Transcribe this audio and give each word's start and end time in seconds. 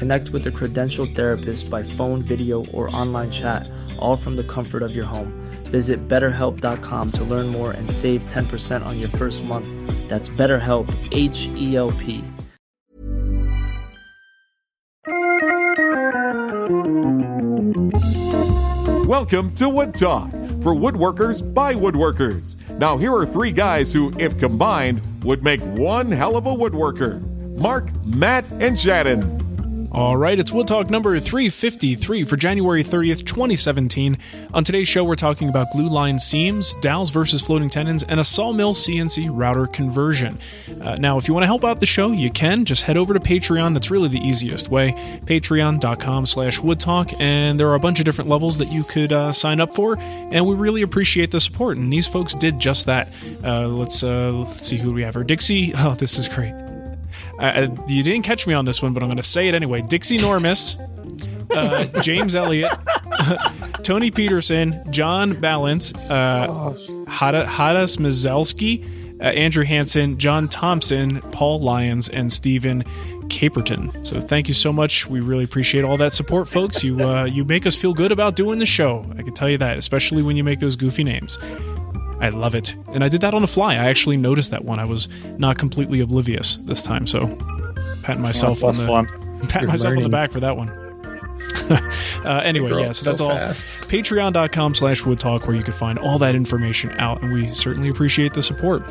Connect 0.00 0.30
with 0.30 0.46
a 0.46 0.50
credentialed 0.50 1.14
therapist 1.14 1.68
by 1.68 1.82
phone, 1.82 2.22
video, 2.22 2.64
or 2.68 2.88
online 2.96 3.30
chat, 3.30 3.68
all 3.98 4.16
from 4.16 4.34
the 4.34 4.44
comfort 4.44 4.82
of 4.82 4.96
your 4.96 5.04
home. 5.04 5.30
Visit 5.64 6.08
betterhelp.com 6.08 7.12
to 7.12 7.24
learn 7.24 7.48
more 7.48 7.72
and 7.72 7.90
save 7.90 8.24
10% 8.24 8.82
on 8.86 8.98
your 8.98 9.10
first 9.10 9.44
month. 9.44 9.68
That's 10.08 10.30
BetterHelp, 10.30 10.88
H 11.12 11.48
E 11.54 11.76
L 11.76 11.92
P. 11.92 12.24
Welcome 19.06 19.52
to 19.56 19.68
Wood 19.68 19.94
Talk 19.94 20.30
for 20.62 20.74
woodworkers 20.74 21.42
by 21.52 21.74
woodworkers. 21.74 22.56
Now, 22.78 22.96
here 22.96 23.14
are 23.14 23.26
three 23.26 23.52
guys 23.52 23.92
who, 23.92 24.14
if 24.18 24.38
combined, 24.38 25.02
would 25.22 25.44
make 25.44 25.60
one 25.60 26.10
hell 26.10 26.38
of 26.38 26.46
a 26.46 26.54
woodworker 26.54 27.20
Mark, 27.58 27.94
Matt, 28.06 28.50
and 28.52 28.78
Shannon. 28.78 29.49
All 29.92 30.16
right, 30.16 30.38
it's 30.38 30.52
Wood 30.52 30.68
Talk 30.68 30.88
number 30.88 31.18
353 31.18 32.22
for 32.22 32.36
January 32.36 32.84
30th, 32.84 33.26
2017. 33.26 34.16
On 34.54 34.62
today's 34.62 34.86
show, 34.86 35.02
we're 35.02 35.16
talking 35.16 35.48
about 35.48 35.72
glue 35.72 35.88
line 35.88 36.20
seams, 36.20 36.74
dowels 36.80 37.10
versus 37.10 37.42
floating 37.42 37.68
tenons, 37.68 38.04
and 38.04 38.20
a 38.20 38.24
sawmill 38.24 38.72
CNC 38.72 39.28
router 39.32 39.66
conversion. 39.66 40.38
Uh, 40.80 40.94
now, 40.94 41.18
if 41.18 41.26
you 41.26 41.34
want 41.34 41.42
to 41.42 41.48
help 41.48 41.64
out 41.64 41.80
the 41.80 41.86
show, 41.86 42.12
you 42.12 42.30
can. 42.30 42.64
Just 42.64 42.82
head 42.82 42.96
over 42.96 43.12
to 43.14 43.18
Patreon. 43.18 43.72
That's 43.72 43.90
really 43.90 44.08
the 44.08 44.20
easiest 44.20 44.68
way. 44.68 44.92
Patreon.com 45.24 46.24
slash 46.24 46.60
woodtalk. 46.60 47.20
And 47.20 47.58
there 47.58 47.68
are 47.68 47.74
a 47.74 47.80
bunch 47.80 47.98
of 47.98 48.04
different 48.04 48.30
levels 48.30 48.58
that 48.58 48.70
you 48.70 48.84
could 48.84 49.12
uh, 49.12 49.32
sign 49.32 49.58
up 49.58 49.74
for. 49.74 49.98
And 49.98 50.46
we 50.46 50.54
really 50.54 50.82
appreciate 50.82 51.32
the 51.32 51.40
support. 51.40 51.78
And 51.78 51.92
these 51.92 52.06
folks 52.06 52.36
did 52.36 52.60
just 52.60 52.86
that. 52.86 53.12
Uh, 53.42 53.66
let's, 53.66 54.04
uh, 54.04 54.30
let's 54.34 54.64
see 54.64 54.76
who 54.76 54.92
we 54.92 55.02
have 55.02 55.14
here. 55.14 55.24
Dixie. 55.24 55.74
Oh, 55.82 55.94
this 55.94 56.18
is 56.18 56.28
great. 56.28 56.69
Uh, 57.40 57.68
you 57.88 58.02
didn't 58.02 58.22
catch 58.22 58.46
me 58.46 58.54
on 58.54 58.64
this 58.64 58.82
one, 58.82 58.92
but 58.92 59.02
I'm 59.02 59.08
going 59.08 59.16
to 59.16 59.22
say 59.22 59.48
it 59.48 59.54
anyway. 59.54 59.80
Dixie 59.82 60.18
Normus, 60.18 60.76
uh, 61.50 61.86
James 62.02 62.34
Elliott, 62.34 62.72
Tony 63.82 64.10
Peterson, 64.10 64.82
John 64.90 65.40
Balance, 65.40 65.94
uh, 65.94 66.74
Hada, 67.08 67.46
Hadas 67.46 67.96
Mazelski, 67.96 69.20
uh, 69.20 69.24
Andrew 69.24 69.64
Hansen, 69.64 70.18
John 70.18 70.48
Thompson, 70.48 71.20
Paul 71.32 71.60
Lyons, 71.60 72.08
and 72.08 72.32
Stephen 72.32 72.84
Caperton. 73.28 74.04
So 74.04 74.20
thank 74.20 74.48
you 74.48 74.54
so 74.54 74.72
much. 74.72 75.06
We 75.06 75.20
really 75.20 75.44
appreciate 75.44 75.84
all 75.84 75.96
that 75.96 76.12
support, 76.12 76.48
folks. 76.48 76.84
You 76.84 77.00
uh, 77.00 77.24
you 77.24 77.44
make 77.44 77.66
us 77.66 77.74
feel 77.76 77.94
good 77.94 78.12
about 78.12 78.36
doing 78.36 78.58
the 78.58 78.66
show. 78.66 79.06
I 79.18 79.22
can 79.22 79.32
tell 79.32 79.48
you 79.48 79.58
that, 79.58 79.78
especially 79.78 80.22
when 80.22 80.36
you 80.36 80.44
make 80.44 80.60
those 80.60 80.76
goofy 80.76 81.04
names. 81.04 81.38
I 82.20 82.28
love 82.28 82.54
it. 82.54 82.74
And 82.88 83.02
I 83.02 83.08
did 83.08 83.20
that 83.22 83.34
on 83.34 83.42
the 83.42 83.48
fly. 83.48 83.74
I 83.74 83.88
actually 83.88 84.16
noticed 84.16 84.50
that 84.50 84.64
one. 84.64 84.78
I 84.78 84.84
was 84.84 85.08
not 85.38 85.58
completely 85.58 86.00
oblivious 86.00 86.56
this 86.56 86.82
time. 86.82 87.06
So 87.06 87.26
pat 88.02 88.18
myself 88.20 88.62
on 88.62 88.76
the 88.76 89.46
patting 89.48 89.68
myself 89.68 89.96
on 89.96 90.02
the 90.02 90.08
back 90.08 90.32
for 90.32 90.40
that 90.40 90.56
one. 90.56 90.68
uh, 92.24 92.42
anyway, 92.44 92.70
yeah, 92.80 92.92
so 92.92 93.08
that's 93.08 93.20
all. 93.20 93.30
Patreon.com 93.30 94.74
slash 94.74 95.02
woodtalk 95.02 95.46
where 95.46 95.56
you 95.56 95.62
can 95.62 95.72
find 95.72 95.98
all 95.98 96.18
that 96.18 96.34
information 96.34 96.90
out, 96.98 97.22
and 97.22 97.32
we 97.32 97.46
certainly 97.46 97.88
appreciate 97.88 98.34
the 98.34 98.42
support. 98.42 98.82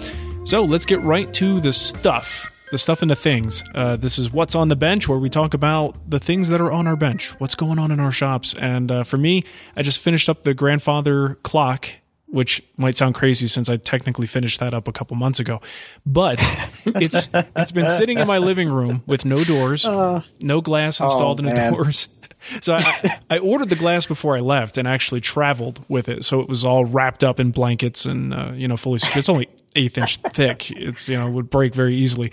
So 0.43 0.63
let's 0.63 0.85
get 0.85 1.01
right 1.01 1.31
to 1.35 1.59
the 1.59 1.73
stuff. 1.73 2.51
The 2.71 2.77
stuff 2.77 3.01
and 3.01 3.09
the 3.09 3.15
things. 3.15 3.63
Uh, 3.73 3.95
this 3.95 4.19
is 4.19 4.31
what's 4.31 4.55
on 4.55 4.69
the 4.69 4.75
bench, 4.75 5.07
where 5.07 5.17
we 5.17 5.29
talk 5.29 5.53
about 5.53 5.95
the 6.09 6.19
things 6.19 6.49
that 6.49 6.61
are 6.61 6.71
on 6.71 6.85
our 6.85 6.95
bench, 6.95 7.31
what's 7.39 7.55
going 7.55 7.79
on 7.79 7.91
in 7.91 7.99
our 7.99 8.11
shops. 8.11 8.53
And 8.53 8.91
uh, 8.91 9.03
for 9.03 9.17
me, 9.17 9.43
I 9.75 9.81
just 9.81 9.99
finished 9.99 10.29
up 10.29 10.43
the 10.43 10.53
grandfather 10.53 11.35
clock 11.43 11.89
which 12.31 12.63
might 12.77 12.95
sound 12.95 13.15
crazy 13.15 13.47
since 13.47 13.69
I 13.69 13.77
technically 13.77 14.27
finished 14.27 14.59
that 14.59 14.73
up 14.73 14.87
a 14.87 14.91
couple 14.91 15.15
months 15.15 15.39
ago. 15.39 15.61
But 16.05 16.39
it's 16.85 17.27
it's 17.33 17.71
been 17.71 17.89
sitting 17.89 18.19
in 18.19 18.27
my 18.27 18.37
living 18.37 18.69
room 18.69 19.03
with 19.05 19.25
no 19.25 19.43
doors, 19.43 19.85
uh, 19.85 20.21
no 20.41 20.61
glass 20.61 20.99
installed 20.99 21.39
oh, 21.41 21.47
in 21.47 21.53
the 21.53 21.69
doors. 21.71 22.07
So 22.61 22.75
I, 22.75 23.19
I, 23.29 23.37
ordered 23.39 23.67
the 23.67 23.75
glass 23.75 24.05
before 24.05 24.37
I 24.37 24.39
left 24.39 24.77
and 24.77 24.87
actually 24.87 25.19
traveled 25.19 25.83
with 25.89 26.07
it. 26.07 26.23
So 26.23 26.39
it 26.39 26.47
was 26.47 26.63
all 26.63 26.85
wrapped 26.85 27.21
up 27.21 27.37
in 27.37 27.51
blankets 27.51 28.05
and 28.05 28.33
uh, 28.33 28.51
you 28.53 28.65
know 28.65 28.77
fully 28.77 28.97
secure. 28.99 29.19
It's 29.19 29.27
only 29.27 29.49
eighth 29.75 29.97
inch 29.97 30.17
thick. 30.31 30.71
It's 30.71 31.09
you 31.09 31.17
know 31.17 31.29
would 31.29 31.49
break 31.49 31.75
very 31.75 31.95
easily. 31.95 32.31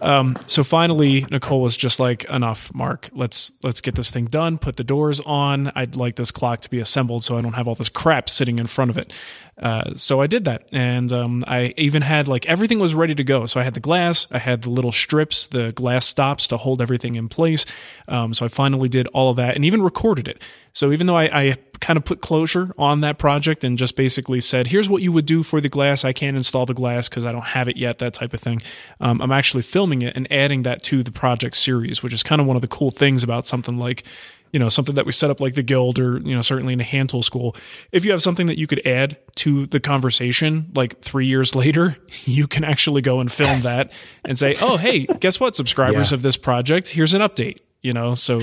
Um, 0.00 0.36
so 0.46 0.64
finally, 0.64 1.24
Nicole 1.30 1.62
was 1.62 1.76
just 1.76 2.00
like, 2.00 2.24
"Enough, 2.24 2.74
Mark. 2.74 3.10
Let's 3.12 3.52
let's 3.62 3.80
get 3.80 3.94
this 3.94 4.10
thing 4.10 4.26
done. 4.26 4.58
Put 4.58 4.76
the 4.76 4.84
doors 4.84 5.20
on. 5.20 5.72
I'd 5.74 5.96
like 5.96 6.16
this 6.16 6.30
clock 6.30 6.60
to 6.62 6.70
be 6.70 6.80
assembled, 6.80 7.24
so 7.24 7.36
I 7.38 7.40
don't 7.40 7.54
have 7.54 7.68
all 7.68 7.74
this 7.74 7.88
crap 7.88 8.28
sitting 8.28 8.58
in 8.58 8.66
front 8.66 8.90
of 8.90 8.98
it." 8.98 9.12
Uh, 9.56 9.94
so 9.94 10.20
I 10.20 10.26
did 10.26 10.44
that, 10.46 10.68
and 10.72 11.12
um, 11.12 11.44
I 11.46 11.74
even 11.76 12.02
had 12.02 12.26
like 12.26 12.46
everything 12.46 12.80
was 12.80 12.94
ready 12.94 13.14
to 13.14 13.24
go. 13.24 13.46
So 13.46 13.60
I 13.60 13.62
had 13.62 13.74
the 13.74 13.80
glass, 13.80 14.26
I 14.30 14.38
had 14.38 14.62
the 14.62 14.70
little 14.70 14.90
strips, 14.92 15.46
the 15.46 15.72
glass 15.72 16.06
stops 16.06 16.48
to 16.48 16.56
hold 16.56 16.82
everything 16.82 17.14
in 17.14 17.28
place. 17.28 17.64
Um, 18.08 18.34
so 18.34 18.44
I 18.44 18.48
finally 18.48 18.88
did 18.88 19.06
all 19.08 19.30
of 19.30 19.36
that, 19.36 19.54
and 19.54 19.64
even 19.64 19.80
recorded 19.80 20.26
it. 20.26 20.42
So 20.72 20.90
even 20.90 21.06
though 21.06 21.16
I, 21.16 21.24
I 21.32 21.56
kind 21.84 21.98
of 21.98 22.04
put 22.04 22.22
closure 22.22 22.72
on 22.78 23.02
that 23.02 23.18
project 23.18 23.62
and 23.62 23.76
just 23.76 23.94
basically 23.94 24.40
said, 24.40 24.68
here's 24.68 24.88
what 24.88 25.02
you 25.02 25.12
would 25.12 25.26
do 25.26 25.42
for 25.42 25.60
the 25.60 25.68
glass. 25.68 26.02
I 26.02 26.14
can't 26.14 26.34
install 26.34 26.64
the 26.64 26.72
glass 26.72 27.10
because 27.10 27.26
I 27.26 27.32
don't 27.32 27.44
have 27.44 27.68
it 27.68 27.76
yet, 27.76 27.98
that 27.98 28.14
type 28.14 28.32
of 28.32 28.40
thing. 28.40 28.62
Um, 29.00 29.20
I'm 29.20 29.30
actually 29.30 29.64
filming 29.64 30.00
it 30.00 30.16
and 30.16 30.30
adding 30.32 30.62
that 30.62 30.82
to 30.84 31.02
the 31.02 31.12
project 31.12 31.56
series, 31.56 32.02
which 32.02 32.14
is 32.14 32.22
kind 32.22 32.40
of 32.40 32.46
one 32.46 32.56
of 32.56 32.62
the 32.62 32.68
cool 32.68 32.90
things 32.90 33.22
about 33.22 33.46
something 33.46 33.78
like 33.78 34.04
you 34.50 34.60
know 34.60 34.70
something 34.70 34.94
that 34.94 35.04
we 35.04 35.12
set 35.12 35.30
up 35.30 35.40
like 35.40 35.54
the 35.54 35.62
guild 35.62 35.98
or 35.98 36.18
you 36.20 36.34
know 36.34 36.40
certainly 36.40 36.72
in 36.72 36.80
a 36.80 36.84
hand 36.84 37.10
tool 37.10 37.24
school 37.24 37.56
if 37.90 38.04
you 38.04 38.12
have 38.12 38.22
something 38.22 38.46
that 38.46 38.56
you 38.56 38.68
could 38.68 38.86
add 38.86 39.16
to 39.34 39.66
the 39.66 39.80
conversation 39.80 40.70
like 40.76 41.00
three 41.00 41.26
years 41.26 41.54
later 41.56 41.96
you 42.22 42.46
can 42.46 42.62
actually 42.62 43.02
go 43.02 43.18
and 43.18 43.32
film 43.32 43.62
that 43.62 43.90
and 44.24 44.38
say 44.38 44.54
oh 44.62 44.76
hey 44.76 45.06
guess 45.18 45.40
what 45.40 45.56
subscribers 45.56 46.12
yeah. 46.12 46.16
of 46.16 46.22
this 46.22 46.36
project 46.36 46.90
here's 46.90 47.14
an 47.14 47.20
update 47.20 47.58
you 47.82 47.92
know 47.92 48.14
so 48.14 48.40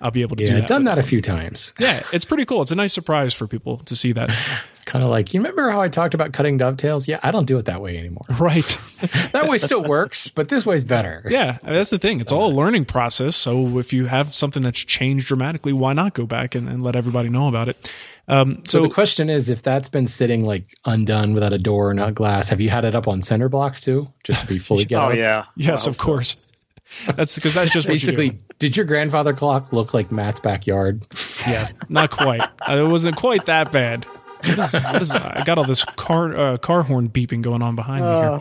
i'll 0.00 0.10
be 0.10 0.22
able 0.22 0.36
to 0.36 0.42
yeah, 0.42 0.48
do 0.48 0.54
that 0.54 0.62
i've 0.62 0.68
done 0.68 0.84
that 0.84 0.98
a 0.98 1.02
few 1.02 1.20
times. 1.20 1.74
Yeah 1.80 2.02
it's 2.12 2.24
pretty 2.24 2.44
cool. 2.44 2.62
It's 2.62 2.70
a 2.70 2.76
nice 2.76 2.92
surprise 2.92 3.34
for 3.34 3.46
people 3.46 3.78
to 3.78 3.96
see 3.96 4.12
that. 4.12 4.30
It's 4.70 4.78
kind 4.80 5.04
of 5.04 5.10
like 5.10 5.34
you 5.34 5.40
remember 5.40 5.70
how 5.70 5.80
i 5.80 5.88
talked 5.88 6.14
about 6.14 6.32
cutting 6.32 6.58
dovetails? 6.58 7.08
Yeah 7.08 7.20
i 7.22 7.30
don't 7.30 7.46
do 7.46 7.58
it 7.58 7.66
that 7.66 7.80
way 7.80 7.98
anymore. 7.98 8.22
Right. 8.40 8.78
That 9.32 9.48
way 9.48 9.58
still 9.58 9.82
works 9.82 10.28
but 10.28 10.48
this 10.48 10.64
way's 10.64 10.84
better. 10.84 11.24
Yeah 11.28 11.58
that's 11.62 11.90
the 11.90 11.98
thing. 11.98 12.20
It's 12.20 12.32
all 12.32 12.50
a 12.50 12.54
learning 12.54 12.86
process 12.86 13.36
so 13.36 13.78
if 13.78 13.92
you 13.92 14.06
have 14.06 14.34
something 14.34 14.62
that's 14.62 14.80
changed 14.80 15.26
dramatically 15.26 15.72
why 15.72 15.92
not 15.92 16.14
go 16.14 16.26
back 16.26 16.54
and, 16.54 16.68
and 16.68 16.82
let 16.82 16.96
everybody 16.96 17.28
know 17.28 17.48
about 17.48 17.68
it? 17.68 17.92
Um, 18.30 18.62
so, 18.64 18.78
so, 18.78 18.82
the 18.82 18.94
question 18.94 19.28
is, 19.28 19.48
if 19.48 19.62
that's 19.62 19.88
been 19.88 20.06
sitting 20.06 20.44
like 20.44 20.78
undone 20.84 21.34
without 21.34 21.52
a 21.52 21.58
door 21.58 21.90
or 21.90 21.94
not 21.94 22.14
glass, 22.14 22.48
have 22.48 22.60
you 22.60 22.70
had 22.70 22.84
it 22.84 22.94
up 22.94 23.08
on 23.08 23.22
cinder 23.22 23.48
blocks 23.48 23.80
too, 23.80 24.08
just 24.22 24.42
to 24.42 24.46
be 24.46 24.60
fully 24.60 24.84
get? 24.84 25.02
oh 25.02 25.10
yeah, 25.10 25.46
yes, 25.56 25.88
of 25.88 25.98
course. 25.98 26.36
That's 27.16 27.34
because 27.34 27.54
that's 27.54 27.72
just 27.72 27.86
basically. 27.86 28.26
You 28.26 28.38
did 28.58 28.76
your 28.76 28.86
grandfather 28.86 29.32
clock 29.32 29.72
look 29.72 29.94
like 29.94 30.10
Matt's 30.12 30.40
backyard? 30.40 31.06
Yeah, 31.46 31.68
not 31.88 32.10
quite. 32.10 32.42
Uh, 32.68 32.76
it 32.76 32.88
wasn't 32.88 33.16
quite 33.16 33.46
that 33.46 33.72
bad. 33.72 34.04
What 34.44 34.58
is, 34.58 34.72
what 34.72 35.02
is, 35.02 35.10
I 35.12 35.42
got 35.44 35.58
all 35.58 35.64
this 35.64 35.84
car 35.84 36.36
uh, 36.36 36.58
car 36.58 36.82
horn 36.82 37.08
beeping 37.08 37.42
going 37.42 37.62
on 37.62 37.76
behind 37.76 38.04
uh. 38.04 38.06
me 38.06 38.28
here. 38.28 38.40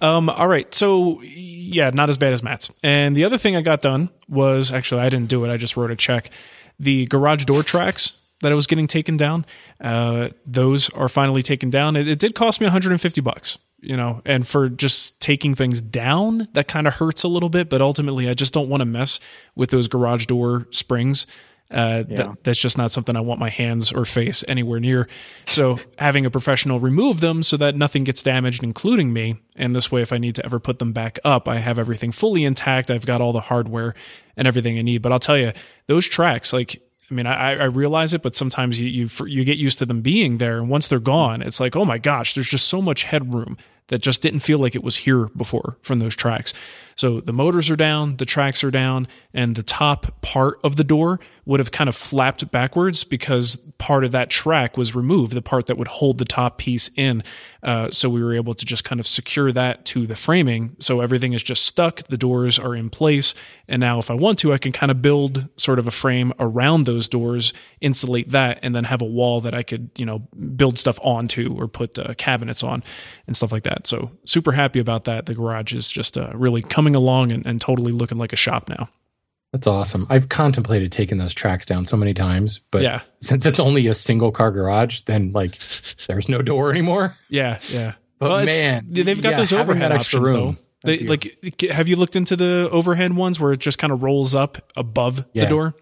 Um, 0.00 0.28
all 0.28 0.48
right. 0.48 0.72
So 0.74 1.22
yeah, 1.22 1.90
not 1.90 2.10
as 2.10 2.16
bad 2.16 2.32
as 2.32 2.42
Matt's. 2.42 2.70
And 2.82 3.16
the 3.16 3.24
other 3.24 3.38
thing 3.38 3.56
I 3.56 3.62
got 3.62 3.80
done 3.80 4.10
was 4.28 4.72
actually 4.72 5.00
I 5.00 5.08
didn't 5.08 5.28
do 5.28 5.44
it. 5.44 5.50
I 5.50 5.56
just 5.56 5.76
wrote 5.76 5.90
a 5.90 5.96
check. 5.96 6.30
The 6.78 7.06
garage 7.06 7.44
door 7.44 7.62
tracks 7.62 8.12
that 8.40 8.52
I 8.52 8.54
was 8.54 8.66
getting 8.66 8.86
taken 8.86 9.16
down, 9.16 9.46
uh, 9.80 10.30
those 10.44 10.90
are 10.90 11.08
finally 11.08 11.42
taken 11.42 11.70
down. 11.70 11.96
It, 11.96 12.08
it 12.08 12.18
did 12.18 12.34
cost 12.34 12.60
me 12.60 12.66
150 12.66 13.20
bucks, 13.20 13.58
you 13.84 13.96
know, 13.96 14.22
and 14.24 14.46
for 14.46 14.68
just 14.68 15.20
taking 15.20 15.54
things 15.54 15.80
down, 15.80 16.48
that 16.54 16.68
kind 16.68 16.86
of 16.86 16.94
hurts 16.94 17.22
a 17.22 17.28
little 17.28 17.48
bit. 17.48 17.68
But 17.68 17.80
ultimately, 17.82 18.28
I 18.28 18.34
just 18.34 18.52
don't 18.54 18.68
want 18.68 18.80
to 18.80 18.86
mess 18.86 19.20
with 19.54 19.70
those 19.70 19.88
garage 19.88 20.26
door 20.26 20.66
springs. 20.70 21.26
Uh, 21.70 22.04
Yeah. 22.08 22.16
that, 22.16 22.44
that's 22.44 22.58
just 22.58 22.76
not 22.76 22.92
something 22.92 23.16
I 23.16 23.20
want 23.20 23.40
my 23.40 23.48
hands 23.48 23.90
or 23.90 24.04
face 24.04 24.44
anywhere 24.46 24.78
near. 24.80 25.08
So 25.48 25.78
having 25.98 26.26
a 26.26 26.30
professional 26.30 26.78
remove 26.78 27.20
them 27.20 27.42
so 27.42 27.56
that 27.56 27.74
nothing 27.74 28.04
gets 28.04 28.22
damaged, 28.22 28.62
including 28.62 29.12
me, 29.12 29.36
and 29.56 29.74
this 29.74 29.90
way, 29.90 30.02
if 30.02 30.12
I 30.12 30.18
need 30.18 30.34
to 30.36 30.44
ever 30.44 30.60
put 30.60 30.78
them 30.78 30.92
back 30.92 31.18
up, 31.24 31.48
I 31.48 31.58
have 31.58 31.78
everything 31.78 32.12
fully 32.12 32.44
intact. 32.44 32.90
I've 32.90 33.06
got 33.06 33.20
all 33.20 33.32
the 33.32 33.40
hardware 33.40 33.94
and 34.36 34.46
everything 34.46 34.78
I 34.78 34.82
need. 34.82 35.00
But 35.02 35.12
I'll 35.12 35.18
tell 35.20 35.38
you, 35.38 35.52
those 35.86 36.06
tracks, 36.06 36.52
like, 36.52 36.80
I 37.10 37.14
mean, 37.14 37.26
I, 37.26 37.52
I 37.52 37.64
realize 37.64 38.12
it, 38.14 38.22
but 38.22 38.36
sometimes 38.36 38.80
you, 38.80 38.88
you 38.88 39.08
you 39.26 39.44
get 39.44 39.56
used 39.58 39.78
to 39.78 39.86
them 39.86 40.00
being 40.00 40.38
there, 40.38 40.58
and 40.58 40.68
once 40.68 40.86
they're 40.88 40.98
gone, 41.00 41.42
it's 41.42 41.60
like, 41.60 41.76
oh 41.76 41.84
my 41.84 41.98
gosh, 41.98 42.34
there's 42.34 42.48
just 42.48 42.68
so 42.68 42.80
much 42.82 43.04
headroom 43.04 43.56
that 43.88 44.00
just 44.00 44.22
didn't 44.22 44.40
feel 44.40 44.58
like 44.58 44.74
it 44.74 44.82
was 44.82 44.98
here 44.98 45.26
before 45.36 45.76
from 45.82 45.98
those 45.98 46.16
tracks. 46.16 46.52
So 46.96 47.20
the 47.20 47.32
motors 47.32 47.70
are 47.70 47.76
down, 47.76 48.16
the 48.16 48.24
tracks 48.24 48.62
are 48.62 48.70
down, 48.70 49.08
and 49.32 49.54
the 49.56 49.62
top 49.62 50.20
part 50.20 50.58
of 50.62 50.76
the 50.76 50.84
door 50.84 51.20
would 51.46 51.60
have 51.60 51.72
kind 51.72 51.88
of 51.88 51.96
flapped 51.96 52.50
backwards 52.50 53.04
because 53.04 53.56
part 53.78 54.04
of 54.04 54.12
that 54.12 54.30
track 54.30 54.76
was 54.76 54.94
removed, 54.94 55.34
the 55.34 55.42
part 55.42 55.66
that 55.66 55.76
would 55.76 55.88
hold 55.88 56.18
the 56.18 56.24
top 56.24 56.58
piece 56.58 56.90
in. 56.96 57.22
Uh, 57.62 57.90
so 57.90 58.08
we 58.08 58.22
were 58.22 58.34
able 58.34 58.54
to 58.54 58.64
just 58.64 58.84
kind 58.84 59.00
of 59.00 59.06
secure 59.06 59.52
that 59.52 59.84
to 59.84 60.06
the 60.06 60.16
framing. 60.16 60.76
So 60.78 61.00
everything 61.00 61.32
is 61.32 61.42
just 61.42 61.66
stuck, 61.66 62.04
the 62.04 62.16
doors 62.16 62.58
are 62.58 62.74
in 62.74 62.88
place. 62.90 63.34
And 63.66 63.80
now, 63.80 63.98
if 63.98 64.10
I 64.10 64.14
want 64.14 64.38
to, 64.40 64.52
I 64.52 64.58
can 64.58 64.72
kind 64.72 64.90
of 64.90 65.00
build 65.00 65.48
sort 65.56 65.78
of 65.78 65.86
a 65.86 65.90
frame 65.90 66.32
around 66.38 66.84
those 66.84 67.08
doors, 67.08 67.54
insulate 67.80 68.30
that, 68.30 68.58
and 68.62 68.76
then 68.76 68.84
have 68.84 69.00
a 69.00 69.06
wall 69.06 69.40
that 69.40 69.54
I 69.54 69.62
could, 69.62 69.90
you 69.96 70.04
know, 70.04 70.18
build 70.56 70.78
stuff 70.78 70.98
onto 71.02 71.54
or 71.58 71.66
put 71.66 71.98
uh, 71.98 72.12
cabinets 72.14 72.62
on 72.62 72.84
and 73.26 73.34
stuff 73.34 73.52
like 73.52 73.62
that. 73.62 73.86
So 73.86 74.10
super 74.24 74.52
happy 74.52 74.80
about 74.80 75.04
that. 75.04 75.24
The 75.24 75.34
garage 75.34 75.72
is 75.72 75.90
just 75.90 76.18
uh, 76.18 76.30
really 76.34 76.60
coming 76.60 76.83
along 76.92 77.30
and, 77.30 77.46
and 77.46 77.60
totally 77.60 77.92
looking 77.92 78.18
like 78.18 78.32
a 78.32 78.36
shop 78.36 78.68
now. 78.68 78.88
That's 79.52 79.68
awesome. 79.68 80.08
I've 80.10 80.28
contemplated 80.30 80.90
taking 80.90 81.18
those 81.18 81.32
tracks 81.32 81.64
down 81.64 81.86
so 81.86 81.96
many 81.96 82.12
times, 82.12 82.58
but 82.72 82.82
Yeah. 82.82 83.02
since 83.20 83.46
it's 83.46 83.60
only 83.60 83.86
a 83.86 83.94
single 83.94 84.32
car 84.32 84.50
garage, 84.50 85.02
then 85.02 85.30
like 85.32 85.60
there's 86.08 86.28
no 86.28 86.42
door 86.42 86.70
anymore. 86.72 87.16
Yeah, 87.30 87.60
yeah. 87.70 87.92
But 88.18 88.30
Well, 88.30 88.46
man, 88.46 88.86
they've 88.90 89.22
got 89.22 89.30
yeah, 89.30 89.36
those 89.36 89.52
overhead 89.52 89.92
options 89.92 90.28
room, 90.30 90.56
though. 90.82 90.90
They, 90.90 90.98
like, 91.06 91.56
have 91.70 91.88
you 91.88 91.94
looked 91.96 92.16
into 92.16 92.34
the 92.36 92.68
overhead 92.72 93.14
ones 93.14 93.38
where 93.38 93.52
it 93.52 93.60
just 93.60 93.78
kind 93.78 93.92
of 93.92 94.02
rolls 94.02 94.34
up 94.34 94.72
above 94.76 95.24
Yeah. 95.32 95.44
the 95.44 95.50
door? 95.50 95.74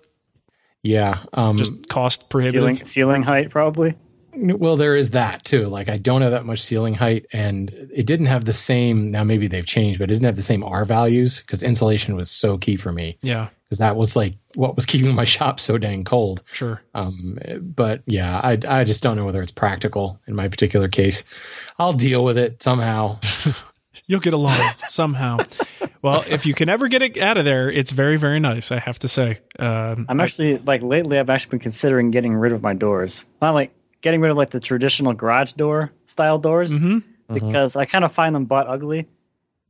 Yeah. 0.82 1.20
Um, 1.32 1.56
Just 1.56 1.88
cost 1.88 2.28
prohibitive. 2.28 2.60
Ceiling, 2.62 2.84
ceiling 2.84 3.22
height, 3.22 3.50
probably. 3.50 3.94
Well, 4.34 4.76
there 4.76 4.96
is 4.96 5.11
that 5.11 5.44
too. 5.44 5.67
Like 5.67 5.88
I 5.88 5.99
don't 5.99 6.23
have 6.23 6.32
that 6.32 6.44
much 6.46 6.62
ceiling 6.62 6.94
height, 6.94 7.26
and 7.32 7.70
it 7.94 8.06
didn't 8.06 8.26
have 8.26 8.44
the 8.44 8.52
same. 8.52 9.11
Now 9.11 9.25
maybe 9.25 9.46
they've 9.49 9.67
changed, 9.67 9.99
but 9.99 10.05
it 10.11 10.14
didn't 10.14 10.26
have 10.26 10.37
the 10.37 10.43
same 10.43 10.64
R 10.64 10.84
values 10.84 11.40
because 11.40 11.62
insulation 11.62 12.17
was 12.17 12.31
so 12.31 12.56
key 12.58 12.76
for 12.76 12.93
me. 12.93 13.19
Yeah, 13.23 13.49
Because 13.64 13.79
that 13.79 13.96
was 13.96 14.17
like 14.17 14.34
what 14.55 14.75
was 14.76 14.87
keeping 14.93 15.14
my 15.14 15.25
shop 15.25 15.61
so 15.61 15.79
dang 15.79 16.05
cold. 16.05 16.43
sure. 16.52 16.81
Um, 16.94 17.38
but 17.61 18.02
yeah, 18.06 18.40
I 18.43 18.58
I 18.69 18.84
just 18.84 19.02
don't 19.02 19.17
know 19.17 19.25
whether 19.25 19.43
it's 19.43 19.52
practical 19.52 20.19
in 20.26 20.34
my 20.34 20.49
particular 20.49 20.88
case. 20.88 21.25
I'll 21.79 21.93
deal 21.93 22.25
with 22.25 22.38
it 22.38 22.62
somehow. 22.62 23.19
You'll 24.06 24.20
get 24.20 24.32
along 24.32 24.58
somehow. 24.87 25.38
Well, 26.00 26.25
if 26.26 26.46
you 26.46 26.55
can 26.55 26.69
ever 26.70 26.88
get 26.88 27.02
it 27.02 27.19
out 27.19 27.37
of 27.37 27.44
there, 27.44 27.70
it's 27.70 27.93
very, 27.93 28.17
very 28.17 28.40
nice. 28.40 28.73
I 28.73 28.79
have 28.79 28.99
to 29.00 29.08
say. 29.08 29.40
Um, 29.58 30.06
I'm 30.08 30.19
actually 30.20 30.58
like 30.58 30.82
lately. 30.82 31.19
I've 31.19 31.29
actually 31.31 31.50
been 31.50 31.58
considering 31.61 32.11
getting 32.11 32.32
rid 32.34 32.52
of 32.52 32.62
my 32.62 32.73
doors. 32.73 33.23
Not 33.43 33.52
like 33.52 33.70
getting 34.02 34.20
rid 34.20 34.31
of 34.31 34.37
like 34.37 34.50
the 34.50 34.60
traditional 34.60 35.14
garage 35.14 35.52
door 35.52 35.90
style 36.06 36.38
doors 36.38 36.72
Mhm. 36.72 37.02
because 37.32 37.76
I 37.76 37.87
kind 37.87 38.04
of 38.04 38.12
find 38.12 38.34
them 38.34 38.44
butt 38.44 38.66
ugly, 38.69 39.06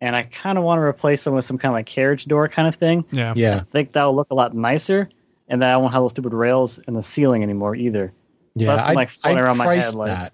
and 0.01 0.17
I 0.17 0.25
kind 0.25 0.59
of 0.59 0.65
want 0.65 0.79
to 0.79 0.83
replace 0.83 1.23
them 1.23 1.35
with 1.35 1.45
some 1.45 1.59
kind 1.59 1.71
of 1.73 1.75
like 1.75 1.87
carriage 1.87 2.25
door 2.27 2.49
kind 2.49 2.67
of 2.67 2.75
thing. 2.75 3.05
yeah. 3.13 3.35
Yeah, 3.37 3.57
I 3.57 3.61
think 3.61 3.93
that'll 3.93 4.17
look 4.17 4.31
a 4.31 4.35
lot 4.35 4.55
nicer, 4.55 5.09
and 5.49 5.63
then 5.63 5.69
I 5.71 5.77
won't 5.77 5.93
have 5.93 6.03
those 6.03 6.11
stupid 6.11 6.33
rails 6.33 6.81
in 6.81 6.95
the 6.95 7.03
ceiling 7.03 7.43
anymore 7.45 7.77
either. 7.77 8.13
yeah. 8.55 8.67
that's 8.75 8.83
been, 8.89 8.95
like, 8.97 9.09
floating 9.09 9.39
around 9.39 9.57
my 9.57 9.65
priced 9.65 9.87
head, 9.93 9.95
like- 9.95 10.09
that. 10.09 10.33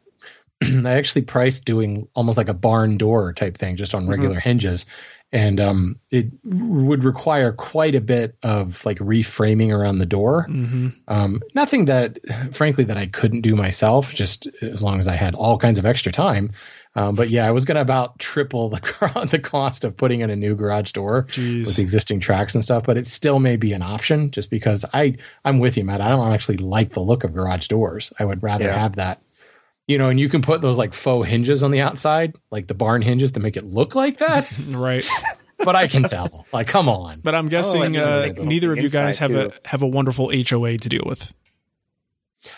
I 0.62 0.90
actually 0.94 1.22
priced 1.22 1.64
doing 1.64 2.08
almost 2.14 2.36
like 2.36 2.48
a 2.48 2.54
barn 2.54 2.96
door 2.98 3.32
type 3.32 3.56
thing, 3.56 3.76
just 3.76 3.92
Mm-hmm. 3.92 4.06
on 4.06 4.10
regular 4.10 4.40
hinges, 4.40 4.86
and 5.32 5.60
um, 5.60 5.96
it 6.10 6.26
would 6.44 7.04
require 7.04 7.52
quite 7.52 7.94
a 7.94 8.00
bit 8.00 8.36
of 8.42 8.84
like 8.86 8.98
reframing 8.98 9.74
around 9.76 9.98
the 9.98 10.06
door. 10.06 10.44
hmm 10.44 10.88
Um, 11.06 11.42
nothing 11.54 11.84
that, 11.86 12.18
frankly, 12.54 12.84
that 12.84 12.96
I 12.96 13.06
couldn't 13.06 13.42
do 13.42 13.54
myself, 13.54 14.14
just 14.14 14.48
as 14.62 14.82
long 14.82 14.98
as 14.98 15.06
I 15.06 15.16
had 15.16 15.34
all 15.34 15.58
kinds 15.58 15.78
of 15.78 15.84
extra 15.86 16.12
time. 16.12 16.52
Um, 16.96 17.14
but 17.14 17.28
yeah, 17.28 17.46
I 17.46 17.52
was 17.52 17.64
going 17.64 17.76
to 17.76 17.80
about 17.82 18.18
triple 18.18 18.70
the 18.70 19.26
the 19.30 19.38
cost 19.38 19.84
of 19.84 19.96
putting 19.96 20.20
in 20.20 20.30
a 20.30 20.36
new 20.36 20.54
garage 20.56 20.92
door 20.92 21.26
with 21.28 21.34
Jeez. 21.36 21.78
existing 21.78 22.18
tracks 22.20 22.54
and 22.54 22.64
stuff. 22.64 22.84
But 22.84 22.96
it 22.96 23.06
still 23.06 23.38
may 23.38 23.56
be 23.56 23.72
an 23.74 23.82
option, 23.82 24.30
just 24.30 24.50
because 24.50 24.84
I 24.94 25.16
I'm 25.44 25.60
with 25.60 25.76
you, 25.76 25.84
Matt. 25.84 26.00
I 26.00 26.08
don't 26.08 26.32
actually 26.32 26.56
like 26.56 26.94
the 26.94 27.00
look 27.00 27.22
of 27.22 27.34
garage 27.34 27.68
doors. 27.68 28.12
I 28.18 28.24
would 28.24 28.42
rather 28.42 28.64
Yeah. 28.64 28.78
have 28.78 28.96
that. 28.96 29.20
You 29.88 29.96
know, 29.98 30.10
and 30.10 30.20
you 30.20 30.28
can 30.28 30.42
put 30.42 30.60
those 30.60 30.76
like 30.78 30.92
faux 30.94 31.26
hinges 31.28 31.62
on 31.62 31.70
the 31.70 31.80
outside, 31.80 32.36
like 32.50 32.66
the 32.68 32.74
barn 32.74 33.02
hinges, 33.02 33.32
to 33.32 33.40
make 33.40 33.56
it 33.56 33.64
look 33.64 33.94
like 33.94 34.18
that. 34.18 34.46
Right. 34.68 35.04
but 35.64 35.74
I 35.74 35.88
can 35.88 36.04
tell. 36.04 36.46
Like, 36.52 36.68
come 36.68 36.88
on. 36.88 37.20
But 37.24 37.34
I'm 37.34 37.48
guessing 37.48 37.92
see. 37.92 37.98
uh, 37.98 38.32
neither 38.34 38.70
of 38.70 38.78
you 38.78 38.88
guys 38.90 39.18
inside, 39.20 39.32
have 39.32 39.46
a 39.46 39.52
have 39.68 39.82
a 39.82 39.86
wonderful 39.88 40.30
HOA 40.30 40.76
to 40.78 40.88
deal 40.88 41.02
with. 41.06 41.32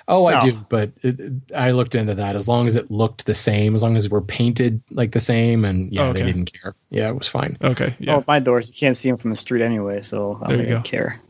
Oh, 0.06 0.26
I 0.26 0.40
No. 0.44 0.50
do, 0.50 0.66
but 0.68 0.90
it, 1.02 1.18
it- 1.20 1.32
I 1.56 1.70
looked 1.70 1.94
into 1.94 2.14
that. 2.16 2.36
As 2.36 2.46
long 2.48 2.66
as 2.66 2.76
it 2.76 2.90
looked 2.90 3.24
the 3.24 3.34
same, 3.34 3.74
as 3.74 3.82
long 3.82 3.96
as 3.96 4.10
we're 4.10 4.20
painted 4.20 4.82
like 4.90 5.12
the 5.12 5.20
same, 5.20 5.64
and 5.64 5.90
yeah, 5.92 6.08
Oh, 6.08 6.12
they 6.12 6.22
didn't 6.24 6.52
care. 6.52 6.74
Yeah, 6.90 7.08
it 7.08 7.16
was 7.16 7.28
fine. 7.28 7.56
Okay. 7.62 7.94
Yeah. 7.98 8.16
Oh, 8.16 8.24
my 8.28 8.40
doors 8.40 8.68
you 8.68 8.74
can't 8.74 8.96
see 8.96 9.08
them 9.08 9.16
from 9.16 9.30
the 9.30 9.36
street 9.36 9.62
anyway, 9.62 10.00
so 10.02 10.38
I 10.42 10.48
There 10.48 10.56
don't 10.58 10.66
really 10.66 10.82
go. 10.82 10.82
care. 10.82 11.20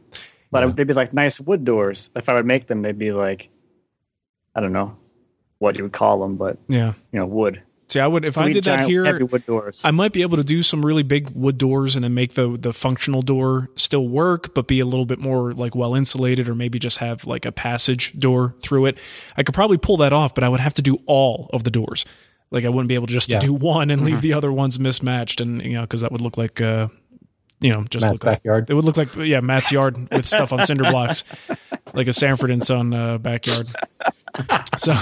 But 0.51 0.65
Yeah. 0.67 0.73
they'd 0.75 0.87
be 0.89 0.95
like 0.95 1.13
nice 1.13 1.39
wood 1.39 1.65
doors. 1.65 2.11
If 2.17 2.29
I 2.29 2.35
would 2.35 2.47
make 2.47 2.67
them, 2.67 2.83
they'd 2.83 2.99
be 2.99 3.13
like, 3.13 3.51
I 4.57 4.61
don't 4.61 4.73
know 4.73 4.97
what 5.61 5.77
you 5.79 5.85
would 5.85 5.93
call 5.93 6.21
them, 6.21 6.35
but 6.37 6.59
yeah. 6.69 6.95
you 7.13 7.21
know, 7.21 7.27
wood. 7.27 7.63
See, 7.89 7.99
I 7.99 8.07
would 8.07 8.25
if 8.25 8.39
I 8.39 8.45
Sweet, 8.45 8.53
did 8.53 8.65
that 8.65 8.85
here. 8.89 9.05
heavy 9.05 9.25
wood 9.25 9.45
doors. 9.47 9.83
I 9.85 9.91
might 9.91 10.13
be 10.13 10.23
able 10.23 10.37
to 10.37 10.45
do 10.45 10.63
some 10.63 10.85
really 10.87 11.03
big 11.03 11.31
wood 11.31 11.59
doors 11.59 11.97
and 11.97 12.05
then 12.05 12.15
make 12.15 12.35
the 12.35 12.57
the 12.57 12.73
functional 12.73 13.21
door 13.21 13.69
still 13.77 14.07
work, 14.09 14.55
but 14.55 14.69
be 14.69 14.79
a 14.79 14.85
little 14.85 15.07
bit 15.07 15.19
more 15.19 15.53
like 15.53 15.75
well 15.75 15.95
insulated, 15.97 16.49
or 16.49 16.55
maybe 16.55 16.79
just 16.79 16.99
have 16.99 17.27
like 17.27 17.45
a 17.47 17.51
passage 17.53 18.17
door 18.19 18.55
through 18.63 18.87
it. 18.87 18.99
I 19.37 19.43
could 19.43 19.55
probably 19.57 19.77
pull 19.79 19.97
that 19.99 20.13
off, 20.13 20.35
but 20.37 20.45
I 20.45 20.49
would 20.49 20.61
have 20.61 20.75
to 20.75 20.83
do 20.83 20.99
all 21.07 21.51
of 21.53 21.65
the 21.65 21.71
doors. 21.73 22.05
Like 22.53 22.65
I 22.65 22.69
wouldn't 22.69 22.89
be 22.89 22.95
able 22.95 23.09
to 23.09 23.13
just 23.13 23.29
Yeah. 23.29 23.41
to 23.41 23.47
do 23.49 23.53
one 23.53 23.91
and 23.91 24.01
Mm-hmm. 24.03 24.07
leave 24.07 24.21
the 24.23 24.35
other 24.35 24.53
ones 24.53 24.79
mismatched, 24.79 25.41
and 25.41 25.61
you 25.61 25.73
know 25.75 25.81
because 25.83 26.03
that 26.03 26.13
would 26.13 26.21
look 26.21 26.37
like 26.39 26.61
uh, 26.61 26.87
you 27.61 27.73
know 27.73 27.83
just 27.91 28.05
Matt's 28.07 28.13
look 28.15 28.25
like, 28.25 28.37
backyard. 28.45 28.71
it 28.71 28.75
would 28.75 28.85
look 28.85 28.97
like 28.97 29.15
yeah 29.17 29.41
Matt's 29.41 29.73
yard 29.73 29.97
with 30.13 30.29
stuff 30.29 30.53
on 30.53 30.65
cinder 30.65 30.85
blocks, 30.85 31.25
like 31.95 32.09
a 32.09 32.13
Sanford 32.13 32.51
and 32.51 32.65
Son 32.65 32.93
uh, 32.95 33.19
backyard. 33.19 33.69
So 34.79 34.95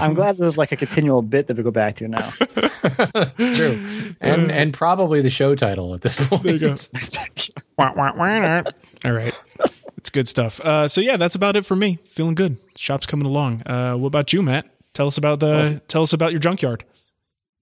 I'm 0.00 0.12
glad 0.12 0.36
this 0.36 0.46
is 0.46 0.58
like 0.58 0.72
a 0.72 0.76
continual 0.76 1.22
bit 1.22 1.46
that 1.46 1.56
we 1.56 1.62
go 1.62 1.70
back 1.70 1.94
to 1.96 2.08
now. 2.08 2.32
It's 2.40 3.58
true, 3.58 4.14
and 4.20 4.50
and 4.50 4.74
probably 4.74 5.22
the 5.22 5.30
show 5.30 5.54
title 5.54 5.94
at 5.94 6.02
this 6.02 6.16
point. 6.26 6.42
There 6.42 6.52
you 6.54 6.58
go. 6.58 6.74
Wah, 7.78 7.92
wah, 7.94 8.12
wah. 8.14 8.62
All 9.04 9.12
right. 9.12 9.32
It's 9.96 10.10
good 10.10 10.26
stuff. 10.26 10.60
Uh, 10.60 10.88
so 10.88 11.00
yeah, 11.00 11.16
that's 11.16 11.36
about 11.36 11.54
it 11.54 11.64
for 11.64 11.76
me. 11.76 12.00
Feeling 12.08 12.34
good. 12.34 12.58
Shop's 12.76 13.06
coming 13.06 13.24
along. 13.24 13.62
Uh, 13.64 13.94
what 13.94 14.08
about 14.08 14.32
you, 14.32 14.42
Matt? 14.42 14.66
Tell 14.94 15.06
us 15.06 15.16
about 15.16 15.38
the 15.38 15.80
tell 15.86 16.02
us 16.02 16.12
about 16.12 16.32
your 16.32 16.40
junkyard. 16.40 16.84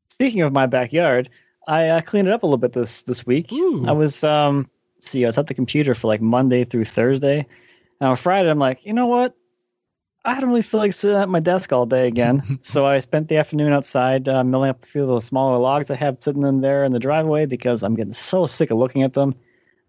Speaking 0.09 0.41
of 0.41 0.53
my 0.53 0.67
backyard, 0.67 1.29
I 1.69 1.89
uh, 1.89 2.01
cleaned 2.01 2.29
it 2.29 2.33
up 2.33 2.43
a 2.43 2.47
little 2.47 2.59
bit 2.59 2.73
this 2.73 3.03
this 3.03 3.27
week. 3.27 3.53
Ooh. 3.53 3.87
I 3.87 3.93
was 3.93 4.25
um, 4.25 4.69
see, 4.99 5.25
I 5.25 5.29
was 5.29 5.39
at 5.39 5.47
the 5.47 5.55
computer 5.55 5.95
for 5.95 6.09
like 6.09 6.21
Monday 6.21 6.65
through 6.65 6.87
Thursday, 6.87 7.47
and 8.01 8.11
on 8.11 8.17
Friday 8.17 8.51
I'm 8.51 8.59
like, 8.59 8.85
you 8.87 8.93
know 8.93 9.07
what? 9.07 9.35
I 10.25 10.39
don't 10.39 10.51
really 10.51 10.63
feel 10.63 10.81
like 10.81 10.93
sitting 10.93 11.17
at 11.17 11.29
my 11.31 11.41
desk 11.41 11.73
all 11.73 11.87
day 11.87 12.07
again. 12.07 12.59
so 12.63 12.85
I 12.85 12.99
spent 12.99 13.29
the 13.29 13.39
afternoon 13.39 13.73
outside 13.73 14.29
uh, 14.29 14.45
milling 14.45 14.71
up 14.71 14.83
a 14.83 14.87
few 14.87 15.03
of 15.03 15.09
the 15.09 15.21
smaller 15.21 15.59
logs 15.59 15.91
I 15.91 15.95
have 15.97 16.19
sitting 16.21 16.45
in 16.45 16.61
there 16.61 16.85
in 16.85 16.93
the 16.93 16.99
driveway 16.99 17.47
because 17.47 17.83
I'm 17.83 17.95
getting 17.95 18.13
so 18.13 18.47
sick 18.47 18.71
of 18.71 18.79
looking 18.79 19.03
at 19.03 19.15
them. 19.15 19.35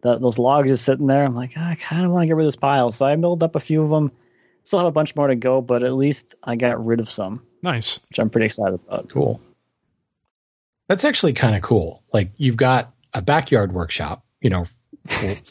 That 0.03 0.19
those 0.21 0.39
logs 0.39 0.69
just 0.69 0.83
sitting 0.85 1.05
there. 1.05 1.23
I'm 1.23 1.35
like, 1.35 1.55
I 1.57 1.75
kind 1.75 2.05
of 2.05 2.11
want 2.11 2.23
to 2.23 2.27
get 2.27 2.35
rid 2.35 2.45
of 2.45 2.47
this 2.47 2.55
pile. 2.55 2.91
So 2.91 3.05
I 3.05 3.15
milled 3.17 3.43
up 3.43 3.55
a 3.55 3.59
few 3.59 3.83
of 3.83 3.89
them. 3.91 4.11
Still 4.63 4.79
have 4.79 4.87
a 4.87 4.91
bunch 4.91 5.15
more 5.15 5.27
to 5.27 5.35
go, 5.35 5.61
but 5.61 5.83
at 5.83 5.93
least 5.93 6.33
I 6.43 6.55
got 6.55 6.83
rid 6.83 6.99
of 6.99 7.09
some, 7.09 7.41
Nice. 7.61 7.99
which 8.09 8.19
I'm 8.19 8.29
pretty 8.29 8.45
excited 8.45 8.79
about. 8.87 9.09
Cool. 9.09 9.39
That's 10.87 11.05
actually 11.05 11.33
kind 11.33 11.55
of 11.55 11.61
cool. 11.61 12.03
Like 12.13 12.31
you've 12.37 12.57
got 12.57 12.93
a 13.13 13.21
backyard 13.21 13.73
workshop, 13.73 14.23
you 14.39 14.49
know, 14.49 14.65
for, 14.65 14.71
for 14.71 14.80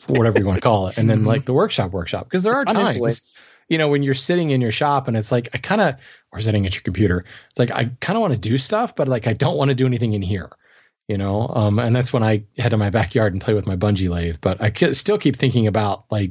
whatever 0.08 0.38
you 0.38 0.46
want 0.46 0.56
to 0.56 0.62
call 0.62 0.88
it, 0.88 0.98
and 0.98 1.08
then 1.08 1.20
Mhm. 1.22 1.26
like 1.26 1.44
the 1.44 1.52
workshop 1.52 1.92
workshop. 1.92 2.24
Because 2.24 2.42
there 2.42 2.54
are 2.54 2.64
times, 2.64 3.22
you 3.68 3.78
know, 3.78 3.88
when 3.88 4.02
you're 4.02 4.14
sitting 4.14 4.50
in 4.50 4.60
your 4.60 4.72
shop 4.72 5.08
and 5.08 5.16
it's 5.16 5.30
like 5.32 5.48
I 5.54 5.58
kind 5.58 5.80
of, 5.80 5.94
or 6.32 6.40
sitting 6.40 6.66
at 6.66 6.74
your 6.74 6.82
computer, 6.82 7.24
it's 7.50 7.58
like 7.58 7.70
I 7.70 7.90
kind 8.00 8.16
of 8.16 8.20
want 8.20 8.32
to 8.34 8.38
do 8.38 8.58
stuff, 8.58 8.94
but 8.96 9.08
like 9.08 9.26
I 9.26 9.32
don't 9.32 9.56
want 9.56 9.68
to 9.70 9.74
do 9.74 9.86
anything 9.86 10.12
in 10.12 10.22
here. 10.22 10.50
you 11.08 11.18
know. 11.18 11.48
Um, 11.48 11.80
and 11.80 11.94
that's 11.96 12.12
when 12.12 12.22
I 12.22 12.44
head 12.56 12.68
to 12.68 12.76
my 12.76 12.88
backyard 12.88 13.32
and 13.32 13.42
play 13.42 13.52
with 13.52 13.66
my 13.66 13.74
bungee 13.74 14.08
lathe. 14.08 14.36
But 14.40 14.62
I 14.62 14.70
still 14.92 15.18
keep 15.18 15.34
thinking 15.36 15.66
about 15.66 16.04
like 16.12 16.30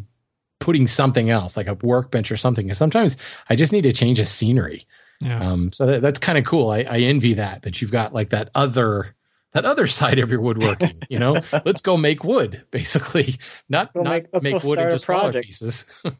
putting 0.59 0.87
something 0.87 1.29
else, 1.29 1.57
like 1.57 1.67
a 1.67 1.73
workbench 1.81 2.31
or 2.31 2.37
something. 2.37 2.65
Because 2.65 2.77
sometimes 2.77 3.17
I 3.49 3.57
just 3.57 3.73
need 3.73 3.81
to 3.81 3.91
change 3.91 4.21
a 4.21 4.25
scenery. 4.25 4.85
Yeah. 5.19 5.41
Um, 5.41 5.73
so 5.73 5.85
that, 5.85 6.01
that's 6.01 6.17
kind 6.19 6.37
of 6.37 6.45
cool. 6.45 6.71
I, 6.71 6.85
I 6.89 6.99
envy 6.99 7.33
that 7.33 7.63
that 7.63 7.81
you've 7.81 7.91
got 7.91 8.13
like 8.13 8.29
that 8.29 8.51
other 8.55 9.13
that 9.53 9.65
other 9.65 9.87
side 9.87 10.19
of 10.19 10.29
your 10.31 10.41
woodworking. 10.41 11.01
You 11.09 11.19
know, 11.19 11.41
let's 11.65 11.81
go 11.81 11.97
make 11.97 12.23
wood, 12.23 12.63
basically, 12.71 13.37
not 13.69 13.93
Go 13.93 14.01
not 14.03 14.11
make- 14.11 14.43
make 14.43 14.63
wood 14.63 14.75
start 14.75 14.79
a 14.79 14.85
into 14.93 14.99
smaller 14.99 15.21
project. 15.21 15.45
pieces. 15.47 15.85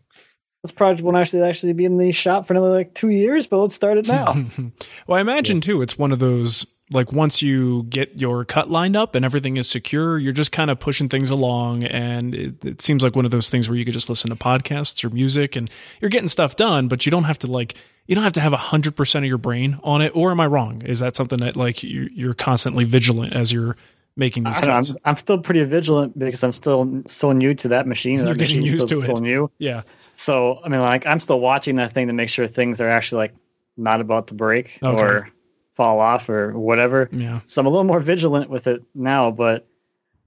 This 0.62 0.74
project 0.74 1.03
won't 1.05 1.15
actually 1.15 1.43
actually 1.43 1.71
be 1.71 1.86
in 1.86 1.98
the 1.98 2.12
shop 2.12 2.45
for 2.45 2.51
another 2.53 2.69
like 2.69 2.93
two 2.93 3.07
years, 3.07 3.48
but 3.48 3.59
let's 3.62 3.75
start 3.75 3.98
it 3.98 4.09
now. 4.09 4.33
well, 5.07 5.17
I 5.17 5.21
imagine 5.21 5.62
too, 5.62 5.81
it's 5.81 5.98
one 5.98 6.12
of 6.12 6.19
those 6.19 6.65
like 6.91 7.13
once 7.13 7.41
you 7.41 7.83
get 7.83 8.19
your 8.19 8.43
cut 8.43 8.69
lined 8.69 8.98
up 8.98 9.15
and 9.15 9.24
everything 9.24 9.55
is 9.55 9.69
secure, 9.69 10.17
you're 10.17 10.33
just 10.33 10.51
kind 10.51 10.69
of 10.69 10.77
pushing 10.77 11.07
things 11.07 11.29
along. 11.29 11.86
And 11.86 12.36
it, 12.36 12.65
it 12.65 12.81
seems 12.81 13.03
like 13.03 13.15
one 13.15 13.24
of 13.24 13.31
those 13.31 13.48
things 13.50 13.69
where 13.69 13.77
you 13.77 13.86
could 13.86 13.93
just 13.93 14.09
listen 14.09 14.31
to 14.31 14.36
podcasts 14.36 15.01
or 15.05 15.09
music 15.09 15.55
and 15.55 15.69
you're 16.01 16.09
getting 16.09 16.27
stuff 16.27 16.57
done, 16.57 16.89
but 16.89 17.05
you 17.05 17.09
don't 17.09 17.24
have 17.24 17.39
to 17.39 17.48
like, 17.48 17.75
you 18.09 18.15
don't 18.15 18.23
have 18.23 18.33
to 18.33 18.41
have 18.41 18.53
100% 18.53 19.15
of 19.19 19.23
your 19.25 19.37
brain 19.37 19.77
on 19.83 20.01
it. 20.01 20.11
Or 20.15 20.31
am 20.31 20.39
I 20.39 20.47
wrong? 20.47 20.81
Is 20.81 20.99
that 20.99 21.15
something 21.15 21.37
that 21.41 21.55
like 21.55 21.83
you- 21.83 22.09
you're 22.11 22.33
constantly 22.33 22.83
vigilant 22.83 23.33
as 23.33 23.53
you're 23.53 23.77
making 24.17 24.43
these 24.45 24.59
I 24.63 24.65
know. 24.65 24.81
I'm, 25.05 25.15
still 25.15 25.37
pretty 25.37 25.63
vigilant 25.63 26.17
because 26.17 26.43
I'm 26.43 26.51
still 26.51 27.03
so 27.05 27.31
new 27.33 27.53
to 27.53 27.67
that 27.67 27.85
machine. 27.85 28.15
You're 28.15 28.25
that 28.33 28.39
getting 28.39 28.63
used 28.63 28.87
still, 28.87 28.99
to 28.99 29.05
so 29.05 29.17
it. 29.17 29.21
new. 29.21 29.51
Yeah. 29.59 29.83
So 30.15 30.59
I 30.65 30.69
mean, 30.69 30.81
like 30.81 31.05
I'm 31.05 31.19
still 31.19 31.39
watching 31.39 31.75
that 31.75 31.93
thing 31.93 32.07
to 32.07 32.13
make 32.13 32.29
sure 32.29 32.47
things 32.47 32.81
are 32.81 32.89
actually 32.89 33.19
like 33.19 33.35
not 33.77 34.01
about 34.01 34.27
to 34.29 34.33
break 34.33 34.79
Okay. 34.83 35.01
or 35.01 35.29
fall 35.75 35.99
off 35.99 36.27
or 36.29 36.57
whatever. 36.57 37.09
Yeah. 37.11 37.41
So 37.45 37.61
I'm 37.61 37.67
a 37.67 37.69
little 37.69 37.83
more 37.85 37.99
vigilant 37.99 38.49
with 38.49 38.65
it 38.65 38.81
now. 38.95 39.29
But 39.29 39.67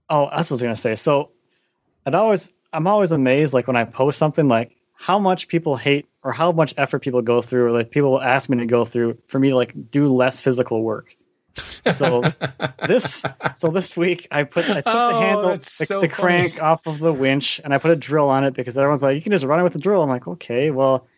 oh, 0.08 0.28
that's 0.34 0.50
what 0.50 0.52
I 0.52 0.54
was 0.54 0.62
gonna 0.62 0.76
say. 0.76 0.94
So 0.94 1.30
I'd 2.06 2.14
always 2.14 2.52
I'm 2.72 2.86
always 2.86 3.10
amazed 3.10 3.52
like 3.52 3.66
when 3.66 3.76
I 3.76 3.84
post 3.84 4.18
something 4.18 4.46
like 4.46 4.76
how 5.02 5.18
much 5.18 5.49
people 5.49 5.76
hate 5.76 6.06
or 6.23 6.30
how 6.30 6.52
much 6.52 6.75
effort 6.76 7.00
people 7.00 7.23
go 7.23 7.42
through 7.42 7.66
or 7.66 7.71
like 7.73 7.90
people 7.90 8.12
will 8.12 8.23
ask 8.23 8.49
me 8.49 8.59
to 8.59 8.66
go 8.66 8.85
through 8.85 9.18
for 9.26 9.37
me 9.37 9.49
to 9.49 9.56
like 9.56 9.90
do 9.90 10.14
less 10.14 10.40
physical 10.40 10.80
work. 10.80 11.16
So 11.97 12.23
this 12.87 13.25
so 13.56 13.73
this 13.73 13.97
week 13.97 14.28
I 14.30 14.44
put 14.44 14.71
I 14.71 14.75
took 14.75 14.85
Oh, 14.87 15.09
the 15.09 15.18
handle 15.18 15.56
the, 15.56 15.61
so 15.61 16.00
the 16.00 16.06
crank 16.06 16.62
off 16.62 16.87
of 16.87 17.00
the 17.00 17.12
winch 17.12 17.61
and 17.64 17.75
I 17.75 17.78
put 17.78 17.90
a 17.90 17.97
drill 17.97 18.28
on 18.28 18.44
it 18.44 18.54
because 18.54 18.78
everyone's 18.78 19.02
like 19.02 19.16
you 19.16 19.23
can 19.23 19.32
just 19.32 19.44
run 19.44 19.59
it 19.59 19.64
with 19.64 19.75
a 19.75 19.80
drill. 19.80 20.04
I'm 20.04 20.09
like 20.09 20.28
okay 20.28 20.71
well 20.71 21.09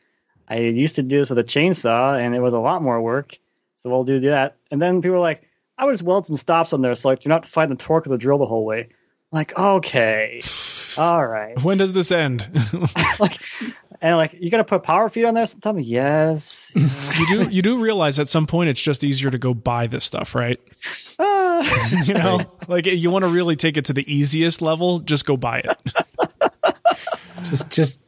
I 0.49 0.61
used 0.61 0.97
to 0.97 1.03
do 1.03 1.19
this 1.19 1.29
with 1.29 1.38
a 1.38 1.45
chainsaw 1.45 2.19
and 2.19 2.35
it 2.35 2.41
was 2.41 2.55
a 2.55 2.59
lot 2.59 2.81
more 2.81 3.03
work 3.03 3.37
so 3.76 3.91
we'll 3.91 4.05
do 4.05 4.21
that. 4.21 4.57
And 4.71 4.81
then 4.81 5.03
people 5.03 5.17
were 5.17 5.19
like 5.19 5.43
I 5.76 5.85
would 5.85 5.93
just 5.93 6.03
weld 6.03 6.25
some 6.25 6.37
stops 6.37 6.73
on 6.73 6.81
there 6.81 6.95
so 6.95 7.11
like 7.11 7.26
you're 7.26 7.35
not 7.35 7.45
fighting 7.45 7.76
the 7.76 7.85
torque 7.85 8.07
of 8.07 8.12
the 8.12 8.19
drill 8.19 8.38
the 8.38 8.47
whole 8.47 8.64
way. 8.64 8.88
I'm 9.35 9.38
like 9.38 9.59
okay 9.59 10.43
all 10.97 11.26
right 11.26 11.61
When 11.64 11.76
does 11.76 11.93
this 11.93 12.12
end? 12.12 12.49
like 13.19 13.37
and 14.00 14.17
like 14.17 14.37
you 14.38 14.49
gotta 14.49 14.62
put 14.64 14.85
power 14.85 15.09
feed 15.09 15.25
on 15.25 15.35
there 15.35 15.45
sometime 15.47 15.81
yes 15.81 16.71
you 16.76 17.26
do 17.29 17.49
you 17.50 17.61
do 17.61 17.83
realize 17.83 18.21
at 18.21 18.29
some 18.29 18.47
point 18.47 18.71
it's 18.71 18.81
just 18.81 19.03
easier 19.03 19.31
to 19.31 19.38
go 19.38 19.53
buy 19.53 19.88
this 19.88 20.05
stuff, 20.05 20.35
right? 20.37 20.61
Ah. 21.19 22.03
You 22.05 22.14
know, 22.14 22.41
like 22.69 22.87
you 22.87 23.11
want 23.11 23.25
to 23.25 23.31
really 23.31 23.57
take 23.57 23.76
it 23.76 23.87
to 23.87 23.93
the 23.93 24.05
easiest 24.12 24.61
level, 24.62 24.99
just 25.00 25.25
go 25.26 25.37
buy 25.37 25.61
it. 25.64 25.93
just 27.45 27.71
just 27.71 27.99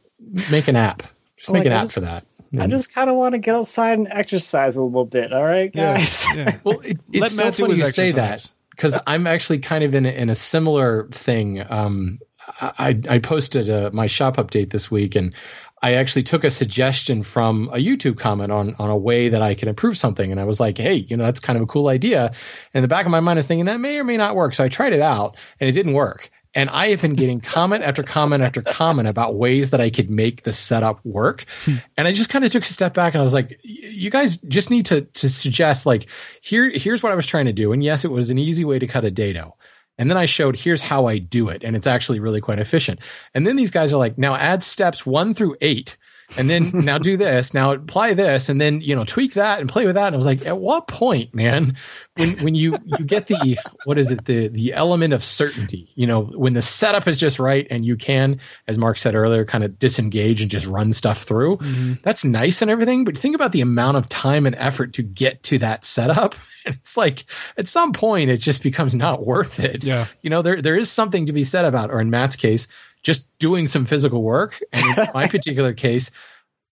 make 0.51 0.67
an 0.67 0.75
app. 0.75 1.03
Just 1.37 1.49
make 1.51 1.61
Like, 1.61 1.65
an 1.67 1.71
I 1.73 1.75
app 1.75 1.81
just- 1.83 1.93
for 1.95 1.99
that. 2.01 2.25
I 2.59 2.67
just 2.67 2.93
kind 2.93 3.09
of 3.09 3.17
want 3.17 3.33
to 3.33 3.39
get 3.39 3.55
outside 3.55 3.97
and 3.99 4.07
exercise 4.09 4.77
a 4.77 4.81
little 4.83 5.03
bit. 5.05 5.33
All 5.33 5.43
right, 5.43 5.71
guys. 5.73 6.25
yeah. 6.33 6.57
well, 6.63 6.79
it, 6.79 6.97
it's 7.11 7.19
Let 7.19 7.31
so 7.31 7.43
Matt 7.43 7.55
funny 7.55 7.69
his 7.71 7.79
you 7.79 7.85
say 7.87 8.11
that 8.13 8.31
exercise. 8.31 8.55
Because 8.77 8.97
I'm 9.07 9.25
actually 9.27 9.59
kind 9.59 9.83
of 9.83 9.93
in 9.95 10.05
a, 10.05 10.09
in 10.09 10.29
a 10.29 10.35
similar 10.35 11.09
thing. 11.11 11.65
Um, 11.69 12.19
I 12.61 12.97
I 13.09 13.19
posted 13.19 13.69
uh, 13.69 13.89
my 13.91 14.07
shop 14.07 14.37
update 14.37 14.69
this 14.69 14.89
week, 14.89 15.15
and 15.15 15.33
I 15.81 15.95
actually 15.95 16.23
took 16.23 16.43
a 16.43 16.51
suggestion 16.51 17.23
from 17.23 17.69
a 17.73 17.77
YouTube 17.77 18.17
comment 18.17 18.51
on 18.51 18.75
on 18.79 18.89
a 18.89 18.95
way 18.95 19.29
that 19.29 19.41
I 19.41 19.55
can 19.55 19.67
improve 19.67 19.97
something, 19.97 20.31
and 20.31 20.39
I 20.39 20.45
was 20.45 20.59
like, 20.59 20.77
hey, 20.77 20.93
you 20.93 21.17
know, 21.17 21.25
that's 21.25 21.39
kind 21.41 21.57
of 21.57 21.63
a 21.63 21.67
cool 21.67 21.89
idea. 21.89 22.27
And 22.27 22.35
in 22.75 22.81
the 22.83 22.87
back 22.87 23.05
of 23.05 23.11
my 23.11 23.19
mind, 23.19 23.37
I 23.37 23.39
was 23.39 23.47
thinking 23.47 23.65
that 23.65 23.79
may 23.79 23.99
or 23.99 24.03
may 24.03 24.15
not 24.15 24.35
work. 24.35 24.53
So 24.53 24.63
I 24.63 24.69
tried 24.69 24.93
it 24.93 25.01
out, 25.01 25.35
and 25.59 25.69
it 25.69 25.73
didn't 25.73 25.93
work. 25.93 26.29
And 26.57 26.71
I 26.71 26.87
have 26.87 27.03
been 27.03 27.13
getting 27.13 27.39
comment 27.39 27.83
after 27.83 28.01
comment 28.01 28.41
after 28.41 28.63
comment 28.63 29.07
about 29.07 29.35
ways 29.35 29.69
that 29.69 29.79
I 29.79 29.91
could 29.91 30.09
make 30.09 30.41
the 30.41 30.51
setup 30.51 30.99
work. 31.05 31.45
Hmm. 31.65 31.75
And 31.97 32.07
I 32.07 32.11
just 32.11 32.31
kind 32.31 32.43
of 32.43 32.51
took 32.51 32.63
a 32.63 32.73
step 32.73 32.95
back 32.95 33.13
and 33.13 33.21
I 33.21 33.23
was 33.23 33.35
like, 33.35 33.59
you 33.63 34.09
guys 34.09 34.37
just 34.37 34.71
need 34.71 34.87
to 34.87 35.01
to 35.01 35.29
suggest 35.29 35.85
like 35.85 36.07
here 36.41 36.71
here's 36.71 37.03
what 37.03 37.11
I 37.11 37.15
was 37.15 37.27
trying 37.27 37.45
to 37.45 37.53
do. 37.53 37.71
And 37.73 37.83
yes, 37.83 38.03
it 38.03 38.09
was 38.09 38.31
an 38.31 38.39
easy 38.39 38.65
way 38.65 38.79
to 38.79 38.87
cut 38.87 39.05
a 39.05 39.11
dado. 39.11 39.55
And 39.99 40.09
then 40.09 40.17
I 40.17 40.25
showed 40.25 40.57
here's 40.57 40.81
how 40.81 41.05
I 41.05 41.19
do 41.19 41.47
it, 41.47 41.63
and 41.63 41.75
it's 41.75 41.87
actually 41.87 42.19
really 42.19 42.41
quite 42.41 42.59
efficient. 42.59 43.01
And 43.35 43.45
then 43.45 43.55
these 43.55 43.71
guys 43.71 43.93
are 43.93 43.97
like, 43.97 44.17
now 44.17 44.35
add 44.35 44.63
steps 44.63 45.05
one 45.05 45.35
through 45.35 45.57
eight, 45.61 45.95
and 46.35 46.49
then 46.49 46.71
now 46.73 46.97
do 46.97 47.15
this, 47.15 47.53
now 47.53 47.71
apply 47.71 48.13
this, 48.13 48.49
and 48.49 48.59
then 48.59 48.81
you 48.81 48.95
know 48.95 49.05
tweak 49.05 49.33
that 49.35 49.59
and 49.59 49.69
play 49.69 49.85
with 49.85 49.95
that. 49.95 50.07
And 50.07 50.15
I 50.15 50.17
was 50.17 50.25
like, 50.25 50.45
at 50.45 50.57
what 50.57 50.87
point, 50.87 51.33
man, 51.33 51.77
when 52.15 52.37
when 52.39 52.55
you 52.55 52.77
you 52.83 53.05
get 53.05 53.27
the 53.27 53.57
what 53.85 53.97
is 53.97 54.11
it 54.11 54.25
the 54.25 54.49
the 54.49 54.73
element 54.73 55.13
of 55.13 55.23
certainty, 55.23 55.89
you 55.95 56.05
know, 56.05 56.23
when 56.23 56.53
the 56.53 56.61
setup 56.61 57.07
is 57.07 57.17
just 57.17 57.39
right 57.39 57.65
and 57.69 57.85
you 57.85 57.95
can, 57.95 58.39
as 58.67 58.77
Mark 58.77 58.97
said 58.97 59.15
earlier, 59.15 59.45
kind 59.45 59.63
of 59.63 59.79
disengage 59.79 60.41
and 60.41 60.51
just 60.51 60.67
run 60.67 60.91
stuff 60.91 61.23
through. 61.23 61.57
Mm-hmm. 61.57 61.93
That's 62.03 62.25
nice 62.25 62.61
and 62.61 62.69
everything, 62.69 63.05
but 63.05 63.17
think 63.17 63.35
about 63.35 63.53
the 63.53 63.61
amount 63.61 63.97
of 63.97 64.09
time 64.09 64.45
and 64.45 64.55
effort 64.55 64.93
to 64.93 65.03
get 65.03 65.43
to 65.43 65.57
that 65.59 65.85
setup. 65.85 66.35
And 66.67 66.75
it's 66.75 66.97
like 66.97 67.23
at 67.57 67.69
some 67.69 67.93
point 67.93 68.29
it 68.29 68.39
just 68.39 68.61
becomes 68.61 68.93
not 68.93 69.25
worth 69.25 69.57
it. 69.57 69.85
Yeah. 69.85 70.07
You 70.21 70.29
know, 70.29 70.41
there 70.41 70.61
there 70.61 70.77
is 70.77 70.91
something 70.91 71.25
to 71.25 71.31
be 71.31 71.45
said 71.45 71.63
about, 71.63 71.91
or 71.91 72.01
in 72.01 72.09
Matt's 72.09 72.35
case, 72.35 72.67
just 73.07 73.25
doing 73.39 73.67
some 73.67 73.85
physical 73.85 74.21
work. 74.21 74.61
And 74.73 74.97
in 74.97 75.07
my 75.13 75.27
particular 75.29 75.73
case, 75.73 76.11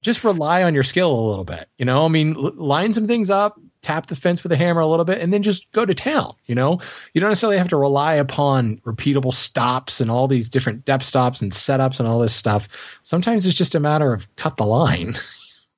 just 0.01 0.21
rely 0.25 0.63
on 0.63 0.73
your 0.73 0.83
skill 0.83 1.17
a 1.17 1.27
little 1.29 1.45
bit. 1.45 1.69
You 1.77 1.85
know, 1.85 2.03
I 2.03 2.09
mean, 2.09 2.35
l- 2.35 2.51
line 2.57 2.91
some 2.91 3.07
things 3.07 3.29
up, 3.29 3.57
tap 3.81 4.07
the 4.07 4.17
fence 4.17 4.43
with 4.43 4.51
a 4.51 4.57
hammer 4.57 4.81
a 4.81 4.85
little 4.85 5.05
bit, 5.05 5.21
and 5.21 5.31
then 5.31 5.43
just 5.43 5.71
go 5.71 5.85
to 5.85 5.93
town. 5.93 6.35
You 6.45 6.53
know, 6.53 6.81
you 7.13 7.21
don't 7.21 7.29
necessarily 7.29 7.57
have 7.57 7.69
to 7.69 7.77
rely 7.77 8.15
upon 8.15 8.81
repeatable 8.85 9.33
stops 9.33 10.01
and 10.01 10.11
all 10.11 10.27
these 10.27 10.49
different 10.49 10.83
depth 10.83 11.05
stops 11.05 11.41
and 11.41 11.53
setups 11.53 12.01
and 12.01 12.09
all 12.09 12.19
this 12.19 12.35
stuff. 12.35 12.67
Sometimes 13.03 13.45
it's 13.45 13.57
just 13.57 13.73
a 13.73 13.79
matter 13.79 14.11
of 14.11 14.27
cut 14.35 14.57
the 14.57 14.65
line. 14.65 15.15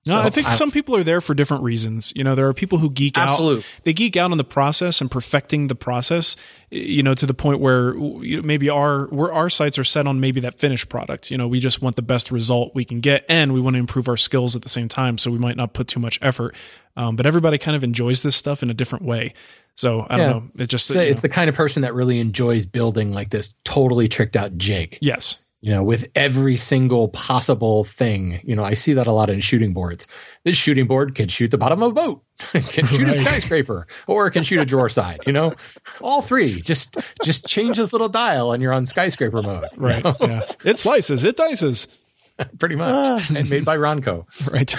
No, 0.08 0.14
So, 0.14 0.22
I 0.22 0.30
think 0.30 0.48
some 0.48 0.72
people 0.72 0.96
are 0.96 1.04
there 1.04 1.22
for 1.22 1.34
different 1.34 1.64
reasons. 1.64 2.12
You 2.16 2.24
know, 2.24 2.34
there 2.36 2.48
are 2.48 2.54
people 2.54 2.78
who 2.78 2.90
geek 2.90 3.18
Absolute. 3.18 3.60
out. 3.60 3.64
They 3.84 3.94
geek 3.94 4.16
out 4.18 4.32
on 4.32 4.38
the 4.38 4.44
process 4.44 5.02
and 5.02 5.12
perfecting 5.12 5.68
the 5.68 5.76
process. 5.76 6.36
You 6.70 7.02
know, 7.04 7.14
to 7.14 7.26
the 7.26 7.34
point 7.34 7.60
where 7.62 7.96
you 7.96 8.38
know, 8.38 8.42
maybe 8.44 8.70
our 8.70 9.06
where 9.08 9.32
our 9.32 9.50
sites 9.50 9.80
are 9.80 9.84
set 9.86 10.06
on 10.08 10.20
maybe 10.20 10.40
that 10.42 10.60
finished 10.60 10.90
product. 10.90 11.32
You 11.32 11.38
know, 11.38 11.48
we 11.48 11.60
just 11.60 11.82
want 11.82 11.96
the 11.96 12.02
best 12.02 12.30
result 12.32 12.74
we 12.76 12.84
can 12.84 13.00
get, 13.00 13.26
and 13.30 13.54
we 13.54 13.62
want 13.62 13.76
to 13.76 13.80
improve 13.80 14.10
our 14.10 14.18
skills 14.18 14.56
at 14.56 14.64
the 14.64 14.70
same 14.70 14.88
time. 14.90 15.18
So 15.18 15.32
we 15.32 15.38
might 15.38 15.56
not 15.56 15.74
put 15.74 15.88
too 15.88 16.00
much 16.00 16.20
effort. 16.22 16.56
Um, 16.98 17.16
but 17.16 17.26
everybody 17.26 17.58
kind 17.58 17.76
of 17.78 17.84
enjoys 17.84 18.24
this 18.24 18.36
stuff 18.36 18.64
in 18.64 18.70
a 18.72 18.74
different 18.74 19.06
way. 19.06 19.34
So 19.76 20.08
I 20.10 20.18
Yeah. 20.18 20.28
don't 20.30 20.56
know. 20.58 20.64
It 20.64 20.68
just 20.68 20.90
It's, 20.90 20.96
you 20.96 21.02
it's 21.02 21.22
the 21.22 21.30
kind 21.30 21.48
of 21.48 21.56
person 21.56 21.84
that 21.84 21.94
really 21.94 22.20
enjoys 22.20 22.66
building 22.66 23.12
like 23.12 23.30
this 23.30 23.54
totally 23.64 24.08
tricked 24.08 24.36
out 24.36 24.58
jig. 24.58 24.98
yes. 25.00 25.38
You 25.68 25.74
know, 25.74 25.84
with 25.84 26.08
every 26.16 26.56
single 26.56 27.10
possible 27.10 27.84
thing. 27.84 28.40
You 28.46 28.56
know, 28.56 28.64
I 28.64 28.74
see 28.74 28.94
that 28.94 29.06
a 29.06 29.12
lot 29.12 29.30
in 29.30 29.42
shooting 29.42 29.74
boards. 29.74 30.08
This 30.46 30.56
shooting 30.56 30.88
board 30.88 31.14
can 31.14 31.28
shoot 31.28 31.52
the 31.52 31.58
bottom 31.58 31.84
of 31.84 31.92
a 31.92 31.94
boat, 31.94 32.24
can 32.54 32.86
shoot 32.88 33.10
a 33.10 33.14
skyscraper, 33.14 33.86
or 34.08 34.28
it 34.28 34.32
can 34.32 34.44
shoot 34.44 34.62
a 34.62 34.66
drawer 34.66 34.88
side. 34.88 35.20
You 35.28 35.34
know, 35.34 35.54
all 36.00 36.22
three. 36.22 36.62
Just 36.62 36.96
just 37.22 37.46
change 37.48 37.76
this 37.76 37.92
little 37.92 38.08
dial, 38.08 38.54
and 38.54 38.64
you're 38.64 38.72
on 38.72 38.86
skyscraper 38.86 39.42
mode. 39.42 39.66
you 39.76 39.84
Right. 39.84 40.02
know? 40.06 40.16
yeah. 40.22 40.50
It 40.64 40.78
slices. 40.78 41.26
It 41.26 41.36
dices. 41.36 41.90
pretty 42.60 42.76
much, 42.78 43.30
and 43.30 43.50
made 43.50 43.66
by 43.66 43.76
Ronco. 43.76 44.26
Right. 44.50 44.74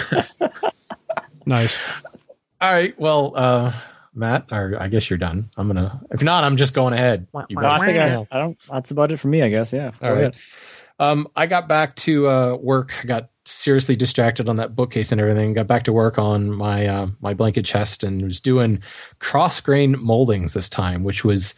nice. 1.45 1.77
All 2.61 2.73
right, 2.73 2.99
well, 2.99 3.33
uh, 3.35 3.73
Matt, 4.15 4.45
or 4.51 4.75
I 4.79 4.87
guess 4.87 5.07
you're 5.07 5.19
done. 5.19 5.51
I'm 5.55 5.67
gonna. 5.67 6.01
If 6.09 6.23
not, 6.23 6.43
I'm 6.43 6.57
just 6.57 6.73
going 6.73 6.93
ahead. 6.95 7.27
You 7.47 7.55
No, 7.57 7.69
I 7.69 7.85
think 7.85 7.99
I, 7.99 8.25
I 8.31 8.39
don't. 8.39 8.57
That's 8.71 8.89
about 8.89 9.11
it 9.11 9.17
for 9.17 9.27
me, 9.27 9.43
I 9.43 9.49
guess. 9.49 9.71
Yeah. 9.71 9.91
All 10.01 10.13
right. 10.13 10.35
Um, 10.99 11.27
I 11.35 11.47
got 11.47 11.67
back 11.67 11.95
to 11.97 12.27
uh, 12.27 12.55
work. 12.55 12.93
I 13.01 13.07
got 13.07 13.29
seriously 13.45 13.95
distracted 13.95 14.49
on 14.49 14.57
that 14.57 14.75
bookcase 14.75 15.11
and 15.11 15.19
everything. 15.19 15.53
Got 15.53 15.67
back 15.67 15.83
to 15.83 15.93
work 15.93 16.19
on 16.19 16.51
my 16.51 16.85
uh, 16.85 17.07
my 17.21 17.33
blanket 17.33 17.65
chest 17.65 18.03
and 18.03 18.23
was 18.23 18.39
doing 18.39 18.81
cross 19.19 19.59
grain 19.61 19.95
moldings 19.99 20.53
this 20.53 20.69
time, 20.69 21.03
which 21.03 21.23
was 21.23 21.55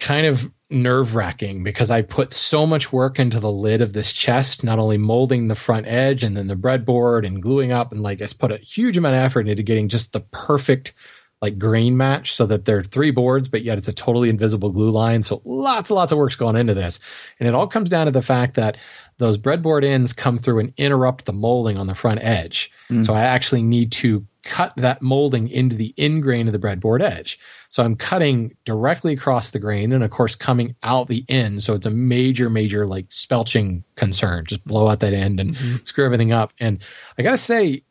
kind 0.00 0.26
of 0.26 0.50
nerve 0.70 1.16
wracking 1.16 1.64
because 1.64 1.90
I 1.90 2.02
put 2.02 2.32
so 2.32 2.66
much 2.66 2.92
work 2.92 3.18
into 3.18 3.40
the 3.40 3.50
lid 3.50 3.80
of 3.80 3.92
this 3.92 4.12
chest, 4.12 4.62
not 4.62 4.78
only 4.78 4.98
molding 4.98 5.48
the 5.48 5.54
front 5.54 5.86
edge 5.86 6.22
and 6.22 6.36
then 6.36 6.46
the 6.46 6.54
breadboard 6.54 7.26
and 7.26 7.42
gluing 7.42 7.72
up, 7.72 7.90
and 7.90 8.02
like 8.02 8.22
I 8.22 8.28
put 8.38 8.52
a 8.52 8.58
huge 8.58 8.96
amount 8.96 9.16
of 9.16 9.22
effort 9.22 9.48
into 9.48 9.62
getting 9.62 9.88
just 9.88 10.12
the 10.12 10.20
perfect 10.20 10.92
like 11.40 11.58
grain 11.58 11.96
match 11.96 12.34
so 12.34 12.46
that 12.46 12.64
they're 12.64 12.82
three 12.82 13.10
boards, 13.10 13.48
but 13.48 13.62
yet 13.62 13.78
it's 13.78 13.88
a 13.88 13.92
totally 13.92 14.28
invisible 14.28 14.70
glue 14.70 14.90
line. 14.90 15.22
So 15.22 15.40
lots 15.44 15.90
and 15.90 15.96
lots 15.96 16.10
of 16.10 16.18
work's 16.18 16.36
going 16.36 16.56
into 16.56 16.74
this. 16.74 16.98
And 17.38 17.48
it 17.48 17.54
all 17.54 17.68
comes 17.68 17.90
down 17.90 18.06
to 18.06 18.12
the 18.12 18.22
fact 18.22 18.54
that 18.56 18.76
those 19.18 19.38
breadboard 19.38 19.84
ends 19.84 20.12
come 20.12 20.38
through 20.38 20.60
and 20.60 20.72
interrupt 20.76 21.26
the 21.26 21.32
molding 21.32 21.76
on 21.76 21.86
the 21.86 21.94
front 21.94 22.20
edge. 22.22 22.70
So 23.02 23.12
I 23.12 23.22
actually 23.22 23.62
need 23.62 23.92
to 23.92 24.26
cut 24.44 24.72
that 24.76 25.02
molding 25.02 25.48
into 25.48 25.76
the 25.76 25.92
end 25.98 26.22
grain 26.22 26.46
of 26.46 26.52
the 26.52 26.58
breadboard 26.58 27.02
edge. 27.02 27.38
So 27.68 27.82
I'm 27.82 27.96
cutting 27.96 28.56
directly 28.64 29.12
across 29.12 29.50
the 29.50 29.58
grain 29.58 29.92
and 29.92 30.02
of 30.02 30.10
course 30.10 30.34
coming 30.34 30.74
out 30.82 31.08
the 31.08 31.24
end. 31.28 31.62
So 31.62 31.74
it's 31.74 31.86
a 31.86 31.90
major, 31.90 32.48
major 32.48 32.86
like 32.86 33.08
spelching 33.08 33.82
concern. 33.96 34.44
Just 34.46 34.64
blow 34.64 34.88
out 34.88 35.00
that 35.00 35.12
end 35.12 35.38
and 35.38 35.54
mm-hmm. 35.54 35.84
screw 35.84 36.04
everything 36.04 36.32
up. 36.32 36.52
And 36.60 36.78
I 37.18 37.22
gotta 37.22 37.36
say, 37.36 37.82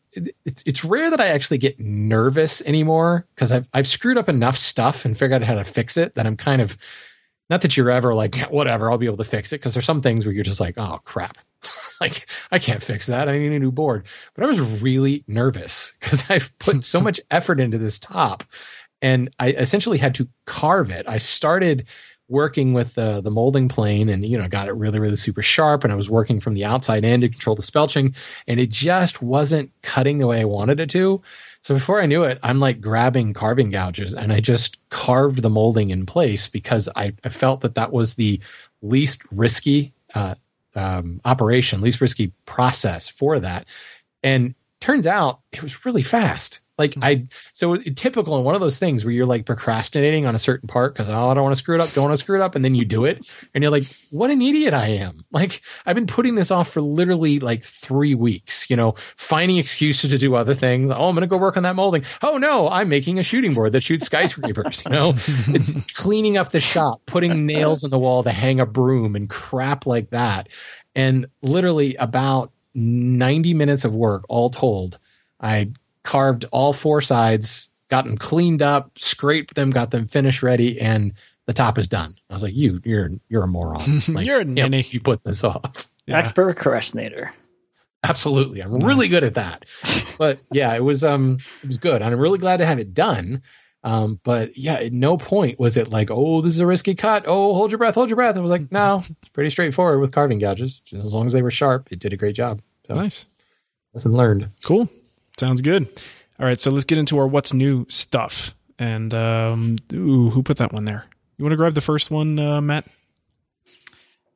it's 0.46 0.64
it's 0.66 0.84
rare 0.84 1.10
that 1.10 1.22
I 1.22 1.28
actually 1.28 1.58
get 1.58 1.80
nervous 1.80 2.62
anymore 2.64 3.26
because 3.36 3.52
I've 3.52 3.68
I've 3.74 3.88
screwed 3.88 4.18
up 4.18 4.30
enough 4.30 4.58
stuff 4.58 5.06
and 5.06 5.18
figured 5.18 5.42
out 5.42 5.48
how 5.48 5.56
to 5.56 5.64
fix 5.64 5.98
it 5.98 6.16
that 6.16 6.26
I'm 6.26 6.38
kind 6.38 6.62
of 6.62 6.78
not 7.50 7.62
that 7.62 7.78
you're 7.78 7.90
ever 7.90 8.14
like 8.14 8.36
whatever 8.50 8.92
I'll 8.92 8.98
be 8.98 9.06
able 9.06 9.18
to 9.18 9.24
fix 9.24 9.54
it 9.54 9.58
because 9.58 9.74
there's 9.74 9.86
some 9.86 10.02
things 10.02 10.26
where 10.26 10.34
you're 10.34 10.44
just 10.44 10.60
like 10.60 10.78
oh 10.78 11.00
crap. 11.04 11.38
Like 12.00 12.30
I 12.52 12.60
can't 12.60 12.84
fix 12.84 13.08
that. 13.08 13.28
I 13.28 13.40
need 13.40 13.54
a 13.54 13.60
new 13.60 13.72
board. 13.72 14.06
But 14.36 14.44
I 14.44 14.48
was 14.48 14.60
really 14.60 15.24
nervous 15.26 15.94
because 16.00 16.24
I've 16.30 16.56
put 16.60 16.86
so 16.86 17.02
much 17.02 17.20
effort 17.32 17.60
into 17.60 17.80
this 17.80 17.98
top 17.98 18.44
and 19.02 19.34
I 19.40 19.54
essentially 19.54 19.98
had 19.98 20.14
to 20.16 20.28
carve 20.46 20.92
it. 20.92 21.08
I 21.08 21.18
started 21.18 21.88
working 22.29 22.74
with 22.74 22.96
the 22.96 23.22
the 23.22 23.31
molding 23.31 23.69
plane 23.69 24.10
and 24.10 24.25
you 24.25 24.38
know 24.38 24.48
got 24.48 24.67
it 24.67 24.74
really 24.74 25.00
really 25.00 25.15
super 25.15 25.41
sharp 25.41 25.84
and 25.84 25.93
I 25.93 25.96
was 25.96 26.10
working 26.10 26.39
from 26.39 26.55
the 26.55 26.65
outside 26.65 27.05
in 27.05 27.22
to 27.22 27.29
control 27.29 27.55
the 27.55 27.62
spelching 27.62 28.13
and 28.48 28.60
it 28.60 28.69
just 28.69 29.22
wasn't 29.22 29.72
cutting 29.81 30.17
the 30.17 30.27
way 30.27 30.41
I 30.41 30.46
wanted 30.46 30.79
it 30.79 30.89
to. 30.91 31.22
So 31.62 31.74
before 31.74 32.01
I 32.01 32.05
knew 32.05 32.24
it, 32.24 32.39
I'm 32.43 32.60
like 32.60 32.81
grabbing 32.81 33.34
carving 33.34 33.72
gouges 33.72 34.13
and 34.13 34.31
I 34.31 34.39
just 34.39 34.77
carved 34.89 35.41
the 35.41 35.50
molding 35.50 35.89
in 35.89 36.05
place 36.05 36.48
because 36.48 36.89
I, 36.96 37.13
I 37.24 37.29
felt 37.29 37.62
that 37.62 37.75
that 37.75 37.91
was 37.91 38.15
the 38.15 38.39
least 38.81 39.22
risky 39.31 39.93
uh, 40.13 40.36
um, 40.75 41.19
operation, 41.25 41.81
least 41.81 42.01
risky 42.01 42.31
process 42.46 43.10
for 43.10 43.39
that. 43.39 43.65
And 44.24 44.53
turns 44.79 45.07
out 45.07 45.39
it 45.51 45.63
was 45.63 45.86
really 45.86 46.03
fast. 46.03 46.62
Like 46.77 46.93
hmm. 46.93 47.03
I, 47.03 47.24
so 47.53 47.75
typical 47.75 48.38
in 48.38 48.43
one 48.43 48.55
of 48.55 48.62
those 48.62 48.77
things 48.77 49.03
where 49.03 49.12
you're 49.12 49.25
like 49.25 49.46
procrastinating 49.46 50.25
on 50.25 50.36
a 50.36 50.39
certain 50.39 50.67
part 50.67 50.93
because 50.93 51.10
oh 51.10 51.29
I 51.29 51.34
don't 51.34 51.43
want 51.43 51.55
to 51.55 51.60
screw 51.60 51.75
it 51.75 51.81
up, 51.81 51.91
don't 51.91 52.05
want 52.05 52.13
to 52.13 52.24
screw 52.24 52.39
it 52.39 52.43
up, 52.43 52.55
and 52.55 52.63
then 52.63 52.75
you 52.75 52.86
do 52.86 53.05
it, 53.05 53.25
and 53.53 53.63
you're 53.63 53.72
like, 53.72 53.86
what 54.12 54.29
an 54.29 54.41
idiot 54.41 54.74
I 54.74 54.88
am! 54.88 55.24
Like 55.38 55.62
I've 55.86 55.93
been 55.93 56.07
putting 56.07 56.34
this 56.34 56.50
off 56.50 56.69
for 56.69 56.81
literally 56.81 57.39
like 57.39 57.63
three 57.63 58.15
weeks. 58.15 58.72
You 58.72 58.75
know, 58.75 58.96
finding 59.17 59.57
excuses 59.57 60.10
to 60.10 60.17
do 60.17 60.34
other 60.34 60.55
things. 60.55 60.89
Oh, 60.89 61.07
I'm 61.07 61.13
going 61.13 61.22
to 61.22 61.27
go 61.27 61.38
work 61.38 61.57
on 61.57 61.63
that 61.63 61.75
molding. 61.75 62.05
Oh 62.24 62.38
no, 62.38 62.67
I'm 62.69 62.89
making 62.89 63.19
a 63.19 63.24
shooting 63.24 63.53
board 63.53 63.74
that 63.74 63.84
shoots 63.84 64.05
skyscrapers. 64.05 64.84
you 64.86 64.91
know, 64.91 65.13
cleaning 65.93 66.38
up 66.38 66.51
the 66.51 66.60
shop, 66.60 67.01
putting 67.05 67.46
nails 67.46 67.84
in 67.84 67.91
the 67.91 68.00
wall 68.00 68.24
to 68.24 68.31
hang 68.31 68.60
a 68.60 68.65
broom 68.65 69.15
and 69.15 69.29
crap 69.29 69.86
like 69.86 70.10
that, 70.10 70.50
and 70.96 71.27
literally 71.43 71.96
about 71.96 72.51
90 72.74 73.53
minutes 73.53 73.86
of 73.86 73.96
work 73.96 74.25
all 74.27 74.50
told. 74.50 74.98
I 75.39 75.72
carved 76.08 76.46
all 76.52 76.72
four 76.72 77.02
sides, 77.02 77.70
got 77.90 78.06
them 78.06 78.18
cleaned 78.18 78.62
up, 78.62 78.98
scraped 78.98 79.56
them, 79.56 79.70
got 79.70 79.92
them 79.92 80.08
finished 80.08 80.42
ready, 80.42 80.80
and 80.80 81.14
the 81.46 81.54
top 81.54 81.78
is 81.78 81.88
done. 81.88 82.16
I 82.30 82.34
was 82.34 82.44
like, 82.44 82.56
"You, 82.56 82.80
you're, 82.84 83.10
you're 83.28 83.44
a 83.44 83.48
moron. 83.48 84.02
Like, 84.08 84.26
you're 84.26 84.40
a 84.40 84.46
ninny. 84.46 84.86
You 84.90 85.02
put 85.02 85.24
this 85.24 85.44
off. 85.44 85.90
Yeah. 86.08 86.18
Expert 86.18 86.56
procrastinator. 86.56 87.34
Absolutely, 88.04 88.62
I'm 88.62 88.72
nice. 88.72 88.84
really 88.84 89.08
good 89.10 89.26
at 89.26 89.34
that. 89.34 89.66
But 90.18 90.40
yeah, 90.52 90.74
it 90.74 90.84
was 90.84 91.04
um, 91.04 91.40
it 91.62 91.68
was 91.68 91.78
good. 91.78 92.02
I'm 92.02 92.20
really 92.20 92.40
glad 92.40 92.58
to 92.58 92.66
have 92.66 92.80
it 92.80 92.94
done. 92.94 93.42
Um, 93.84 94.20
but 94.24 94.58
yeah, 94.58 94.76
at 94.76 94.94
no 94.94 95.18
point 95.18 95.60
was 95.60 95.78
it 95.78 95.90
like, 95.90 96.10
oh, 96.10 96.42
this 96.42 96.54
is 96.54 96.60
a 96.60 96.66
risky 96.66 96.96
cut. 96.96 97.26
Oh, 97.28 97.54
hold 97.54 97.72
your 97.72 97.78
breath, 97.78 97.96
hold 97.96 98.10
your 98.10 98.16
breath. 98.16 98.38
I 98.38 98.40
was 98.40 98.52
like, 98.52 98.72
no, 98.72 99.04
it's 99.22 99.30
pretty 99.30 99.50
straightforward 99.50 100.00
with 100.00 100.12
carving 100.12 100.40
gouges. 100.40 100.82
As 100.94 101.14
long 101.14 101.28
as 101.28 101.34
they 101.34 101.42
were 101.42 101.52
sharp, 101.52 101.90
it 101.92 102.00
did 102.00 102.14
a 102.14 102.18
great 102.18 102.36
job. 102.36 102.62
So, 102.88 102.96
nice. 102.96 103.26
Lesson 103.94 104.14
learned. 104.14 104.50
Cool. 104.64 104.90
Sounds 105.39 105.62
good. 105.62 105.88
All 106.39 106.46
right, 106.46 106.60
so 106.60 106.72
let's 106.72 106.86
get 106.86 106.98
into 106.98 107.17
our 107.17 107.27
what's 107.27 107.53
new 107.53 107.86
stuff. 107.89 108.56
And 108.79 109.13
um, 109.13 109.77
ooh, 109.94 110.29
who 110.29 110.44
put 110.44 110.58
that 110.58 110.74
one 110.74 110.86
there? 110.86 111.06
You 111.38 111.46
want 111.46 111.53
to 111.53 111.58
grab 111.58 111.74
the 111.74 111.82
first 111.82 112.12
one, 112.12 112.39
uh, 112.39 112.62
Matt? 112.62 112.86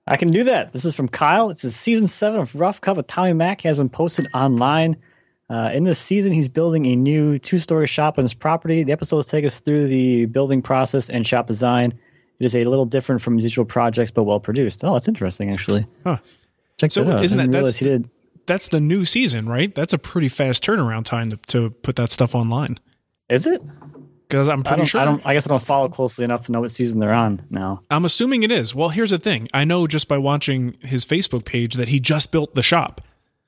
I 0.07 0.17
can 0.17 0.31
do 0.31 0.45
that. 0.45 0.73
This 0.73 0.85
is 0.85 0.95
from 0.95 1.07
Kyle. 1.07 1.49
It's 1.51 1.63
a 1.63 1.71
season 1.71 2.07
seven 2.07 2.39
of 2.39 2.55
Rough 2.55 2.81
Cut 2.81 2.97
with 2.97 3.07
Tommy 3.07 3.33
Mac. 3.33 3.61
He 3.61 3.67
has 3.67 3.77
been 3.77 3.89
posted 3.89 4.27
online. 4.33 4.97
Uh, 5.49 5.69
in 5.73 5.83
this 5.83 5.99
season, 5.99 6.31
he's 6.31 6.49
building 6.49 6.85
a 6.87 6.95
new 6.95 7.37
two-story 7.37 7.85
shop 7.85 8.17
on 8.17 8.23
his 8.23 8.33
property. 8.33 8.83
The 8.83 8.91
episodes 8.91 9.27
take 9.27 9.45
us 9.45 9.59
through 9.59 9.87
the 9.87 10.25
building 10.25 10.61
process 10.61 11.09
and 11.09 11.25
shop 11.25 11.47
design. 11.47 11.93
It 12.39 12.45
is 12.45 12.55
a 12.55 12.65
little 12.65 12.85
different 12.85 13.21
from 13.21 13.37
digital 13.37 13.65
projects, 13.65 14.11
but 14.11 14.23
well 14.23 14.39
produced. 14.39 14.83
Oh, 14.83 14.93
that's 14.93 15.07
interesting, 15.07 15.51
actually. 15.51 15.85
Huh. 16.03 16.17
Check 16.77 16.91
so 16.91 17.03
that 17.03 17.17
out. 17.17 17.23
Isn't 17.23 17.37
that 17.37 17.51
that's, 17.51 17.77
he 17.77 17.85
did 17.85 18.09
that's 18.45 18.69
the 18.69 18.79
new 18.79 19.05
season, 19.05 19.47
right? 19.47 19.73
That's 19.73 19.93
a 19.93 19.97
pretty 19.97 20.27
fast 20.27 20.63
turnaround 20.63 21.05
time 21.05 21.31
to, 21.31 21.37
to 21.47 21.69
put 21.69 21.95
that 21.95 22.11
stuff 22.11 22.35
online. 22.35 22.79
Is 23.29 23.47
it? 23.47 23.63
Because 24.27 24.47
I'm 24.47 24.63
pretty 24.63 24.83
I 24.83 24.85
sure. 24.85 25.01
I 25.01 25.05
don't. 25.05 25.21
I 25.25 25.33
guess 25.33 25.45
I 25.45 25.49
don't 25.49 25.61
follow 25.61 25.89
closely 25.89 26.23
enough 26.23 26.45
to 26.45 26.51
know 26.51 26.61
what 26.61 26.71
season 26.71 26.99
they're 26.99 27.13
on 27.13 27.45
now. 27.49 27.81
I'm 27.89 28.05
assuming 28.05 28.43
it 28.43 28.51
is. 28.51 28.73
Well, 28.73 28.89
here's 28.89 29.09
the 29.09 29.19
thing. 29.19 29.49
I 29.53 29.65
know 29.65 29.87
just 29.87 30.07
by 30.07 30.17
watching 30.17 30.77
his 30.81 31.03
Facebook 31.03 31.43
page 31.43 31.75
that 31.75 31.89
he 31.89 31.99
just 31.99 32.31
built 32.31 32.55
the 32.55 32.63
shop. 32.63 33.01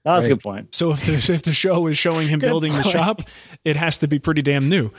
Oh, 0.05 0.15
that's 0.15 0.23
right. 0.23 0.31
a 0.31 0.35
good 0.35 0.43
point. 0.43 0.75
So 0.75 0.91
if 0.91 1.05
the, 1.05 1.33
if 1.33 1.43
the 1.43 1.53
show 1.53 1.87
is 1.87 1.97
showing 1.97 2.27
him 2.27 2.39
building 2.39 2.73
point. 2.73 2.83
the 2.83 2.89
shop, 2.89 3.21
it 3.63 3.77
has 3.77 3.99
to 3.99 4.07
be 4.07 4.19
pretty 4.19 4.41
damn 4.41 4.67
new. 4.67 4.91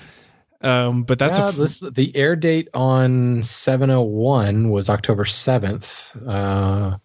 Um, 0.63 1.03
but 1.03 1.19
that's 1.19 1.39
yeah, 1.39 1.47
a 1.47 1.49
f- 1.49 1.57
this, 1.57 1.81
the 1.81 2.17
air 2.17 2.37
date 2.37 2.69
on 2.73 3.43
701 3.43 4.71
was 4.71 4.89
October 4.89 5.25
7th. 5.25 6.17
Uh, 6.27 6.97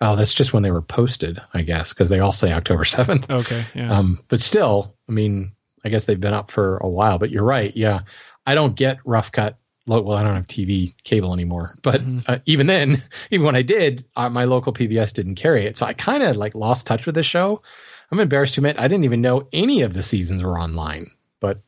Oh, 0.00 0.14
that's 0.14 0.34
just 0.34 0.52
when 0.52 0.62
they 0.62 0.70
were 0.70 0.82
posted, 0.82 1.40
I 1.54 1.62
guess, 1.62 1.92
because 1.92 2.08
they 2.08 2.20
all 2.20 2.32
say 2.32 2.52
October 2.52 2.84
7th. 2.84 3.28
Okay. 3.30 3.64
Yeah. 3.74 3.92
Um, 3.92 4.20
but 4.28 4.40
still, 4.40 4.94
I 5.08 5.12
mean, 5.12 5.52
I 5.84 5.88
guess 5.88 6.04
they've 6.04 6.20
been 6.20 6.34
up 6.34 6.50
for 6.50 6.76
a 6.78 6.88
while, 6.88 7.18
but 7.18 7.30
you're 7.30 7.44
right. 7.44 7.76
Yeah. 7.76 8.00
I 8.46 8.54
don't 8.54 8.76
get 8.76 8.98
rough 9.04 9.32
cut. 9.32 9.58
Well, 9.86 10.12
I 10.12 10.22
don't 10.22 10.34
have 10.34 10.46
TV 10.46 10.94
cable 11.04 11.32
anymore, 11.32 11.76
but 11.82 12.02
mm-hmm. 12.02 12.20
uh, 12.26 12.38
even 12.44 12.66
then, 12.66 13.02
even 13.30 13.46
when 13.46 13.56
I 13.56 13.62
did, 13.62 14.04
uh, 14.16 14.28
my 14.28 14.44
local 14.44 14.72
PBS 14.72 15.14
didn't 15.14 15.36
carry 15.36 15.64
it. 15.64 15.78
So 15.78 15.86
I 15.86 15.94
kind 15.94 16.22
of 16.22 16.36
like 16.36 16.54
lost 16.54 16.86
touch 16.86 17.06
with 17.06 17.14
the 17.14 17.22
show. 17.22 17.62
I'm 18.10 18.20
embarrassed 18.20 18.54
to 18.54 18.60
admit 18.60 18.78
I 18.78 18.86
didn't 18.86 19.04
even 19.04 19.20
know 19.20 19.48
any 19.52 19.82
of 19.82 19.94
the 19.94 20.02
seasons 20.02 20.42
were 20.42 20.58
online, 20.58 21.10
but 21.40 21.60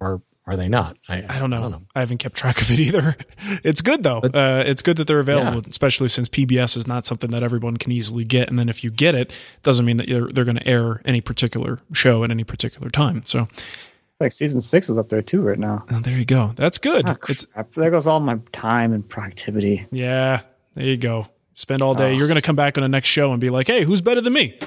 or 0.00 0.22
are 0.46 0.56
they 0.56 0.68
not? 0.68 0.96
I, 1.08 1.24
I, 1.28 1.38
don't, 1.38 1.50
know. 1.50 1.56
I 1.56 1.60
don't 1.60 1.70
know. 1.72 1.82
I 1.94 2.00
haven't 2.00 2.18
kept 2.18 2.36
track 2.36 2.60
of 2.60 2.70
it 2.70 2.78
either. 2.78 3.16
It's 3.64 3.80
good 3.80 4.02
though. 4.02 4.20
But, 4.20 4.34
uh, 4.34 4.62
it's 4.66 4.82
good 4.82 4.96
that 4.96 5.06
they're 5.06 5.20
available, 5.20 5.60
yeah. 5.60 5.68
especially 5.68 6.08
since 6.08 6.28
PBS 6.28 6.76
is 6.76 6.86
not 6.86 7.04
something 7.04 7.30
that 7.30 7.42
everyone 7.42 7.76
can 7.76 7.90
easily 7.92 8.24
get. 8.24 8.48
And 8.48 8.58
then 8.58 8.68
if 8.68 8.84
you 8.84 8.90
get 8.90 9.14
it, 9.14 9.32
doesn't 9.62 9.84
mean 9.84 9.96
that 9.96 10.08
they're, 10.08 10.28
they're 10.28 10.44
going 10.44 10.58
to 10.58 10.66
air 10.66 11.00
any 11.04 11.20
particular 11.20 11.78
show 11.92 12.22
at 12.22 12.30
any 12.30 12.44
particular 12.44 12.90
time. 12.90 13.22
So, 13.24 13.48
it's 14.16 14.20
like 14.20 14.32
season 14.32 14.60
six 14.60 14.88
is 14.88 14.98
up 14.98 15.08
there 15.08 15.22
too 15.22 15.42
right 15.42 15.58
now. 15.58 15.84
Oh, 15.90 16.00
there 16.00 16.16
you 16.16 16.24
go. 16.24 16.52
That's 16.54 16.78
good. 16.78 17.08
Oh, 17.08 17.16
it's, 17.28 17.46
there 17.74 17.90
goes 17.90 18.06
all 18.06 18.20
my 18.20 18.38
time 18.52 18.92
and 18.92 19.06
productivity. 19.06 19.86
Yeah, 19.90 20.42
there 20.74 20.86
you 20.86 20.96
go. 20.96 21.26
Spend 21.54 21.82
all 21.82 21.94
day. 21.94 22.12
Oh. 22.12 22.16
You're 22.16 22.28
going 22.28 22.36
to 22.36 22.42
come 22.42 22.56
back 22.56 22.78
on 22.78 22.82
the 22.82 22.88
next 22.88 23.08
show 23.08 23.32
and 23.32 23.40
be 23.40 23.50
like, 23.50 23.66
"Hey, 23.66 23.84
who's 23.84 24.00
better 24.00 24.20
than 24.20 24.32
me?" 24.32 24.58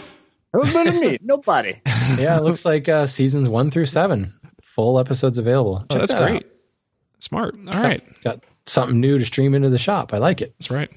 Who's 0.54 0.74
better 0.74 0.92
than 0.92 1.02
me? 1.02 1.18
Nobody. 1.24 1.80
yeah, 2.18 2.38
it 2.38 2.44
looks 2.44 2.66
like 2.66 2.90
uh, 2.90 3.06
seasons 3.06 3.50
one 3.50 3.70
through 3.70 3.86
seven 3.86 4.34
full 4.80 4.98
episodes 4.98 5.38
available. 5.38 5.84
oh, 5.90 5.98
that's 5.98 6.14
that 6.14 6.22
great. 6.22 6.36
Out. 6.38 6.52
Smart. 7.20 7.56
All 7.70 7.82
right, 7.82 8.02
got, 8.24 8.42
something 8.66 9.02
new 9.02 9.18
to 9.18 9.26
stream 9.26 9.54
into 9.54 9.68
the 9.68 9.78
shop. 9.78 10.14
I 10.14 10.20
like 10.20 10.40
it. 10.42 10.54
That's 10.58 10.72
right. 10.72 10.90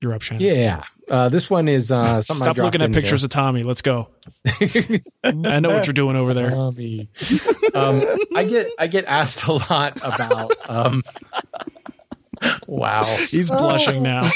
You're 0.00 0.14
up, 0.14 0.22
Shannon. 0.22 0.46
Yeah. 0.46 0.84
Uh, 1.10 1.28
this 1.28 1.50
one 1.50 1.66
is 1.66 1.90
uh, 1.90 2.22
something. 2.22 2.44
Stop 2.44 2.58
looking 2.58 2.82
at 2.82 2.92
pictures 2.92 3.22
here. 3.22 3.26
of 3.26 3.30
Tommy. 3.30 3.64
Let's 3.64 3.82
go. 3.82 4.10
I 5.24 5.58
know 5.58 5.70
what 5.70 5.88
you're 5.88 5.92
doing 5.92 6.14
over 6.14 6.34
there. 6.34 6.50
Tommy. 6.50 7.08
Um, 7.74 8.06
I 8.36 8.44
get 8.44 8.68
I 8.78 8.86
get 8.86 9.06
asked 9.06 9.48
a 9.48 9.54
lot 9.54 9.96
about. 9.96 10.52
Um, 10.70 11.02
wow, 12.68 13.02
he's 13.28 13.50
blushing 13.50 14.04
now. 14.04 14.30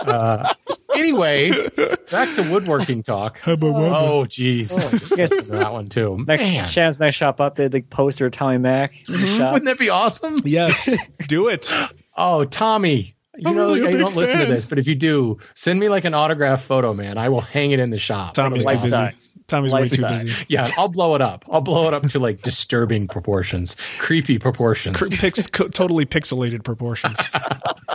Uh, 0.00 0.52
anyway, 0.98 1.50
back 2.10 2.34
to 2.34 2.42
woodworking 2.50 3.02
talk. 3.02 3.40
Oh, 3.46 4.26
geez. 4.26 4.72
Oh, 4.72 4.76
that 4.78 5.72
one 5.72 5.86
too. 5.86 6.24
Next, 6.26 6.44
Man. 6.44 6.66
Shannon's 6.66 7.00
next 7.00 7.16
shop 7.16 7.40
up, 7.40 7.56
they 7.56 7.68
the 7.68 7.82
poster 7.82 8.26
of 8.26 8.32
Tommy 8.32 8.58
Mac. 8.58 8.94
Mm-hmm. 9.04 9.52
Wouldn't 9.52 9.64
that 9.64 9.78
be 9.78 9.90
awesome? 9.90 10.38
Yes, 10.44 10.90
do 11.28 11.48
it. 11.48 11.72
Oh, 12.16 12.44
Tommy, 12.44 13.14
you 13.38 13.54
know, 13.54 13.68
really 13.68 13.80
you 13.80 13.98
don't 13.98 14.10
fan. 14.12 14.16
listen 14.18 14.38
to 14.40 14.46
this, 14.46 14.64
but 14.64 14.78
if 14.78 14.86
you 14.86 14.94
do, 14.94 15.38
send 15.54 15.78
me 15.78 15.88
like 15.88 16.04
an 16.04 16.14
autograph 16.14 16.62
photo, 16.62 16.92
man. 16.92 17.18
I 17.18 17.28
will 17.28 17.40
hang 17.40 17.70
it 17.70 17.78
in 17.78 17.90
the 17.90 17.98
shop. 17.98 18.34
Tommy's 18.34 18.64
too 18.64 18.74
busy. 18.74 19.40
Tommy's 19.46 19.72
way 19.72 19.88
too 19.88 20.02
busy. 20.02 20.32
Yeah, 20.48 20.70
I'll 20.76 20.88
blow 20.88 21.14
it 21.14 21.22
up. 21.22 21.44
I'll 21.50 21.60
blow 21.60 21.86
it 21.88 21.94
up 21.94 22.02
to 22.10 22.18
like 22.18 22.42
disturbing 22.42 23.08
proportions, 23.08 23.76
creepy 23.98 24.38
proportions, 24.38 24.98
Pix- 25.18 25.46
totally 25.46 26.04
pixelated 26.04 26.64
proportions. 26.64 27.18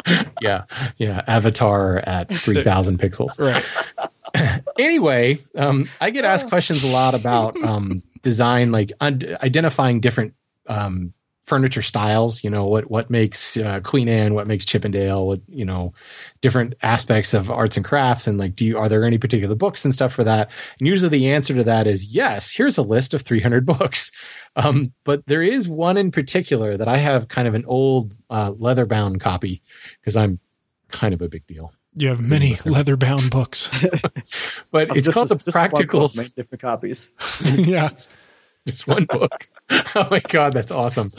yeah, 0.42 0.64
yeah. 0.98 1.24
Avatar 1.28 2.00
at 2.00 2.30
three 2.34 2.64
thousand 2.64 3.00
pixels. 3.00 3.40
Right. 3.40 3.64
anyway, 4.80 5.40
um, 5.56 5.88
I 6.02 6.10
get 6.10 6.26
asked 6.26 6.48
questions 6.48 6.84
a 6.84 6.88
lot 6.88 7.14
about 7.14 7.56
um, 7.64 8.02
design, 8.24 8.72
like 8.72 8.92
un- 9.00 9.38
identifying 9.42 10.00
different 10.00 10.34
um, 10.68 11.14
furniture 11.46 11.82
styles. 11.82 12.44
You 12.44 12.50
know 12.50 12.66
what 12.66 12.90
what 12.90 13.10
makes 13.10 13.58
uh, 13.58 13.80
Queen 13.82 14.08
Anne, 14.08 14.34
what 14.34 14.48
makes 14.48 14.66
Chippendale, 14.66 15.28
what 15.28 15.42
you 15.50 15.66
know, 15.66 15.94
different 16.42 16.74
aspects 16.82 17.34
of 17.34 17.52
arts 17.52 17.76
and 17.78 17.86
crafts, 17.86 18.28
and 18.28 18.38
like, 18.38 18.56
do 18.56 18.66
you 18.66 18.78
are 18.78 18.90
there 18.90 19.04
any 19.04 19.18
particular 19.18 19.56
books 19.56 19.84
and 19.86 19.94
stuff 19.94 20.14
for 20.14 20.24
that? 20.24 20.50
And 20.80 20.88
usually 20.88 21.10
the 21.10 21.32
answer 21.32 21.54
to 21.56 21.64
that 21.66 21.88
is 21.88 22.06
yes. 22.06 22.50
Here's 22.50 22.78
a 22.78 22.82
list 22.84 23.14
of 23.14 23.22
300 23.22 23.66
books. 23.78 24.12
Um, 24.56 24.94
but 25.04 25.26
there 25.26 25.42
is 25.42 25.68
one 25.68 25.98
in 25.98 26.12
particular 26.12 26.78
that 26.78 26.88
I 26.88 26.98
have 26.98 27.28
kind 27.28 27.48
of 27.48 27.56
an 27.56 27.66
old 27.66 28.14
uh, 28.30 28.52
leather 28.58 28.86
bound 28.86 29.20
copy 29.20 29.62
because 30.00 30.16
I'm 30.16 30.40
kind 30.90 31.14
of 31.14 31.22
a 31.22 31.28
big 31.28 31.46
deal. 31.48 31.74
You 31.96 32.08
have 32.08 32.22
many 32.22 32.58
leather 32.66 32.96
bound 32.98 33.30
books, 33.30 33.70
but 34.72 34.90
it's 34.96 35.04
Just- 35.06 35.14
called 35.14 35.30
the 35.30 35.36
practical. 35.52 36.00
book, 36.08 36.16
made 36.16 36.34
different 36.36 36.62
copies. 36.62 37.12
yeah. 37.44 37.90
Just 38.68 38.88
one 38.88 39.06
book. 39.06 39.50
oh 39.70 40.08
my 40.10 40.22
god, 40.22 40.54
that's 40.54 40.72
awesome! 40.72 41.12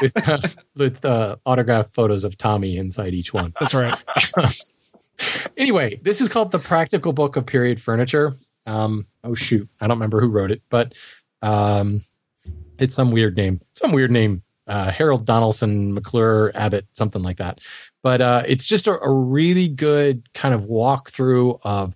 with, 0.00 0.28
uh, 0.28 0.38
with 0.74 1.04
uh, 1.04 1.36
autographed 1.46 1.94
photos 1.94 2.24
of 2.24 2.36
Tommy 2.36 2.76
inside 2.76 3.14
each 3.14 3.32
one. 3.32 3.54
That's 3.60 3.74
right. 3.74 3.96
anyway, 5.56 6.00
this 6.02 6.20
is 6.20 6.28
called 6.28 6.50
the 6.50 6.58
Practical 6.58 7.12
Book 7.12 7.36
of 7.36 7.46
Period 7.46 7.80
Furniture. 7.80 8.36
Um, 8.66 9.06
oh 9.22 9.34
shoot, 9.34 9.68
I 9.80 9.86
don't 9.86 9.98
remember 9.98 10.20
who 10.20 10.28
wrote 10.28 10.50
it, 10.50 10.62
but 10.68 10.94
um, 11.40 12.04
it's 12.78 12.96
some 12.96 13.12
weird 13.12 13.36
name. 13.36 13.60
Some 13.74 13.92
weird 13.92 14.10
name. 14.10 14.42
Uh, 14.66 14.90
Harold 14.90 15.24
Donaldson, 15.24 15.94
McClure, 15.94 16.50
Abbott, 16.54 16.86
something 16.94 17.22
like 17.22 17.38
that. 17.38 17.60
But 18.02 18.20
uh, 18.20 18.42
it's 18.46 18.64
just 18.64 18.88
a, 18.88 18.98
a 18.98 19.12
really 19.12 19.68
good 19.68 20.32
kind 20.32 20.54
of 20.54 20.62
walkthrough 20.62 21.60
of 21.62 21.94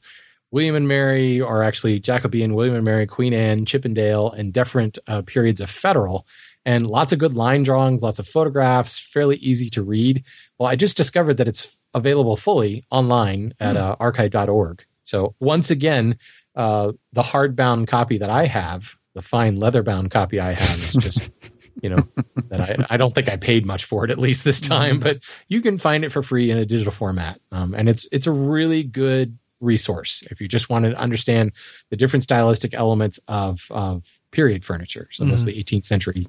William 0.57 0.75
and 0.75 0.89
Mary, 0.89 1.39
are 1.43 1.63
actually 1.63 2.01
Jacobean, 2.01 2.55
William 2.55 2.77
and 2.77 2.85
Mary, 2.87 3.07
Queen 3.07 3.35
Anne, 3.35 3.67
Chippendale, 3.67 4.31
and 4.31 4.55
different 4.55 4.99
uh, 5.07 5.21
periods 5.21 5.61
of 5.61 5.69
Federal. 5.69 6.27
And 6.65 6.87
lots 6.87 7.13
of 7.13 7.19
good 7.19 7.37
line 7.37 7.63
drawings, 7.63 8.01
lots 8.01 8.19
of 8.21 8.27
photographs, 8.27 8.99
fairly 8.99 9.37
easy 9.37 9.69
to 9.69 9.83
read. 9.83 10.25
Well, 10.59 10.67
I 10.67 10.75
just 10.75 10.97
discovered 10.97 11.35
that 11.35 11.47
it's 11.47 11.77
available 11.93 12.39
fully 12.39 12.87
online 12.91 13.53
at 13.61 13.77
uh, 13.77 13.97
archive.org. 14.01 14.83
So 15.05 15.35
once 15.41 15.71
again, 15.71 16.19
uh, 16.55 16.93
the 17.13 17.23
hardbound 17.23 17.89
copy 17.89 18.17
that 18.17 18.31
I 18.31 18.47
have, 18.47 18.97
the 19.13 19.21
fine 19.21 19.57
leather 19.61 19.83
bound 19.83 20.11
copy 20.11 20.41
I 20.41 20.55
have, 20.55 20.79
is 20.79 20.95
just 20.95 21.31
you 21.83 21.91
know 21.91 22.09
that 22.49 22.63
I, 22.63 22.95
I 22.95 22.97
don't 22.97 23.15
think 23.15 23.29
I 23.29 23.37
paid 23.37 23.67
much 23.67 23.85
for 23.85 24.07
it 24.07 24.11
at 24.11 24.19
least 24.19 24.43
this 24.43 24.61
time, 24.61 25.01
but 25.01 25.19
you 25.49 25.61
can 25.61 25.77
find 25.77 26.03
it 26.03 26.13
for 26.13 26.23
free 26.23 26.51
in 26.51 26.57
a 26.57 26.65
digital 26.65 26.93
format, 26.93 27.43
um, 27.53 27.75
and 27.75 27.91
it's 27.91 28.09
it's 28.11 28.27
a 28.27 28.33
really 28.33 28.83
good 28.83 29.37
resource 29.61 30.23
if 30.31 30.41
you 30.41 30.49
just 30.49 30.69
want 30.69 30.85
to 30.85 30.95
understand 30.97 31.53
the 31.91 31.97
different 31.97 32.23
stylistic 32.23 32.75
elements 32.75 33.19
of 33.29 33.67
of 33.71 34.05
period 34.31 34.65
furniture. 34.65 35.09
So 35.13 35.25
mostly 35.25 35.55
18th 35.55 35.85
century, 35.87 36.27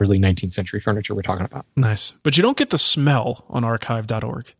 early 0.00 0.18
19th 0.18 0.52
century 0.54 0.80
furniture 0.80 1.14
we're 1.14 1.22
talking 1.22 1.44
about. 1.44 1.66
Nice. 1.76 2.12
But 2.22 2.36
you 2.36 2.42
don't 2.42 2.56
get 2.56 2.70
the 2.70 2.78
smell 2.78 3.44
on 3.50 3.64
archive.org. 3.64 4.54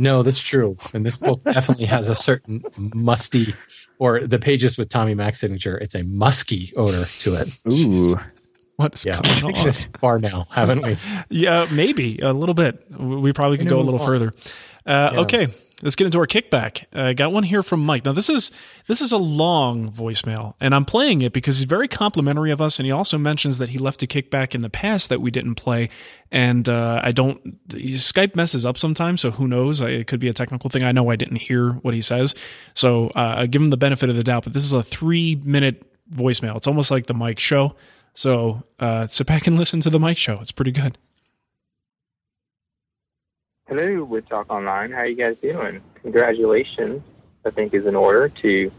No, 0.00 0.22
that's 0.22 0.46
true. 0.46 0.76
And 0.94 1.04
this 1.04 1.16
book 1.16 1.42
definitely 1.44 1.86
has 1.86 2.08
a 2.08 2.14
certain 2.14 2.62
musty, 2.94 3.52
or 3.98 4.20
the 4.26 4.38
pages 4.38 4.78
with 4.78 4.88
Tommy 4.90 5.14
Mac's 5.14 5.40
signature, 5.40 5.76
it's 5.78 5.94
a 5.96 6.04
musky 6.04 6.72
odor 6.76 7.04
to 7.20 7.34
it. 7.34 7.48
Ooh. 7.72 8.14
What 8.76 8.94
is 8.94 9.04
Yeah, 9.06 9.20
going 9.20 9.24
we've 9.34 9.42
taken 9.42 9.58
on? 9.60 9.64
this 9.64 9.88
far 9.98 10.18
now, 10.20 10.46
haven't 10.52 10.82
we? 10.82 10.96
Yeah, 11.30 11.66
maybe 11.72 12.18
a 12.20 12.32
little 12.32 12.54
bit. 12.54 12.84
We 12.96 13.16
we 13.16 13.32
probably 13.32 13.58
could 13.58 13.68
go 13.68 13.80
a 13.80 13.82
little 13.82 13.98
on. 14.00 14.06
further. 14.06 14.34
Uh, 14.86 15.10
Yeah. 15.14 15.20
Okay, 15.20 15.48
let's 15.82 15.96
get 15.96 16.06
into 16.06 16.18
our 16.18 16.26
kickback. 16.26 16.84
Uh, 16.92 17.12
got 17.12 17.32
one 17.32 17.44
here 17.44 17.62
from 17.62 17.84
Mike. 17.84 18.04
Now 18.04 18.12
this 18.12 18.28
is 18.28 18.50
this 18.86 19.00
is 19.00 19.12
a 19.12 19.16
long 19.18 19.90
voicemail, 19.92 20.54
and 20.60 20.74
I'm 20.74 20.84
playing 20.84 21.22
it 21.22 21.32
because 21.32 21.58
he's 21.58 21.64
very 21.64 21.88
complimentary 21.88 22.50
of 22.50 22.60
us, 22.60 22.78
and 22.78 22.86
he 22.86 22.92
also 22.92 23.18
mentions 23.18 23.58
that 23.58 23.70
he 23.70 23.78
left 23.78 24.02
a 24.02 24.06
kickback 24.06 24.54
in 24.54 24.62
the 24.62 24.70
past 24.70 25.08
that 25.08 25.20
we 25.20 25.30
didn't 25.30 25.54
play. 25.54 25.88
And 26.30 26.68
uh, 26.68 27.00
I 27.02 27.12
don't. 27.12 27.66
Skype 27.68 28.34
messes 28.34 28.66
up 28.66 28.76
sometimes, 28.76 29.20
so 29.20 29.30
who 29.30 29.48
knows? 29.48 29.80
It 29.80 30.06
could 30.06 30.20
be 30.20 30.28
a 30.28 30.34
technical 30.34 30.70
thing. 30.70 30.82
I 30.82 30.92
know 30.92 31.10
I 31.10 31.16
didn't 31.16 31.36
hear 31.36 31.72
what 31.72 31.94
he 31.94 32.00
says, 32.00 32.34
so 32.74 33.08
uh, 33.10 33.34
I 33.38 33.46
give 33.46 33.62
him 33.62 33.70
the 33.70 33.76
benefit 33.76 34.10
of 34.10 34.16
the 34.16 34.24
doubt. 34.24 34.44
But 34.44 34.52
this 34.52 34.64
is 34.64 34.72
a 34.72 34.82
three 34.82 35.36
minute 35.36 35.82
voicemail. 36.10 36.56
It's 36.56 36.66
almost 36.66 36.90
like 36.90 37.06
the 37.06 37.14
Mike 37.14 37.38
show. 37.38 37.76
So 38.14 38.64
uh, 38.80 39.06
sit 39.06 39.26
back 39.26 39.46
and 39.46 39.56
listen 39.58 39.80
to 39.82 39.90
the 39.90 40.00
Mike 40.00 40.18
show. 40.18 40.38
It's 40.40 40.52
pretty 40.52 40.72
good. 40.72 40.98
Hello, 43.68 44.02
Wood 44.02 44.26
Talk 44.26 44.50
Online. 44.50 44.90
How 44.90 45.00
are 45.00 45.06
you 45.06 45.14
guys 45.14 45.36
doing? 45.42 45.82
Congratulations, 46.00 47.02
I 47.44 47.50
think, 47.50 47.74
is 47.74 47.84
in 47.84 47.94
order 47.94 48.30
to 48.40 48.72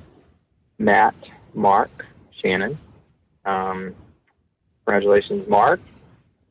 Matt, 0.80 1.14
Mark, 1.54 2.08
Shannon. 2.42 2.76
Um, 3.46 3.94
congratulations, 4.88 5.48
Mark. 5.48 5.80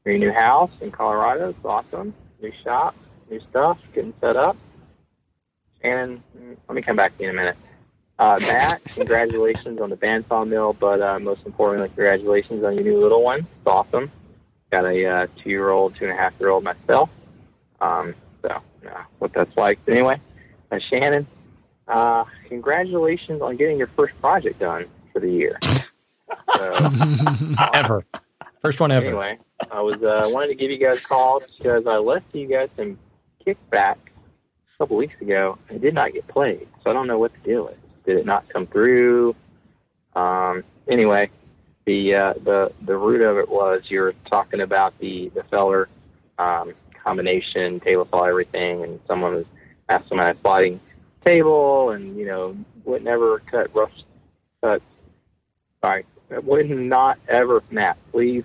Your 0.05 0.19
new 0.19 0.31
house 0.31 0.71
in 0.81 0.93
Colorado. 0.93 1.49
It's 1.49 1.65
awesome. 1.65 2.15
New 2.41 2.53
shop, 2.63 2.95
new 3.29 3.41
stuff, 3.51 3.77
getting 3.93 4.15
set 4.21 4.37
up. 4.37 4.57
Shannon, 5.83 6.23
let 6.69 6.77
me 6.77 6.81
come 6.81 6.95
back 6.95 7.17
to 7.17 7.25
you 7.25 7.31
in 7.31 7.35
a 7.35 7.41
minute. 7.41 7.57
Uh, 8.21 8.39
Matt, 8.43 8.85
congratulations 8.95 9.81
on 9.81 9.91
the 9.91 9.97
bandsaw 9.97 10.47
mill, 10.47 10.75
but 10.75 11.03
uh, 11.03 11.19
most 11.19 11.41
importantly, 11.45 11.89
congratulations 11.89 12.63
on 12.63 12.77
your 12.77 12.85
new 12.85 13.01
little 13.01 13.25
one. 13.25 13.41
It's 13.41 13.67
awesome. 13.67 14.13
Got 14.71 14.85
a 14.85 15.05
uh, 15.05 15.27
two-year-old, 15.43 15.97
two-and-a-half-year-old 15.97 16.63
myself. 16.63 17.11
Um, 17.81 18.15
uh, 18.87 19.03
what 19.19 19.33
that's 19.33 19.57
like. 19.57 19.79
But 19.85 19.95
anyway, 19.95 20.21
uh, 20.71 20.79
Shannon, 20.91 21.27
uh, 21.87 22.25
congratulations 22.49 23.43
on 23.43 23.57
getting 23.57 23.79
your 23.79 23.91
first 23.97 24.19
project 24.21 24.59
done 24.61 24.87
for 25.13 25.21
the 25.21 25.31
year. 25.31 25.59
So, 26.57 26.91
ever. 27.75 28.05
First 28.63 28.81
one 28.81 28.91
ever. 28.91 29.07
anyway, 29.07 29.39
I 29.71 29.81
was 29.81 29.97
uh, 29.97 30.29
wanted 30.31 30.49
to 30.49 30.55
give 30.55 30.71
you 30.71 30.79
guys 30.79 30.99
a 30.99 31.03
call 31.03 31.41
because 31.41 31.87
I 31.87 31.97
left 31.97 32.35
you 32.35 32.47
guys 32.47 32.69
some 32.77 32.99
kickback 33.47 33.97
a 33.97 34.79
couple 34.79 34.97
weeks 34.97 35.21
ago 35.21 35.59
and 35.69 35.77
it 35.77 35.83
did 35.83 35.95
not 35.95 36.13
get 36.13 36.27
played. 36.29 36.69
So 36.83 36.91
I 36.91 36.93
don't 36.93 37.07
know 37.07 37.19
what 37.19 37.33
the 37.33 37.39
deal 37.49 37.69
is. 37.69 37.77
Did 38.05 38.19
it 38.19 38.27
not 38.27 38.49
come 38.49 38.67
through? 38.67 39.37
Um, 40.17 40.65
anyway, 40.89 41.31
the 41.85 42.15
uh, 42.15 42.35
the 42.43 42.73
the 42.83 42.97
root 42.97 43.23
of 43.23 43.39
it 43.39 43.49
was 43.49 43.83
you 43.89 44.01
were 44.01 44.15
talking 44.29 44.61
about 44.61 44.99
the 44.99 45.31
the 45.35 45.43
Felder 45.43 45.87
um, 46.39 46.75
combination 47.09 47.81
table 47.81 48.07
saw 48.11 48.25
everything, 48.25 48.85
and 48.85 49.01
someone 49.07 49.35
was 49.35 49.47
asked 49.89 50.09
someone 50.09 50.29
a 50.29 50.37
sliding 50.43 50.79
table, 51.25 51.91
and 51.91 52.17
you 52.19 52.27
know 52.27 52.57
would 52.85 53.03
never 53.03 53.39
cut 53.51 53.75
rough 53.75 53.91
cut. 54.63 54.83
Sorry, 55.83 56.05
would 56.31 56.69
not 56.71 57.19
ever 57.29 57.63
Matt. 57.71 57.97
Please 58.13 58.45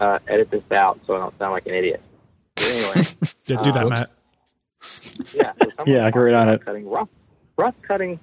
uh, 0.00 0.18
edit 0.28 0.50
this 0.50 0.62
out 0.70 1.00
so 1.06 1.16
I 1.16 1.18
don't 1.18 1.36
sound 1.38 1.52
like 1.52 1.66
an 1.66 1.74
idiot. 1.74 2.00
But 2.54 2.66
anyway, 2.70 3.06
Did 3.46 3.62
do 3.62 3.72
that, 3.72 3.84
Uh, 3.86 3.88
Matt. 3.88 4.06
yeah, 5.34 5.52
so 5.60 5.84
Yeah, 5.86 6.06
I 6.06 6.10
can 6.12 6.20
read 6.20 6.34
on 6.34 6.42
about 6.48 6.54
it. 6.60 6.64
Cutting 6.64 6.88
rough, 6.88 7.08
rough 7.56 7.74
cutting, 7.82 8.20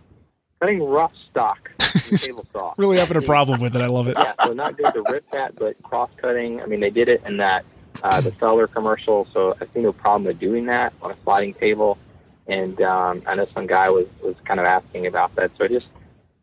cutting 0.61 0.81
rough 0.83 1.11
stock 1.31 1.69
with 1.79 2.13
a 2.13 2.17
table 2.17 2.45
saw. 2.53 2.73
Really 2.77 2.97
having 2.97 3.17
a 3.17 3.21
problem 3.21 3.59
with 3.59 3.75
it. 3.75 3.81
I 3.81 3.88
love 3.88 4.07
it. 4.07 4.15
yeah, 4.17 4.33
so 4.45 4.53
not 4.53 4.77
good 4.77 4.93
to 4.93 5.03
rip 5.09 5.29
that, 5.31 5.55
but 5.57 5.81
cross 5.83 6.09
cutting. 6.21 6.61
I 6.61 6.65
mean, 6.65 6.79
they 6.79 6.89
did 6.91 7.09
it 7.09 7.21
in 7.25 7.38
that 7.38 7.65
uh, 8.03 8.21
the 8.21 8.31
Felder 8.31 8.71
commercial, 8.71 9.27
so 9.34 9.55
I 9.60 9.65
see 9.73 9.81
no 9.81 9.91
problem 9.91 10.25
with 10.25 10.39
doing 10.39 10.65
that 10.65 10.93
on 11.01 11.12
a 11.12 11.17
sliding 11.23 11.53
table. 11.53 11.97
And 12.47 12.79
um, 12.81 13.23
I 13.25 13.36
know 13.36 13.47
some 13.53 13.65
guy 13.67 13.89
was 13.89 14.05
was 14.21 14.36
kind 14.45 14.60
of 14.60 14.65
asking 14.65 15.08
about 15.08 15.36
that, 15.36 15.51
so 15.58 15.65
I 15.65 15.67
just 15.67 15.88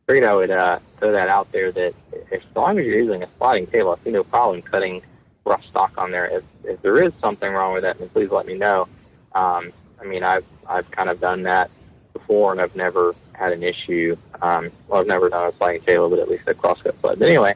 figured 0.07 0.29
I 0.29 0.35
would 0.35 0.51
uh, 0.51 0.81
throw 0.99 1.13
that 1.13 1.29
out 1.29 1.53
there. 1.53 1.71
That 1.71 1.95
as 2.33 2.41
long 2.57 2.79
as 2.79 2.87
you're 2.87 2.99
using 2.99 3.23
a 3.23 3.29
sliding 3.39 3.67
table, 3.69 3.97
I 3.99 4.05
see 4.05 4.11
no 4.11 4.25
problem 4.25 4.63
cutting 4.63 5.03
rough 5.45 5.65
stock 5.71 5.93
on 5.97 6.11
there. 6.11 6.27
If 6.27 6.45
if 6.65 6.83
there 6.83 7.03
is 7.03 7.13
something 7.21 7.51
wrong 7.53 7.75
with 7.75 7.83
that, 7.83 7.99
then 7.99 8.09
please 8.09 8.31
let 8.31 8.47
me 8.47 8.55
know. 8.55 8.89
Um, 9.35 9.73
I 10.01 10.05
mean, 10.05 10.25
I've 10.25 10.45
I've 10.67 10.91
kind 10.91 11.09
of 11.09 11.21
done 11.21 11.45
that 11.45 11.71
before, 12.13 12.53
and 12.53 12.61
I've 12.61 12.75
never 12.75 13.15
had 13.33 13.53
an 13.53 13.63
issue. 13.63 14.17
Um, 14.41 14.71
well, 14.89 15.01
I've 15.01 15.07
never 15.07 15.29
done 15.29 15.53
a 15.53 15.57
sliding 15.57 15.83
table, 15.83 16.11
but 16.11 16.19
at 16.19 16.29
least 16.29 16.49
a 16.49 16.55
crosscut 16.55 16.97
sled. 17.01 17.19
But 17.19 17.29
anyway, 17.29 17.55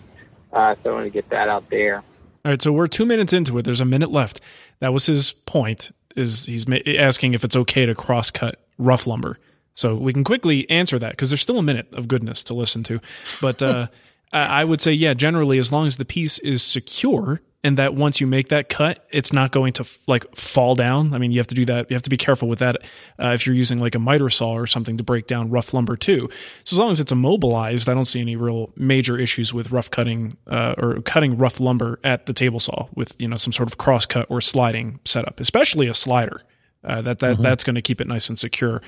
uh, 0.52 0.74
so 0.82 0.90
I 0.90 0.94
want 0.94 1.06
to 1.06 1.10
get 1.10 1.28
that 1.30 1.48
out 1.48 1.68
there. 1.70 2.02
All 2.46 2.50
right, 2.50 2.62
so 2.62 2.70
we're 2.70 2.86
two 2.86 3.04
minutes 3.04 3.32
into 3.32 3.58
it. 3.58 3.62
There's 3.62 3.80
a 3.80 3.84
minute 3.84 4.12
left. 4.12 4.40
That 4.78 4.92
was 4.92 5.06
his 5.06 5.32
point. 5.32 5.90
Is 6.14 6.46
he's 6.46 6.64
asking 6.96 7.34
if 7.34 7.42
it's 7.42 7.56
okay 7.56 7.86
to 7.86 7.94
cross 7.96 8.30
cut 8.30 8.64
rough 8.78 9.08
lumber? 9.08 9.40
So 9.74 9.96
we 9.96 10.12
can 10.12 10.22
quickly 10.22 10.70
answer 10.70 10.96
that 10.96 11.10
because 11.10 11.28
there's 11.30 11.40
still 11.40 11.58
a 11.58 11.62
minute 11.64 11.92
of 11.92 12.06
goodness 12.06 12.44
to 12.44 12.54
listen 12.54 12.84
to. 12.84 13.00
But 13.40 13.64
uh, 13.64 13.88
I 14.32 14.62
would 14.62 14.80
say, 14.80 14.92
yeah, 14.92 15.12
generally, 15.12 15.58
as 15.58 15.72
long 15.72 15.88
as 15.88 15.96
the 15.96 16.04
piece 16.04 16.38
is 16.38 16.62
secure 16.62 17.40
and 17.66 17.78
that 17.78 17.94
once 17.94 18.20
you 18.20 18.28
make 18.28 18.50
that 18.50 18.68
cut, 18.68 19.04
it's 19.10 19.32
not 19.32 19.50
going 19.50 19.72
to 19.72 19.84
like 20.06 20.36
fall 20.36 20.76
down. 20.76 21.12
I 21.12 21.18
mean, 21.18 21.32
you 21.32 21.40
have 21.40 21.48
to 21.48 21.54
do 21.56 21.64
that. 21.64 21.90
You 21.90 21.94
have 21.94 22.02
to 22.04 22.10
be 22.10 22.16
careful 22.16 22.48
with 22.48 22.60
that 22.60 22.76
uh, 23.18 23.32
if 23.34 23.44
you're 23.44 23.56
using 23.56 23.80
like 23.80 23.96
a 23.96 23.98
miter 23.98 24.30
saw 24.30 24.52
or 24.52 24.68
something 24.68 24.96
to 24.98 25.02
break 25.02 25.26
down 25.26 25.50
rough 25.50 25.74
lumber 25.74 25.96
too. 25.96 26.30
So 26.62 26.76
as 26.76 26.78
long 26.78 26.90
as 26.92 27.00
it's 27.00 27.10
immobilized, 27.10 27.88
I 27.88 27.94
don't 27.94 28.04
see 28.04 28.20
any 28.20 28.36
real 28.36 28.70
major 28.76 29.18
issues 29.18 29.52
with 29.52 29.72
rough 29.72 29.90
cutting 29.90 30.36
uh, 30.46 30.76
or 30.78 31.00
cutting 31.02 31.36
rough 31.36 31.58
lumber 31.58 31.98
at 32.04 32.26
the 32.26 32.32
table 32.32 32.60
saw 32.60 32.86
with 32.94 33.20
you 33.20 33.26
know 33.26 33.36
some 33.36 33.52
sort 33.52 33.68
of 33.68 33.78
cross 33.78 34.06
cut 34.06 34.26
or 34.30 34.40
sliding 34.40 35.00
setup, 35.04 35.40
especially 35.40 35.88
a 35.88 35.94
slider. 35.94 36.42
Uh, 36.84 37.02
that 37.02 37.18
that 37.18 37.42
that's 37.42 37.64
going 37.64 37.74
to 37.74 37.82
keep 37.82 38.00
it 38.00 38.06
nice 38.06 38.28
and 38.28 38.38
secure. 38.38 38.80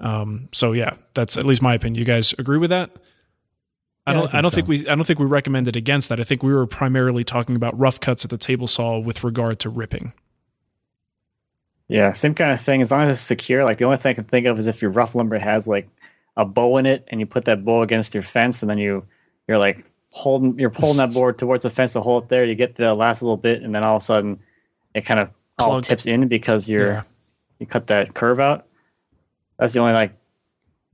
Um, 0.00 0.48
so 0.52 0.72
yeah, 0.72 0.94
that's 1.12 1.36
at 1.36 1.44
least 1.44 1.60
my 1.60 1.74
opinion. 1.74 1.98
You 1.98 2.06
guys 2.06 2.32
agree 2.38 2.56
with 2.56 2.70
that? 2.70 2.92
I 4.06 4.12
don't. 4.14 4.22
I 4.22 4.24
I, 4.24 4.30
think 4.30 4.42
don't 4.42 4.50
so. 4.50 4.54
think 4.56 4.68
we. 4.68 4.88
I 4.88 4.94
don't 4.94 5.04
think 5.04 5.18
we 5.20 5.26
recommended 5.26 5.76
against 5.76 6.08
that. 6.08 6.18
I 6.20 6.24
think 6.24 6.42
we 6.42 6.52
were 6.52 6.66
primarily 6.66 7.22
talking 7.24 7.54
about 7.56 7.78
rough 7.78 8.00
cuts 8.00 8.24
at 8.24 8.30
the 8.30 8.38
table 8.38 8.66
saw 8.66 8.98
with 8.98 9.22
regard 9.22 9.60
to 9.60 9.68
ripping. 9.70 10.12
Yeah, 11.88 12.12
same 12.12 12.34
kind 12.34 12.52
of 12.52 12.60
thing. 12.60 12.80
As 12.82 12.90
long 12.90 13.02
as 13.02 13.10
it's 13.10 13.20
secure, 13.20 13.64
like 13.64 13.78
the 13.78 13.84
only 13.84 13.98
thing 13.98 14.10
I 14.10 14.14
can 14.14 14.24
think 14.24 14.46
of 14.46 14.58
is 14.58 14.66
if 14.66 14.82
your 14.82 14.90
rough 14.90 15.14
lumber 15.14 15.38
has 15.38 15.66
like 15.66 15.88
a 16.36 16.44
bow 16.44 16.78
in 16.78 16.86
it, 16.86 17.04
and 17.08 17.20
you 17.20 17.26
put 17.26 17.44
that 17.46 17.64
bow 17.64 17.82
against 17.82 18.14
your 18.14 18.22
fence, 18.22 18.62
and 18.62 18.70
then 18.70 18.78
you 18.78 19.04
you're 19.46 19.58
like 19.58 19.84
holding 20.10 20.58
you're 20.58 20.70
pulling 20.70 20.96
that 20.98 21.12
board 21.12 21.38
towards 21.38 21.62
the 21.64 21.70
fence 21.70 21.92
to 21.92 22.00
hold 22.00 22.24
it 22.24 22.28
there. 22.28 22.44
You 22.44 22.54
get 22.54 22.74
the 22.74 22.94
last 22.94 23.22
little 23.22 23.36
bit, 23.36 23.62
and 23.62 23.74
then 23.74 23.84
all 23.84 23.96
of 23.96 24.02
a 24.02 24.04
sudden 24.04 24.40
it 24.94 25.02
kind 25.02 25.20
of 25.20 25.30
all 25.58 25.68
Clunk. 25.68 25.84
tips 25.84 26.06
in 26.06 26.28
because 26.28 26.68
you're 26.68 26.86
Yeah. 26.92 27.02
you 27.58 27.66
cut 27.66 27.88
that 27.88 28.14
curve 28.14 28.40
out. 28.40 28.66
That's 29.58 29.74
the 29.74 29.80
only 29.80 29.92
like 29.92 30.12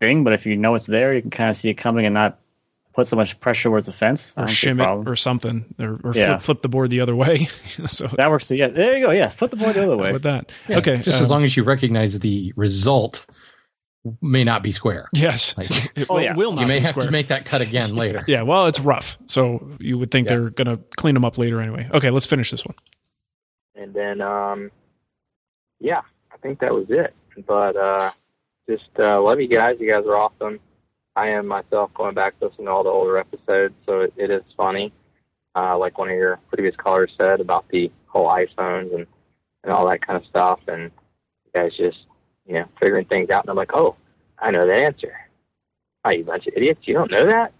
thing. 0.01 0.25
But 0.25 0.33
if 0.33 0.47
you 0.47 0.57
know 0.57 0.75
it's 0.75 0.87
there, 0.87 1.14
you 1.14 1.23
can 1.23 1.31
kind 1.31 1.49
of 1.51 1.57
see 1.57 1.71
it 1.71 1.75
coming 1.75 2.05
and 2.07 2.14
not 2.14 2.38
put 2.98 3.06
so 3.06 3.14
much 3.16 3.38
pressure 3.38 3.68
towards 3.68 3.87
the 3.87 3.92
fence. 3.92 4.32
Or 4.37 4.40
don't 4.40 4.48
see 4.48 4.70
a 4.70 4.74
shim 4.74 5.02
it 5.02 5.08
or 5.08 5.14
something 5.14 5.72
or, 5.78 6.00
or 6.02 6.12
Yeah. 6.14 6.26
flip, 6.26 6.40
flip 6.42 6.62
the 6.62 6.68
board 6.68 6.90
the 6.90 6.98
other 7.00 7.14
way 7.14 7.44
so 7.87 8.08
that 8.16 8.28
works. 8.28 8.50
Yeah, 8.50 8.66
there 8.66 8.98
you 8.98 9.06
go. 9.06 9.12
Yes, 9.12 9.34
put 9.34 9.50
the 9.52 9.56
board 9.56 9.74
the 9.76 9.84
other 9.84 9.96
way. 9.96 10.12
with 10.12 10.24
that 10.24 10.50
Yeah, 10.68 10.78
okay 10.78 10.96
just 10.96 11.20
as 11.20 11.30
um, 11.30 11.37
long 11.37 11.44
as 11.44 11.56
you 11.56 11.62
recognize 11.62 12.18
the 12.18 12.52
result 12.56 13.24
may 14.20 14.42
not 14.42 14.62
be 14.64 14.72
square. 14.72 15.08
yes 15.14 15.56
Like, 15.56 15.70
it 15.96 16.06
Oh, 16.11 16.14
will, 16.16 16.22
yeah. 16.22 16.34
will 16.34 16.52
not 16.52 16.62
you 16.62 16.66
may 16.66 16.78
be 16.78 16.84
have 16.87 16.90
square. 16.90 17.06
to 17.06 17.12
make 17.12 17.28
that 17.28 17.44
cut 17.44 17.61
again 17.61 17.94
later. 17.94 18.24
yeah 18.28 18.42
well 18.42 18.66
it's 18.66 18.80
rough 18.80 19.16
so 19.26 19.68
you 19.78 19.96
would 19.96 20.11
think 20.11 20.26
Yeah. 20.28 20.34
they're 20.37 20.50
gonna 20.50 20.78
clean 20.96 21.14
them 21.14 21.24
up 21.24 21.38
later 21.38 21.61
anyway 21.61 21.88
okay 21.94 22.11
let's 22.11 22.26
finish 22.26 22.50
this 22.50 22.64
one 22.66 22.74
And 23.76 23.94
then, 23.94 24.20
um, 24.20 24.72
yeah, 25.78 26.02
I 26.32 26.37
think 26.38 26.58
that 26.58 26.74
was 26.74 26.87
it. 26.88 27.14
But 27.46 27.76
uh, 27.76 28.11
just 28.68 28.88
uh, 28.98 29.22
love 29.22 29.40
you 29.40 29.46
guys. 29.46 29.76
You 29.78 29.88
guys 29.94 30.04
are 30.04 30.16
awesome. 30.16 30.58
I 31.18 31.31
am 31.31 31.48
myself 31.48 31.92
going 31.94 32.14
back 32.14 32.35
listening 32.40 32.66
to 32.66 32.70
all 32.70 32.85
the 32.85 32.90
older 32.90 33.18
episodes, 33.18 33.74
so 33.85 34.02
it, 34.02 34.14
it 34.16 34.31
is 34.31 34.44
funny. 34.57 34.92
Uh, 35.57 35.76
like 35.76 35.98
one 35.98 36.09
of 36.09 36.14
your 36.14 36.38
previous 36.48 36.76
callers 36.76 37.11
said 37.20 37.40
about 37.40 37.68
the 37.70 37.90
whole 38.07 38.28
iPhones 38.28 38.94
and, 38.94 39.04
and 39.64 39.72
all 39.72 39.85
that 39.88 40.07
kind 40.07 40.16
of 40.16 40.24
stuff, 40.26 40.61
and 40.68 40.92
you 41.44 41.50
guys 41.52 41.72
just 41.76 41.98
you 42.46 42.54
know 42.54 42.66
figuring 42.78 43.04
things 43.07 43.31
out. 43.31 43.42
And 43.42 43.50
I'm 43.50 43.57
like, 43.57 43.72
oh, 43.74 43.96
I 44.38 44.52
know 44.52 44.64
the 44.64 44.74
answer. 44.74 45.18
Oh, 46.04 46.12
you 46.12 46.22
bunch 46.22 46.46
of 46.46 46.52
idiots! 46.54 46.87
You 46.87 46.94
don't 46.94 47.11
know 47.11 47.26
that? 47.26 47.52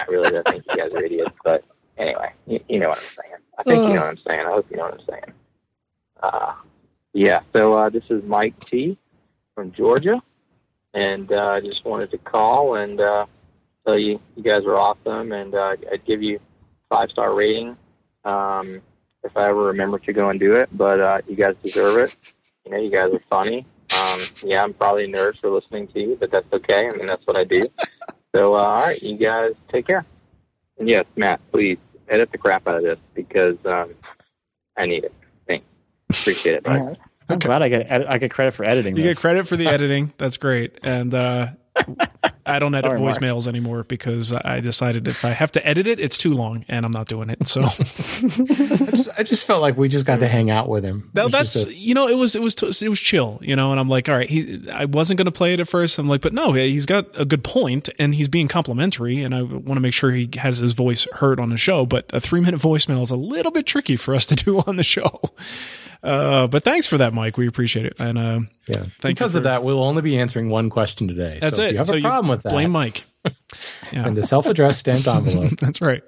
I 0.00 0.04
really 0.06 0.32
don't 0.32 0.48
think 0.48 0.64
you 0.68 0.76
guys 0.76 0.92
are 0.94 1.04
idiots, 1.04 1.30
but 1.44 1.62
anyway, 1.96 2.32
you, 2.48 2.58
you 2.68 2.80
know 2.80 2.88
what 2.88 2.98
I'm 2.98 3.04
saying. 3.04 3.34
I 3.56 3.62
think 3.62 3.86
you 3.86 3.94
know 3.94 4.00
what 4.00 4.10
I'm 4.10 4.18
saying. 4.28 4.46
I 4.48 4.50
hope 4.50 4.66
you 4.68 4.78
know 4.78 4.84
what 4.86 4.94
I'm 4.94 5.06
saying. 5.08 5.32
Uh, 6.20 6.54
yeah. 7.12 7.38
So 7.54 7.74
uh, 7.74 7.88
this 7.88 8.04
is 8.10 8.24
Mike 8.24 8.58
T 8.68 8.98
from 9.54 9.70
Georgia, 9.70 10.20
and 10.94 11.30
uh, 11.32 11.48
I 11.48 11.60
just 11.60 11.84
wanted 11.84 12.10
to 12.12 12.18
call 12.18 12.76
and 12.76 13.00
uh, 13.00 13.26
tell 13.84 13.98
you 13.98 14.20
you 14.36 14.42
guys 14.42 14.64
are 14.64 14.76
awesome, 14.76 15.32
and 15.32 15.54
uh, 15.54 15.76
I'd 15.92 16.04
give 16.06 16.22
you 16.22 16.40
five 16.88 17.10
star 17.10 17.34
rating 17.34 17.76
um, 18.24 18.80
if 19.22 19.36
I 19.36 19.48
ever 19.48 19.64
remember 19.64 19.98
to 19.98 20.12
go 20.12 20.30
and 20.30 20.40
do 20.40 20.54
it. 20.54 20.68
But 20.72 21.00
uh, 21.00 21.20
you 21.28 21.36
guys 21.36 21.54
deserve 21.62 21.98
it. 21.98 22.34
You 22.64 22.72
know, 22.72 22.78
you 22.78 22.90
guys 22.90 23.12
are 23.12 23.22
funny. 23.28 23.66
Um, 23.98 24.20
yeah, 24.42 24.62
I'm 24.62 24.72
probably 24.72 25.04
a 25.04 25.08
nerd 25.08 25.38
for 25.38 25.50
listening 25.50 25.88
to 25.88 26.00
you, 26.00 26.16
but 26.18 26.30
that's 26.30 26.50
okay. 26.52 26.88
I 26.88 26.96
mean, 26.96 27.06
that's 27.06 27.26
what 27.26 27.36
I 27.36 27.44
do. 27.44 27.62
So, 28.34 28.54
uh, 28.54 28.58
all 28.58 28.82
right, 28.82 29.02
you 29.02 29.16
guys 29.16 29.52
take 29.70 29.86
care. 29.86 30.04
And 30.78 30.88
yes, 30.88 31.04
Matt, 31.14 31.40
please 31.52 31.78
edit 32.08 32.32
the 32.32 32.38
crap 32.38 32.66
out 32.66 32.78
of 32.78 32.82
this 32.82 32.98
because 33.14 33.56
um, 33.64 33.94
I 34.76 34.86
need 34.86 35.04
it. 35.04 35.14
Thanks. 35.46 35.66
Appreciate 36.10 36.56
it. 36.56 36.64
Bye. 36.64 36.96
I'm 37.28 37.38
glad 37.38 37.62
I 37.62 37.68
get 37.68 37.90
I 38.10 38.18
get 38.18 38.30
credit 38.30 38.52
for 38.54 38.64
editing. 38.64 38.96
you 38.96 39.02
this. 39.02 39.16
get 39.16 39.20
credit 39.20 39.48
for 39.48 39.56
the 39.56 39.66
editing 39.68 40.12
that's 40.18 40.36
great 40.36 40.78
and 40.82 41.12
uh 41.14 41.48
I 42.46 42.60
don't 42.60 42.72
edit 42.74 42.90
Sorry, 42.90 43.00
Mark. 43.00 43.16
voicemails 43.18 43.48
anymore 43.48 43.82
because 43.82 44.32
I 44.32 44.60
decided 44.60 45.08
if 45.08 45.24
I 45.24 45.30
have 45.30 45.50
to 45.52 45.66
edit 45.66 45.88
it, 45.88 45.98
it's 45.98 46.16
too 46.16 46.32
long, 46.32 46.64
and 46.68 46.86
I'm 46.86 46.92
not 46.92 47.08
doing 47.08 47.30
it. 47.30 47.48
So 47.48 47.62
I 47.64 47.66
just, 47.66 49.08
I 49.18 49.22
just 49.24 49.44
felt 49.46 49.60
like 49.60 49.76
we 49.76 49.88
just 49.88 50.06
got 50.06 50.20
to 50.20 50.28
hang 50.28 50.50
out 50.50 50.68
with 50.68 50.84
him. 50.84 51.10
It 51.12 51.16
No, 51.16 51.24
was 51.24 51.32
that's 51.32 51.66
a- 51.66 51.74
you 51.74 51.92
know 51.94 52.06
it 52.06 52.14
was 52.14 52.36
it 52.36 52.42
was 52.42 52.54
it 52.80 52.88
was 52.88 53.00
chill, 53.00 53.40
you 53.42 53.56
know, 53.56 53.72
and 53.72 53.80
I'm 53.80 53.88
like, 53.88 54.08
all 54.08 54.14
right, 54.14 54.28
he 54.28 54.68
I 54.72 54.84
wasn't 54.84 55.18
going 55.18 55.24
to 55.26 55.32
play 55.32 55.54
it 55.54 55.58
at 55.58 55.66
first. 55.66 55.98
I'm 55.98 56.08
like, 56.08 56.20
but 56.20 56.32
no, 56.32 56.52
he's 56.52 56.86
got 56.86 57.06
a 57.18 57.24
good 57.24 57.42
point, 57.42 57.88
and 57.98 58.14
he's 58.14 58.28
being 58.28 58.46
complimentary, 58.46 59.20
and 59.22 59.34
I 59.34 59.42
want 59.42 59.74
to 59.74 59.80
make 59.80 59.94
sure 59.94 60.12
he 60.12 60.28
has 60.38 60.58
his 60.58 60.74
voice 60.74 61.08
heard 61.14 61.40
on 61.40 61.50
the 61.50 61.56
show. 61.56 61.86
But 61.86 62.08
a 62.12 62.20
three 62.20 62.40
minute 62.40 62.60
voicemail 62.60 63.02
is 63.02 63.10
a 63.10 63.16
little 63.16 63.50
bit 63.50 63.66
tricky 63.66 63.96
for 63.96 64.14
us 64.14 64.26
to 64.28 64.36
do 64.36 64.60
on 64.60 64.76
the 64.76 64.84
show. 64.84 65.20
Uh, 66.04 66.46
but 66.46 66.64
thanks 66.64 66.86
for 66.86 66.98
that, 66.98 67.14
Mike. 67.14 67.36
We 67.36 67.46
appreciate 67.48 67.86
it, 67.86 67.94
and 67.98 68.18
uh, 68.18 68.40
yeah. 68.68 68.84
thank 69.00 69.04
you 69.04 69.14
because 69.14 69.32
for- 69.32 69.38
of 69.38 69.44
that, 69.44 69.64
we'll 69.64 69.82
only 69.82 70.02
be 70.02 70.18
answering 70.18 70.50
one 70.50 70.68
question 70.68 71.08
today. 71.08 71.38
that's 71.40 71.56
so 71.56 71.62
it. 71.62 71.68
If 71.68 71.72
you 71.72 71.78
have 71.78 71.86
so 71.86 71.96
a 71.96 72.00
problem 72.00 72.28
with 72.28 72.42
that, 72.42 72.50
blame 72.50 72.70
Mike. 72.70 73.06
send 73.90 74.18
a 74.18 74.22
self-addressed 74.22 74.80
stamped 74.80 75.08
envelope. 75.08 75.50
That's 75.60 75.80
right. 75.80 76.02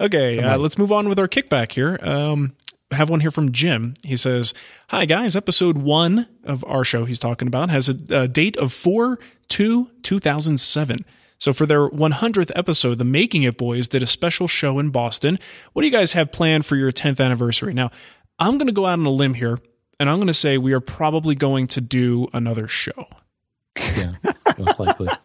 Okay, 0.00 0.40
uh, 0.40 0.56
let's 0.56 0.78
move 0.78 0.92
on 0.92 1.10
with 1.10 1.18
our 1.18 1.28
kickback 1.28 1.72
here. 1.72 1.98
Um, 2.02 2.54
I 2.90 2.96
have 2.96 3.10
one 3.10 3.20
here 3.20 3.30
from 3.30 3.52
Jim. 3.52 3.94
He 4.02 4.16
says, 4.16 4.54
Hi, 4.88 5.04
guys. 5.04 5.36
Episode 5.36 5.78
one 5.78 6.26
of 6.44 6.64
our 6.66 6.84
show 6.84 7.04
he's 7.04 7.18
talking 7.18 7.48
about 7.48 7.70
has 7.70 7.88
a, 7.88 8.22
a 8.22 8.28
date 8.28 8.56
of 8.56 8.72
4 8.72 9.18
2 9.48 9.90
2007. 10.02 11.04
So 11.38 11.52
for 11.52 11.66
their 11.66 11.88
100th 11.88 12.52
episode, 12.54 12.98
the 12.98 13.04
Making 13.04 13.42
It 13.42 13.58
Boys 13.58 13.88
did 13.88 14.02
a 14.02 14.06
special 14.06 14.48
show 14.48 14.78
in 14.78 14.90
Boston. 14.90 15.38
What 15.72 15.82
do 15.82 15.86
you 15.86 15.92
guys 15.92 16.12
have 16.12 16.32
planned 16.32 16.64
for 16.64 16.76
your 16.76 16.92
10th 16.92 17.22
anniversary? 17.22 17.74
Now, 17.74 17.90
I'm 18.38 18.58
going 18.58 18.66
to 18.66 18.72
go 18.72 18.86
out 18.86 18.98
on 18.98 19.06
a 19.06 19.10
limb 19.10 19.34
here, 19.34 19.58
and 20.00 20.10
I'm 20.10 20.16
going 20.16 20.26
to 20.28 20.34
say 20.34 20.58
we 20.58 20.72
are 20.72 20.80
probably 20.80 21.34
going 21.34 21.66
to 21.68 21.80
do 21.80 22.28
another 22.32 22.68
show. 22.68 23.06
Yeah, 23.76 24.14
most 24.58 24.78
likely. 24.80 25.08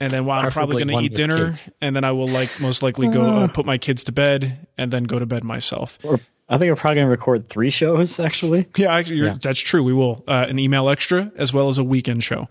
And 0.00 0.12
then 0.12 0.26
while 0.26 0.44
I'm 0.44 0.52
probably 0.52 0.84
going 0.84 0.96
to 0.96 1.04
eat 1.04 1.16
dinner, 1.16 1.54
cake. 1.54 1.74
and 1.80 1.96
then 1.96 2.04
I 2.04 2.12
will 2.12 2.28
like 2.28 2.60
most 2.60 2.84
likely 2.84 3.08
go 3.08 3.26
uh, 3.26 3.48
put 3.48 3.66
my 3.66 3.78
kids 3.78 4.04
to 4.04 4.12
bed, 4.12 4.68
and 4.78 4.92
then 4.92 5.02
go 5.02 5.18
to 5.18 5.26
bed 5.26 5.42
myself. 5.42 5.98
Or 6.04 6.20
I 6.48 6.56
think 6.56 6.70
we're 6.70 6.76
probably 6.76 7.00
gonna 7.00 7.10
record 7.10 7.48
three 7.48 7.70
shows 7.70 8.20
actually. 8.20 8.68
Yeah, 8.76 8.94
actually, 8.94 9.16
you're, 9.16 9.26
Yeah. 9.26 9.38
that's 9.42 9.58
true. 9.58 9.82
We 9.82 9.92
will 9.92 10.22
uh, 10.28 10.46
an 10.48 10.60
email 10.60 10.88
extra 10.88 11.32
as 11.34 11.52
well 11.52 11.68
as 11.68 11.78
a 11.78 11.82
weekend 11.84 12.22
show. 12.22 12.48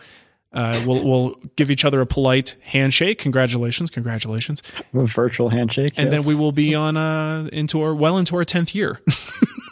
Uh, 0.51 0.83
we'll 0.86 1.01
we'll 1.05 1.36
give 1.55 1.71
each 1.71 1.86
other 1.86 2.01
a 2.01 2.05
polite 2.05 2.57
handshake. 2.63 3.19
Congratulations, 3.19 3.91
congratulations, 3.91 4.62
A 4.93 5.05
virtual 5.05 5.47
handshake. 5.47 5.93
and 5.95 6.12
then 6.12 6.25
we 6.25 6.36
will 6.36 6.51
be 6.51 6.75
on 6.75 6.97
uh, 6.97 7.47
into 7.53 7.81
our 7.81 7.95
well 7.95 8.17
into 8.17 8.36
our 8.36 8.43
tenth 8.43 8.75
year. 8.75 8.99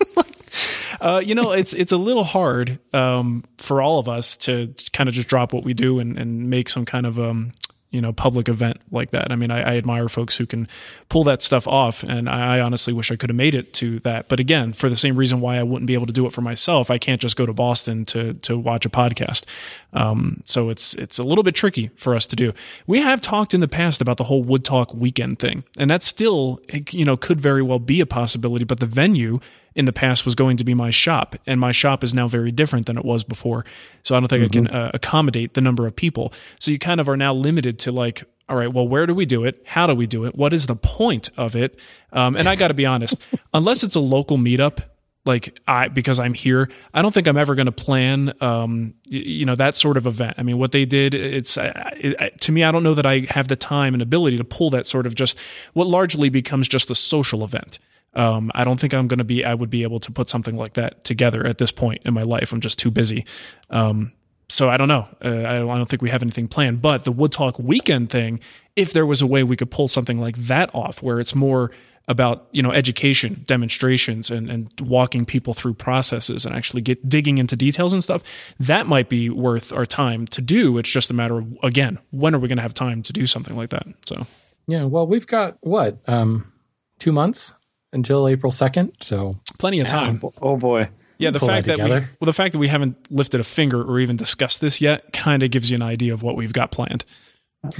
Uh, 0.99 1.21
you 1.23 1.35
know, 1.35 1.51
it's 1.51 1.73
it's 1.73 1.91
a 1.91 1.97
little 1.97 2.23
hard 2.23 2.79
um, 2.93 3.43
for 3.57 3.81
all 3.81 3.99
of 3.99 4.07
us 4.07 4.37
to 4.37 4.73
kind 4.93 5.09
of 5.09 5.15
just 5.15 5.27
drop 5.27 5.53
what 5.53 5.63
we 5.63 5.73
do 5.73 5.99
and, 5.99 6.17
and 6.17 6.49
make 6.49 6.69
some 6.69 6.85
kind 6.85 7.05
of 7.05 7.19
um, 7.19 7.53
you 7.95 8.01
know 8.01 8.11
public 8.11 8.49
event 8.49 8.81
like 8.91 9.11
that. 9.11 9.31
I 9.31 9.35
mean, 9.35 9.51
I, 9.51 9.61
I 9.61 9.77
admire 9.77 10.09
folks 10.09 10.35
who 10.35 10.45
can 10.45 10.67
pull 11.07 11.23
that 11.23 11.41
stuff 11.41 11.65
off, 11.65 12.03
and 12.03 12.27
I, 12.27 12.57
I 12.57 12.59
honestly 12.59 12.91
wish 12.91 13.09
I 13.09 13.15
could 13.15 13.29
have 13.29 13.37
made 13.37 13.55
it 13.55 13.73
to 13.75 13.99
that. 13.99 14.27
But 14.27 14.41
again, 14.41 14.73
for 14.73 14.89
the 14.89 14.97
same 14.97 15.15
reason 15.15 15.39
why 15.39 15.57
I 15.57 15.63
wouldn't 15.63 15.87
be 15.87 15.93
able 15.93 16.07
to 16.07 16.13
do 16.13 16.25
it 16.25 16.33
for 16.33 16.41
myself, 16.41 16.91
I 16.91 16.97
can't 16.97 17.21
just 17.21 17.37
go 17.37 17.45
to 17.45 17.53
Boston 17.53 18.03
to 18.07 18.33
to 18.33 18.57
watch 18.57 18.85
a 18.85 18.89
podcast. 18.89 19.45
Um, 19.93 20.43
so 20.43 20.69
it's 20.69 20.93
it's 20.95 21.17
a 21.17 21.23
little 21.23 21.43
bit 21.43 21.55
tricky 21.55 21.89
for 21.95 22.15
us 22.15 22.27
to 22.27 22.35
do. 22.35 22.51
We 22.85 22.99
have 22.99 23.21
talked 23.21 23.53
in 23.53 23.61
the 23.61 23.67
past 23.69 24.01
about 24.01 24.17
the 24.17 24.25
whole 24.25 24.43
Wood 24.43 24.65
Talk 24.65 24.93
weekend 24.93 25.39
thing, 25.39 25.63
and 25.77 25.89
that 25.89 26.03
still 26.03 26.59
you 26.91 27.05
know 27.05 27.15
could 27.15 27.39
very 27.39 27.61
well 27.61 27.79
be 27.79 28.01
a 28.01 28.05
possibility. 28.05 28.65
But 28.65 28.81
the 28.81 28.87
venue 28.87 29.39
in 29.75 29.85
the 29.85 29.93
past 29.93 30.25
was 30.25 30.35
going 30.35 30.57
to 30.57 30.63
be 30.63 30.73
my 30.73 30.89
shop, 30.89 31.35
and 31.45 31.59
my 31.59 31.71
shop 31.71 32.03
is 32.03 32.13
now 32.13 32.27
very 32.27 32.51
different 32.51 32.85
than 32.85 32.97
it 32.97 33.03
was 33.03 33.23
before. 33.23 33.65
So 34.03 34.15
I 34.15 34.19
don't 34.19 34.29
think 34.29 34.45
I 34.45 34.47
can 34.47 34.67
uh, 34.67 34.91
accommodate 34.93 35.53
the 35.53 35.61
number 35.61 35.85
of 35.85 35.95
people. 35.95 36.33
So 36.59 36.71
you 36.71 36.79
kind 36.79 37.01
of 37.01 37.09
are 37.09 37.17
now 37.17 37.33
limited 37.33 37.79
to 37.79 37.91
like, 37.91 38.23
all 38.47 38.55
right, 38.55 38.71
well, 38.71 38.87
where 38.87 39.05
do 39.05 39.13
we 39.13 39.25
do 39.25 39.43
it? 39.43 39.61
How 39.65 39.85
do 39.85 39.93
we 39.93 40.07
do 40.07 40.25
it? 40.25 40.35
What 40.35 40.53
is 40.53 40.67
the 40.67 40.75
point 40.75 41.29
of 41.35 41.55
it? 41.55 41.77
Um, 42.13 42.35
and 42.35 42.47
I 42.47 42.55
got 42.55 42.69
to 42.69 42.73
be 42.73 42.85
honest, 42.85 43.17
unless 43.53 43.83
it's 43.83 43.95
a 43.95 43.99
local 43.99 44.37
meetup, 44.37 44.79
like 45.25 45.59
I 45.67 45.87
because 45.87 46.19
I'm 46.19 46.35
here, 46.35 46.69
I 46.93 47.01
don't 47.01 47.11
think 47.11 47.27
I'm 47.27 47.35
ever 47.35 47.55
going 47.55 47.65
to 47.65 47.71
plan, 47.71 48.33
um, 48.41 48.93
you 49.05 49.45
know, 49.45 49.55
that 49.55 49.75
sort 49.75 49.97
of 49.97 50.05
event. 50.05 50.35
I 50.37 50.43
mean, 50.43 50.59
what 50.59 50.71
they 50.71 50.85
did, 50.85 51.15
it's 51.15 51.57
uh, 51.57 51.89
it, 51.97 52.39
to 52.41 52.51
me, 52.51 52.63
I 52.63 52.71
don't 52.71 52.83
know 52.83 52.93
that 52.93 53.07
I 53.07 53.25
have 53.31 53.47
the 53.47 53.55
time 53.55 53.93
and 53.95 54.03
ability 54.03 54.37
to 54.37 54.43
pull 54.43 54.69
that 54.69 54.85
sort 54.85 55.07
of 55.07 55.15
just 55.15 55.37
what 55.73 55.87
largely 55.87 56.29
becomes 56.29 56.67
just 56.67 56.91
a 56.91 56.95
social 56.95 57.43
event. 57.43 57.79
Um, 58.15 58.51
I 58.55 58.63
don't 58.63 58.79
think 58.79 58.93
I'm 58.93 59.07
going 59.07 59.19
to 59.19 59.25
be, 59.25 59.43
I 59.43 59.53
would 59.53 59.69
be 59.69 59.83
able 59.83 59.99
to 60.01 60.11
put 60.11 60.29
something 60.29 60.55
like 60.55 60.73
that 60.73 61.03
together 61.03 61.45
at 61.45 61.57
this 61.57 61.71
point 61.71 62.01
in 62.05 62.13
my 62.13 62.23
life. 62.23 62.53
I'm 62.53 62.61
just 62.61 62.79
too 62.79 62.91
busy. 62.91 63.25
Um, 63.69 64.13
so 64.47 64.69
I 64.69 64.77
don't 64.77 64.87
know. 64.87 65.07
Uh, 65.23 65.43
I, 65.47 65.57
don't, 65.57 65.69
I 65.69 65.77
don't 65.77 65.89
think 65.89 66.01
we 66.01 66.09
have 66.09 66.21
anything 66.21 66.47
planned. 66.47 66.81
But 66.81 67.03
the 67.03 67.11
Wood 67.11 67.31
Talk 67.31 67.57
weekend 67.59 68.09
thing, 68.09 68.39
if 68.75 68.93
there 68.93 69.05
was 69.05 69.21
a 69.21 69.27
way 69.27 69.43
we 69.43 69.55
could 69.55 69.71
pull 69.71 69.87
something 69.87 70.19
like 70.19 70.37
that 70.37 70.73
off, 70.73 71.01
where 71.01 71.19
it's 71.19 71.35
more 71.35 71.71
about 72.07 72.47
you 72.51 72.61
know 72.61 72.71
education, 72.71 73.43
demonstrations, 73.47 74.29
and 74.29 74.49
and 74.49 74.69
walking 74.81 75.25
people 75.25 75.53
through 75.53 75.73
processes 75.73 76.45
and 76.45 76.55
actually 76.55 76.81
get 76.81 77.07
digging 77.09 77.37
into 77.37 77.55
details 77.55 77.93
and 77.93 78.03
stuff, 78.03 78.21
that 78.59 78.85
might 78.85 79.09
be 79.09 79.29
worth 79.29 79.73
our 79.73 79.85
time 79.85 80.27
to 80.27 80.41
do. 80.41 80.77
It's 80.77 80.89
just 80.89 81.09
a 81.09 81.13
matter 81.13 81.39
of 81.39 81.57
again, 81.63 81.97
when 82.11 82.35
are 82.35 82.39
we 82.39 82.47
going 82.47 82.57
to 82.57 82.63
have 82.63 82.73
time 82.73 83.01
to 83.03 83.13
do 83.13 83.25
something 83.25 83.55
like 83.55 83.71
that? 83.71 83.87
So 84.05 84.27
Yeah, 84.67 84.83
well, 84.83 85.07
we've 85.07 85.27
got 85.27 85.57
what 85.61 85.97
um, 86.07 86.51
two 86.99 87.11
months 87.11 87.53
until 87.95 88.27
April 88.27 88.51
second, 88.51 88.91
so 89.01 89.33
plenty 89.57 89.79
of 89.79 89.87
time. 89.87 90.21
oh 90.41 90.57
boy. 90.57 90.89
Yeah, 91.17 91.31
the 91.31 91.39
fact 91.39 91.65
that 91.67 91.77
that 91.77 91.85
we 91.85 91.89
well, 91.91 92.25
the 92.25 92.33
fact 92.33 92.51
that 92.53 92.59
we 92.59 92.67
haven't 92.67 93.09
lifted 93.09 93.39
a 93.39 93.43
finger 93.43 93.81
or 93.81 93.99
even 93.99 94.17
discussed 94.17 94.61
this 94.61 94.81
yet 94.81 95.13
kind 95.13 95.41
of 95.43 95.49
gives 95.49 95.71
you 95.71 95.75
an 95.75 95.81
idea 95.81 96.13
of 96.13 96.21
what 96.21 96.35
we've 96.35 96.53
got 96.53 96.71
planned. 96.71 97.05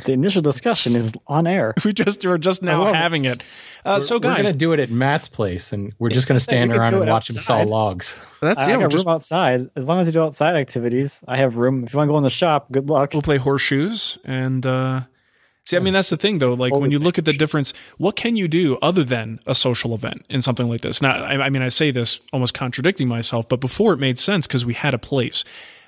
The 0.06 0.13
initial 0.13 0.41
discussion 0.41 0.95
is 0.95 1.13
on 1.28 1.45
air. 1.45 1.73
We 1.86 1.93
just 1.93 2.25
we're 2.25 2.38
just 2.39 2.63
now 2.63 2.80
love 2.86 2.95
it. 2.95 2.97
having 2.97 3.25
it. 3.25 3.43
Uh, 3.84 3.99
so 3.99 4.17
guys, 4.17 4.30
we're 4.30 4.36
guys, 4.38 4.45
gonna 4.47 4.58
do 4.58 4.71
it 4.73 4.80
at 4.80 4.89
Matt's 4.89 5.28
place, 5.28 5.73
and 5.73 5.93
we're 5.99 6.10
just 6.10 6.28
gonna 6.28 6.39
stand 6.49 6.71
around 6.71 6.93
do 6.93 7.01
and 7.01 7.10
it 7.10 7.12
watch 7.12 7.30
him 7.30 7.36
saw 7.36 7.62
logs. 7.62 8.19
that's 8.41 8.63
I, 8.63 8.69
yeah. 8.69 8.73
I 8.75 8.78
We'll 8.78 8.86
got 8.88 8.91
just 8.91 9.06
room 9.06 9.13
outside. 9.13 9.69
As 9.75 9.86
long 9.86 9.99
as 9.99 10.08
you 10.08 10.13
do 10.13 10.23
outside 10.23 10.56
activities, 10.56 11.21
I 11.28 11.38
have 11.38 11.58
room. 11.58 11.84
If 11.84 11.93
you 11.93 11.97
want 11.97 12.08
to 12.08 12.13
go 12.13 12.17
in 12.17 12.23
the 12.23 12.30
shop, 12.32 12.71
good 12.71 12.89
luck. 12.89 13.12
we'll 13.13 13.21
play 13.21 13.38
horseshoes 13.38 14.17
and 14.23 14.65
uh 14.65 15.01
see 15.65 15.78
i 15.78 15.80
mean 15.80 15.93
that's 15.93 16.10
the 16.10 16.17
thing 16.17 16.39
though. 16.39 16.54
Like 16.54 16.73
when 16.73 16.91
you 16.91 16.99
look 16.99 17.17
at 17.17 17.25
the 17.25 17.34
difference 17.34 17.73
what 17.97 18.15
can 18.15 18.36
you 18.36 18.47
do 18.47 18.78
other 18.82 19.04
than 19.04 19.39
a 19.45 19.56
social 19.56 19.93
event 19.93 20.25
in 20.30 20.41
something 20.41 20.67
like 20.67 20.82
this? 20.82 21.01
Now 21.01 21.23
i, 21.23 21.45
I 21.45 21.49
mean 21.49 21.62
i 21.62 21.69
say 21.69 21.91
this 21.91 22.19
almost 22.32 22.54
contradicting 22.54 23.08
myself 23.08 23.47
but 23.49 23.60
before 23.60 23.93
it 23.93 23.97
made 23.97 24.19
sense 24.19 24.47
because 24.47 24.65
we 24.65 24.73
had 24.73 24.93
a 24.93 24.99
place. 24.99 25.43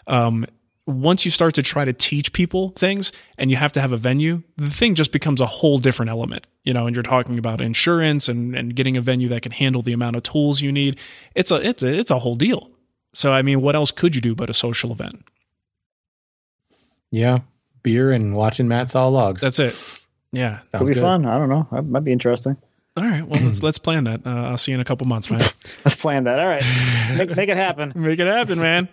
Um 0.08 0.46
once 0.86 1.26
you 1.26 1.32
start 1.32 1.54
to 1.56 1.62
try 1.62 1.84
to 1.84 1.92
teach 1.92 2.32
people 2.32 2.70
things 2.70 3.12
and 3.38 3.52
you 3.52 3.58
have 3.58 3.74
to 3.74 3.82
have 3.82 3.92
a 3.92 3.98
venue 3.98 4.42
the 4.56 4.70
thing 4.70 4.96
just 4.96 5.12
becomes 5.12 5.42
a 5.42 5.46
whole 5.46 5.80
different 5.80 6.10
element 6.10 6.48
you 6.68 6.74
know 6.74 6.86
and 6.86 6.96
you're 6.96 7.04
talking 7.04 7.38
about 7.40 7.62
insurance 7.62 8.28
and 8.28 8.54
and 8.54 8.76
getting 8.76 8.98
a 8.98 9.02
venue 9.02 9.30
that 9.30 9.42
can 9.42 9.54
handle 9.54 9.82
the 9.82 9.94
amount 9.94 10.18
of 10.18 10.24
tools 10.24 10.62
you 10.62 10.72
need. 10.72 11.00
It's 11.34 11.50
a 11.50 11.56
it's 11.56 11.82
a 11.82 12.00
it's 12.00 12.12
a 12.12 12.20
whole 12.20 12.36
deal. 12.36 12.70
So 13.13 13.32
i 13.32 13.42
mean 13.42 13.62
what 13.62 13.74
else 13.74 13.90
could 13.90 14.16
you 14.16 14.22
do 14.22 14.36
but 14.36 14.50
a 14.50 14.54
social 14.54 14.92
event? 14.92 15.24
Yeah, 17.10 17.40
beer 17.91 18.12
and 18.12 18.36
watching 18.36 18.67
Matt 18.67 18.89
saw 18.89 19.08
logs. 19.08 19.41
that's 19.41 19.60
it 19.60 19.76
yeah 20.32 20.58
Could 20.60 20.71
Sounds 20.71 20.89
be 20.89 20.95
good. 20.95 21.02
fun. 21.02 21.26
I 21.26 21.38
don't 21.38 21.50
know. 21.50 21.67
That 21.71 21.84
might 21.86 22.04
be 22.04 22.12
interesting. 22.12 22.58
All 22.97 23.04
right. 23.04 23.21
Well, 23.26 23.39
let's 23.41 23.62
let's 23.63 23.78
plan 23.78 24.04
that. 24.06 24.26
Uh, 24.26 24.30
I'll 24.50 24.58
see 24.58 24.71
you 24.71 24.76
in 24.76 24.82
a 24.82 24.86
couple 24.86 25.06
months, 25.08 25.30
man. 25.32 25.39
Let's 25.86 25.95
plan 25.95 26.23
that. 26.26 26.39
All 26.39 26.47
right, 26.47 26.63
make, 27.17 27.36
make 27.36 27.47
it 27.50 27.56
happen. 27.58 27.93
Make 27.95 28.17
it 28.19 28.26
happen, 28.28 28.60
man. 28.60 28.89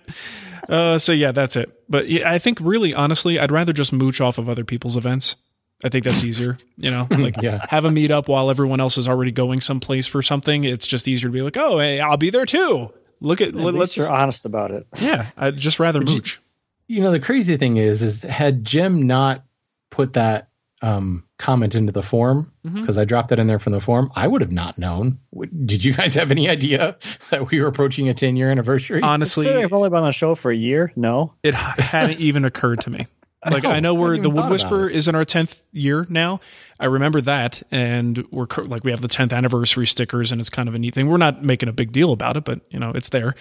Uh, 0.68 0.98
so 0.98 1.12
yeah, 1.12 1.32
that's 1.32 1.56
it. 1.56 1.72
But 1.88 2.08
yeah, 2.08 2.30
I 2.30 2.38
think 2.38 2.58
really, 2.60 2.92
honestly, 2.94 3.38
I'd 3.38 3.50
rather 3.50 3.72
just 3.72 3.92
mooch 3.94 4.20
off 4.20 4.36
of 4.38 4.48
other 4.48 4.62
people's 4.64 4.96
events. 4.98 5.36
I 5.82 5.88
think 5.88 6.04
that's 6.04 6.22
easier. 6.22 6.56
You 6.76 6.90
know, 6.90 7.06
like 7.10 7.40
Yeah. 7.42 7.64
have 7.70 7.84
a 7.86 7.90
meetup 7.90 8.28
while 8.28 8.48
everyone 8.50 8.78
else 8.80 8.96
is 8.98 9.08
already 9.08 9.32
going 9.32 9.60
someplace 9.60 10.06
for 10.06 10.20
something. 10.22 10.64
It's 10.64 10.86
just 10.86 11.08
easier 11.08 11.30
to 11.30 11.32
be 11.32 11.40
like, 11.42 11.56
oh, 11.56 11.78
hey, 11.80 11.98
I'll 12.00 12.16
be 12.18 12.28
there 12.30 12.46
too. 12.46 12.92
Look 13.20 13.40
at, 13.40 13.48
At 13.48 13.54
let, 13.54 13.74
least 13.74 13.92
us 13.92 13.96
you're 14.08 14.12
honest 14.14 14.44
about 14.44 14.70
it. 14.70 14.86
yeah. 15.00 15.30
I'd 15.36 15.56
just 15.56 15.80
rather 15.80 16.00
mooch. 16.00 16.36
you 16.36 16.43
know 16.88 17.10
the 17.10 17.20
crazy 17.20 17.56
thing 17.56 17.76
is 17.76 18.02
is 18.02 18.22
had 18.22 18.64
jim 18.64 19.02
not 19.02 19.44
put 19.90 20.12
that 20.14 20.48
um 20.82 21.24
comment 21.38 21.74
into 21.74 21.92
the 21.92 22.02
forum 22.02 22.50
Mhm. 22.66 22.80
because 22.80 22.98
i 22.98 23.04
dropped 23.04 23.30
that 23.30 23.38
in 23.38 23.46
there 23.46 23.58
from 23.58 23.72
the 23.72 23.80
form 23.80 24.10
i 24.16 24.26
would 24.26 24.40
have 24.40 24.52
not 24.52 24.78
known 24.78 25.18
did 25.64 25.84
you 25.84 25.92
guys 25.94 26.14
have 26.14 26.30
any 26.30 26.48
idea 26.48 26.96
that 27.30 27.50
we 27.50 27.60
were 27.60 27.66
approaching 27.68 28.08
a 28.08 28.14
10 28.14 28.36
year 28.36 28.50
anniversary 28.50 29.00
Honestly, 29.02 29.48
I've 29.52 29.72
only 29.72 29.88
been 29.90 29.98
on 29.98 30.04
the 30.06 30.12
show 30.12 30.34
for 30.34 30.50
a 30.50 30.56
year. 30.56 30.92
No, 30.96 31.32
it 31.42 31.54
hadn't 31.54 32.18
even 32.20 32.44
occurred 32.44 32.80
to 32.82 32.90
me. 32.90 33.06
Like 33.46 33.64
No, 33.64 33.70
I 33.72 33.80
know 33.80 33.94
I 33.94 34.00
we're 34.00 34.14
hadn't 34.14 34.22
the 34.22 34.30
Wood 34.30 34.48
Whisperer 34.50 34.88
is 34.88 35.06
in 35.06 35.14
our 35.14 35.24
tenth 35.26 35.62
year 35.70 36.06
now. 36.08 36.40
I 36.80 36.86
remember 36.86 37.20
that, 37.20 37.62
and 37.70 38.24
we're 38.30 38.46
like 38.64 38.84
we 38.84 38.90
have 38.90 39.02
the 39.02 39.08
tenth 39.08 39.34
anniversary 39.34 39.86
stickers, 39.86 40.32
and 40.32 40.40
it's 40.40 40.48
kind 40.48 40.66
of 40.66 40.74
a 40.74 40.78
neat 40.78 40.94
thing. 40.94 41.08
We're 41.10 41.18
not 41.18 41.42
making 41.44 41.68
a 41.68 41.72
big 41.74 41.92
deal 41.92 42.12
about 42.14 42.38
it, 42.38 42.44
but 42.46 42.60
you 42.70 42.78
know 42.78 42.90
it's 42.94 43.10
there. 43.10 43.34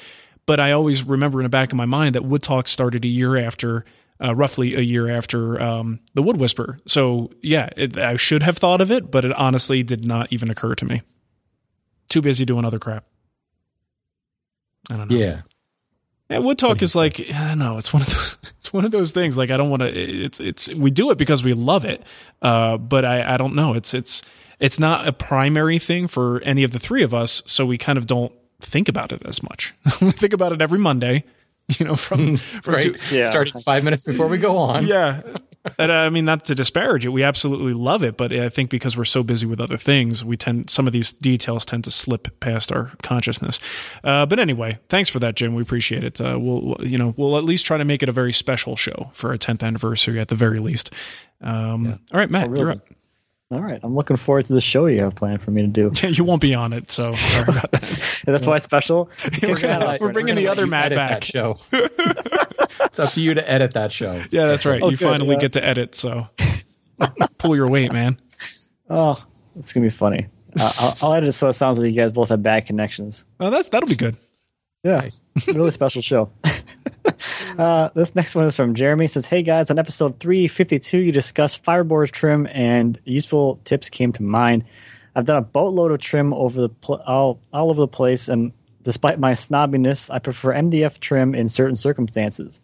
But 0.45 0.60
I 0.60 0.71
always 0.73 1.03
remember 1.03 1.39
in 1.39 1.43
the 1.43 1.49
back 1.49 1.71
of 1.71 1.77
my 1.77 1.86
mind 1.86 2.15
that 2.15 2.25
Wood 2.25 2.43
Talk 2.43 2.67
started 2.67 3.06
a 3.06 3.08
year 3.08 3.38
after, 3.38 3.86
uh, 4.23 4.36
roughly 4.36 4.75
a 4.75 4.82
year 4.82 5.10
after 5.10 5.62
um, 5.62 5.99
the 6.13 6.21
Wood 6.21 6.38
Whisper. 6.38 6.79
So 6.86 7.32
yeah, 7.41 7.69
it, 7.77 7.97
I 7.97 8.17
should 8.17 8.43
have 8.43 8.58
thought 8.58 8.82
of 8.82 8.91
it, 8.91 9.10
but 9.10 9.23
it 9.23 9.32
honestly 9.34 9.84
did 9.84 10.03
not 10.03 10.34
even 10.34 10.49
occur 10.49 10.75
to 10.75 10.86
me. 10.86 11.01
Too 12.10 12.21
busy 12.21 12.45
doing 12.45 12.65
other 12.65 12.79
crap. 12.79 13.06
I 14.91 14.97
don't 14.97 15.10
know. 15.10 15.17
yeah 15.17 15.41
Yeah, 16.29 16.39
Wood 16.39 16.58
Talk 16.58 16.82
is 16.82 16.95
like 16.95 17.19
I 17.19 17.47
don't 17.49 17.60
know. 17.60 17.77
It's 17.77 17.93
one 17.93 18.01
of 18.01 18.10
those. 18.10 18.38
It's 18.63 18.71
one 18.71 18.86
of 18.86 18.91
those 18.91 19.12
things. 19.12 19.38
Like 19.38 19.51
I 19.51 19.58
don't 19.58 19.69
want 19.69 19.82
to. 19.82 19.89
It's 19.89 20.39
it's 20.39 20.73
we 20.73 20.89
do 20.89 21.12
it 21.12 21.17
because 21.17 21.43
we 21.43 21.53
love 21.53 21.84
it. 21.84 22.01
Uh, 22.41 22.77
but 22.77 23.03
I 23.03 23.34
I 23.34 23.36
don't 23.36 23.56
know. 23.56 23.73
It's 23.73 23.93
it's 23.93 24.21
it's 24.58 24.79
not 24.79 25.06
a 25.06 25.12
primary 25.12 25.79
thing 25.79 26.08
for 26.08 26.39
any 26.43 26.63
of 26.63 26.71
the 26.71 26.79
three 26.79 27.03
of 27.03 27.13
us. 27.13 27.43
So 27.45 27.65
we 27.65 27.77
kind 27.77 27.97
of 27.97 28.08
don't 28.08 28.32
think 28.63 28.89
about 28.89 29.12
it 29.12 29.21
as 29.26 29.41
much. 29.43 29.73
we 30.02 30.12
think 30.21 30.34
about 30.34 30.52
it 30.52 30.62
every 30.62 30.80
Monday. 30.80 31.23
You 31.80 31.86
know, 31.86 31.95
from 31.95 32.36
from 32.36 32.73
right 32.73 32.84
two, 32.84 32.97
Yeah. 33.15 33.30
starting 33.30 33.58
five 33.62 33.86
minutes 33.86 34.04
before 34.04 34.28
we 34.28 34.38
go 34.38 34.58
on 34.58 34.86
yeah. 34.86 35.21
And 35.80 35.93
uh, 35.93 35.95
I 35.95 36.10
mean, 36.10 36.26
not 36.26 36.43
to 36.45 36.56
disparage 36.56 37.06
it, 37.06 37.10
we 37.10 37.23
absolutely 37.23 37.71
love 37.71 38.04
it, 38.04 38.17
but 38.17 38.34
I 38.34 38.49
think 38.49 38.69
because 38.69 38.97
we're 38.97 39.06
so 39.06 39.23
busy 39.23 39.47
with 39.47 39.62
other 39.62 39.78
things, 39.78 40.26
we 40.26 40.36
tend 40.36 40.69
some 40.69 40.88
of 40.88 40.91
these 40.93 41.13
details 41.13 41.63
tend 41.65 41.86
to 41.86 41.91
slip 41.91 42.38
past 42.41 42.73
our 42.73 42.91
consciousness. 43.02 43.62
Uh, 44.04 44.26
but 44.26 44.39
anyway, 44.39 44.78
thanks 44.89 45.10
for 45.10 45.19
that, 45.19 45.36
Jim. 45.38 45.56
We 45.56 45.62
appreciate 45.62 46.04
it. 46.04 46.19
Uh, 46.19 46.38
we'll, 46.38 46.62
we'll- 46.63 46.86
you 46.86 46.97
know, 46.97 47.13
we'll 47.15 47.38
at 47.38 47.45
least 47.45 47.65
try 47.65 47.78
to 47.78 47.86
make 47.86 48.04
it 48.04 48.10
a 48.10 48.13
very 48.13 48.34
special 48.34 48.76
show 48.76 49.12
for 49.13 49.30
our 49.30 49.38
10th 49.38 49.63
anniversary 49.63 50.19
at 50.19 50.28
the 50.28 50.36
very 50.36 50.60
least. 50.60 50.91
Um, 51.39 51.97
All 52.13 52.19
right, 52.19 52.30
Matt, 52.30 52.47
Oh, 52.47 52.52
really? 52.52 52.62
you're 52.63 52.71
up. 52.71 52.86
All 53.53 53.61
right. 53.61 53.79
I'm 53.83 53.95
looking 53.95 54.17
forward 54.17 54.45
to 54.47 54.53
the 54.53 54.61
show 54.61 54.85
you 54.87 55.01
have 55.01 55.15
planned 55.15 55.41
for 55.41 55.51
me 55.51 55.61
to 55.61 55.67
do. 55.67 55.91
you 56.07 56.23
won't 56.23 56.41
be 56.41 56.53
on 56.55 56.73
it, 56.73 56.89
so 56.91 57.13
sorry 57.15 57.43
about 57.49 57.71
that. 57.71 58.21
That's 58.25 58.45
why 58.47 58.55
it's 58.57 58.65
special. 58.65 59.09
We're, 59.41 59.59
gonna- 59.59 59.97
we're 60.01 60.11
bringing 60.11 60.35
the 60.35 60.43
gonna 60.43 60.51
other 60.51 60.61
let 60.65 60.65
you 60.65 60.71
Matt 60.71 60.91
back. 60.91 61.09
that 61.21 61.23
show 61.25 61.57
it's 62.81 62.99
up 62.99 63.11
to 63.13 63.21
you 63.21 63.33
to 63.33 63.49
edit 63.49 63.73
that 63.73 63.91
show 63.91 64.13
Yeah, 64.31 64.45
that's 64.47 64.65
right. 64.65 64.81
Oh, 64.81 64.89
you 64.89 64.97
good, 64.97 65.05
finally 65.05 65.35
yeah. 65.35 65.41
get 65.41 65.53
to 65.53 65.63
edit, 65.65 65.95
so 65.95 66.27
pull 67.37 67.55
your 67.55 67.67
weight, 67.69 67.91
man. 67.93 68.19
Oh, 68.89 69.23
it's 69.59 69.73
gonna 69.73 69.85
be 69.85 69.89
funny. 69.89 70.27
Uh, 70.59 70.71
I'll, 70.77 70.97
I'll 71.01 71.13
edit 71.13 71.29
it 71.29 71.31
so 71.33 71.47
it 71.47 71.53
sounds 71.53 71.79
like 71.79 71.89
you 71.89 71.95
guys 71.95 72.11
both 72.11 72.29
have 72.29 72.43
bad 72.43 72.65
connections. 72.65 73.25
Oh, 73.39 73.49
that's 73.49 73.69
that'll 73.69 73.87
be 73.87 73.95
good. 73.95 74.17
Yeah, 74.83 74.97
Nice. 75.01 75.23
really 75.47 75.71
special 75.71 76.01
show. 76.01 76.29
uh, 77.57 77.89
this 77.93 78.15
next 78.15 78.35
one 78.35 78.45
is 78.45 78.55
from 78.55 78.75
Jeremy. 78.75 79.05
It 79.05 79.11
says, 79.11 79.25
"Hey 79.25 79.43
guys, 79.43 79.71
on 79.71 79.79
episode 79.79 80.19
352, 80.19 80.97
you 80.97 81.11
discussed 81.11 81.63
fiberboard 81.63 82.11
trim, 82.11 82.47
and 82.51 82.99
useful 83.05 83.59
tips 83.63 83.89
came 83.89 84.13
to 84.13 84.23
mind. 84.23 84.65
I've 85.15 85.25
done 85.25 85.37
a 85.37 85.41
boatload 85.41 85.91
of 85.91 85.99
trim 85.99 86.33
over 86.33 86.61
the 86.61 86.69
pl- 86.69 87.03
all 87.05 87.39
all 87.51 87.69
over 87.69 87.81
the 87.81 87.87
place, 87.87 88.27
and 88.27 88.51
despite 88.83 89.19
my 89.19 89.31
snobbiness, 89.31 90.13
I 90.13 90.19
prefer 90.19 90.53
MDF 90.53 90.99
trim 90.99 91.35
in 91.35 91.49
certain 91.49 91.75
circumstances. 91.75 92.59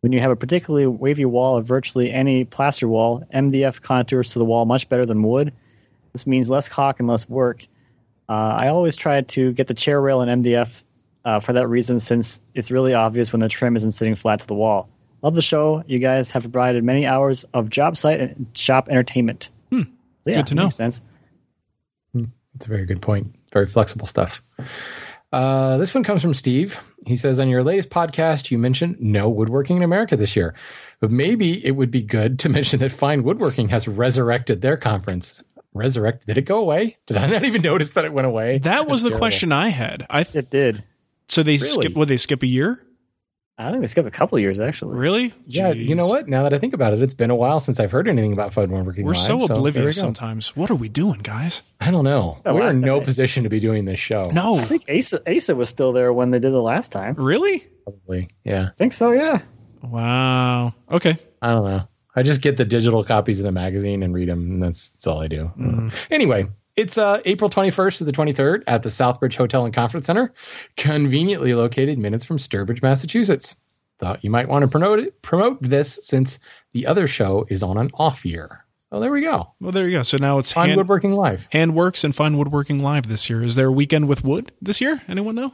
When 0.00 0.12
you 0.12 0.20
have 0.20 0.30
a 0.30 0.36
particularly 0.36 0.86
wavy 0.86 1.26
wall 1.26 1.58
or 1.58 1.62
virtually 1.62 2.10
any 2.10 2.44
plaster 2.44 2.88
wall, 2.88 3.22
MDF 3.34 3.82
contours 3.82 4.32
to 4.32 4.38
the 4.38 4.44
wall 4.46 4.64
much 4.64 4.88
better 4.88 5.04
than 5.04 5.22
wood. 5.22 5.52
This 6.12 6.26
means 6.26 6.48
less 6.48 6.68
caulk 6.68 7.00
and 7.00 7.08
less 7.08 7.28
work. 7.28 7.66
Uh, 8.28 8.32
I 8.32 8.68
always 8.68 8.96
try 8.96 9.20
to 9.20 9.52
get 9.52 9.66
the 9.66 9.74
chair 9.74 10.00
rail 10.00 10.22
in 10.22 10.42
MDF 10.42 10.84
uh, 11.24 11.40
for 11.40 11.52
that 11.54 11.68
reason, 11.68 12.00
since 12.00 12.40
it's 12.54 12.70
really 12.70 12.94
obvious 12.94 13.32
when 13.32 13.40
the 13.40 13.48
trim 13.48 13.76
isn't 13.76 13.92
sitting 13.92 14.14
flat 14.14 14.40
to 14.40 14.46
the 14.46 14.54
wall. 14.54 14.88
Love 15.22 15.34
the 15.34 15.42
show. 15.42 15.82
You 15.86 15.98
guys 15.98 16.30
have 16.30 16.42
provided 16.44 16.82
many 16.82 17.06
hours 17.06 17.44
of 17.52 17.68
job 17.68 17.96
site 17.98 18.20
and 18.20 18.46
shop 18.54 18.88
entertainment. 18.88 19.50
So, 19.70 19.78
yeah, 20.26 20.34
Good 20.36 20.46
to 20.48 20.54
know. 20.54 20.62
Makes 20.64 20.76
sense. 20.76 21.02
It's 22.14 22.66
a 22.66 22.68
very 22.68 22.84
good 22.84 23.00
point. 23.00 23.34
Very 23.52 23.66
flexible 23.66 24.06
stuff. 24.06 24.42
Uh, 25.32 25.76
this 25.78 25.94
one 25.94 26.02
comes 26.04 26.20
from 26.22 26.34
Steve. 26.34 26.78
He 27.06 27.16
says, 27.16 27.38
On 27.38 27.48
your 27.48 27.62
latest 27.62 27.90
podcast, 27.90 28.50
you 28.50 28.58
mentioned 28.58 28.96
no 29.00 29.28
woodworking 29.28 29.76
in 29.78 29.82
America 29.82 30.16
this 30.16 30.34
year, 30.36 30.54
but 31.00 31.10
maybe 31.10 31.64
it 31.64 31.70
would 31.70 31.90
be 31.90 32.02
good 32.02 32.40
to 32.40 32.48
mention 32.50 32.80
that 32.80 32.92
Fine 32.92 33.22
Woodworking 33.22 33.68
has 33.68 33.86
resurrected 33.86 34.60
their 34.60 34.76
conference. 34.76 35.42
Resurrect? 35.72 36.26
Did 36.26 36.36
it 36.36 36.42
go 36.46 36.58
away? 36.58 36.96
Did 37.06 37.16
I 37.16 37.26
not 37.28 37.44
even 37.44 37.62
notice 37.62 37.90
that 37.90 38.04
it 38.04 38.12
went 38.12 38.26
away? 38.26 38.58
That 38.58 38.88
was 38.88 39.02
the 39.02 39.10
Terrible. 39.10 39.20
question 39.20 39.52
I 39.52 39.68
had. 39.68 40.04
I 40.10 40.24
th- 40.24 40.44
It 40.44 40.50
did. 40.50 40.82
So 41.30 41.42
they 41.42 41.56
Really? 41.56 41.66
skip. 41.68 41.94
Would 41.94 42.08
they 42.08 42.16
skip 42.16 42.42
a 42.42 42.46
year? 42.46 42.82
I 43.58 43.70
think 43.70 43.82
they 43.82 43.88
skip 43.88 44.06
a 44.06 44.10
couple 44.10 44.38
years 44.38 44.58
actually. 44.58 44.96
Really? 44.96 45.34
Yeah, 45.44 45.72
you 45.72 45.94
know 45.94 46.06
what? 46.08 46.26
Now 46.28 46.44
that 46.44 46.54
I 46.54 46.58
think 46.58 46.72
about 46.72 46.94
it, 46.94 47.02
it's 47.02 47.12
been 47.12 47.28
a 47.30 47.34
while 47.34 47.60
since 47.60 47.78
I've 47.78 47.90
heard 47.90 48.08
anything 48.08 48.32
about 48.32 48.54
Fine 48.54 48.70
Woodworking. 48.70 49.04
We're 49.04 49.12
Live, 49.12 49.20
so 49.20 49.36
there 49.38 49.48
we 49.48 49.68
oblivious 49.68 49.96
go. 49.96 50.00
sometimes. 50.00 50.56
What 50.56 50.70
are 50.70 50.74
we 50.74 50.88
doing, 50.88 51.20
guys? 51.20 51.60
I 51.78 51.90
don't 51.90 52.04
know. 52.04 52.38
Oh, 52.46 52.54
We're 52.54 52.70
in 52.70 52.80
no 52.80 52.94
time 52.94 53.02
I- 53.02 53.04
position 53.04 53.42
to 53.44 53.50
be 53.50 53.60
doing 53.60 53.84
this 53.84 53.98
show. 53.98 54.22
No. 54.32 54.56
I 54.56 54.64
think 54.64 54.84
Asa, 54.88 55.20
Asa 55.30 55.54
was 55.54 55.68
still 55.68 55.92
there 55.92 56.10
when 56.10 56.30
they 56.30 56.38
did 56.38 56.52
the 56.54 56.62
last 56.62 56.90
time. 56.90 57.14
Really? 57.18 57.66
Probably. 57.84 58.30
Yeah. 58.44 58.68
I 58.68 58.76
think 58.78 58.94
so. 58.94 59.10
Yeah. 59.10 59.42
Wow. 59.82 60.72
Okay. 60.90 61.18
I 61.42 61.50
don't 61.50 61.64
know. 61.64 61.86
I 62.16 62.22
just 62.22 62.40
get 62.40 62.56
the 62.56 62.64
digital 62.64 63.04
copies 63.04 63.40
of 63.40 63.44
the 63.44 63.52
magazine 63.52 64.02
and 64.02 64.14
read 64.14 64.28
them, 64.30 64.40
and 64.50 64.62
that's, 64.62 64.88
that's 64.90 65.06
all 65.06 65.20
I 65.20 65.28
do. 65.28 65.52
Mm-hmm. 65.58 65.88
Anyway, 66.10 66.46
it's 66.80 66.96
uh, 66.96 67.20
April 67.26 67.50
21st 67.50 67.98
to 67.98 68.04
the 68.04 68.12
23rd 68.12 68.62
at 68.66 68.82
the 68.82 68.88
Southbridge 68.88 69.36
Hotel 69.36 69.66
and 69.66 69.74
Conference 69.74 70.06
Center, 70.06 70.32
conveniently 70.78 71.52
located 71.52 71.98
minutes 71.98 72.24
from 72.24 72.38
Sturbridge, 72.38 72.82
Massachusetts. 72.82 73.56
Thought 73.98 74.24
you 74.24 74.30
might 74.30 74.48
want 74.48 74.62
to 74.62 74.68
promote 74.68 74.98
it, 74.98 75.20
promote 75.20 75.60
this 75.60 76.00
since 76.02 76.38
the 76.72 76.86
other 76.86 77.06
show 77.06 77.46
is 77.50 77.62
on 77.62 77.76
an 77.76 77.90
off 77.94 78.24
year. 78.24 78.64
So 78.90 78.98
there 78.98 79.12
we 79.12 79.20
go. 79.20 79.52
Well, 79.60 79.72
there 79.72 79.86
you 79.86 79.98
go. 79.98 80.02
So 80.02 80.16
now 80.16 80.38
it's 80.38 80.52
Fine 80.52 80.70
hand, 80.70 80.78
Woodworking 80.78 81.12
Live. 81.12 81.48
Handworks 81.52 82.02
and 82.02 82.16
Fine 82.16 82.38
Woodworking 82.38 82.82
Live 82.82 83.08
this 83.08 83.28
year. 83.28 83.44
Is 83.44 83.56
there 83.56 83.66
a 83.66 83.72
weekend 83.72 84.08
with 84.08 84.24
wood 84.24 84.50
this 84.62 84.80
year? 84.80 85.02
Anyone 85.06 85.34
know? 85.34 85.52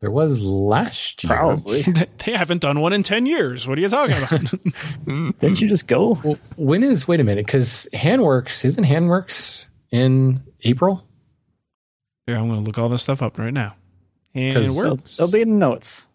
There 0.00 0.10
was 0.10 0.40
last 0.40 1.22
year. 1.22 1.36
Probably. 1.36 1.82
they 2.24 2.32
haven't 2.32 2.62
done 2.62 2.80
one 2.80 2.94
in 2.94 3.02
10 3.02 3.26
years. 3.26 3.68
What 3.68 3.78
are 3.78 3.82
you 3.82 3.88
talking 3.90 4.16
about? 4.16 4.40
Didn't 5.40 5.60
you 5.60 5.68
just 5.68 5.86
go? 5.86 6.18
Well, 6.24 6.38
when 6.56 6.82
is, 6.82 7.06
wait 7.06 7.20
a 7.20 7.24
minute, 7.24 7.46
because 7.46 7.88
Handworks, 7.92 8.64
isn't 8.64 8.84
Handworks 8.84 9.66
in 9.92 10.36
April? 10.64 11.06
Here, 12.26 12.36
I'm 12.36 12.48
going 12.48 12.58
to 12.60 12.64
look 12.66 12.78
all 12.78 12.88
this 12.88 13.02
stuff 13.02 13.22
up 13.22 13.38
right 13.38 13.52
now. 13.52 13.76
'Cause- 14.34 14.66
Handworks. 14.66 15.16
They'll 15.18 15.30
be 15.30 15.42
in 15.42 15.50
the 15.50 15.66
notes. 15.66 16.08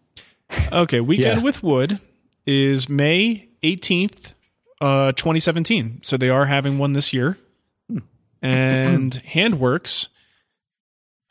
Okay, 0.72 1.00
weekend 1.00 1.38
Yeah. 1.38 1.42
with 1.44 1.62
wood 1.62 2.00
is 2.46 2.88
May 2.88 3.48
18th 3.62 4.34
Uh, 4.80 5.12
2017. 5.12 6.00
So 6.02 6.16
they 6.16 6.28
are 6.30 6.46
having 6.46 6.78
one 6.78 6.92
this 6.94 7.12
year. 7.12 7.36
And 8.40 9.12
Handworks 9.34 10.08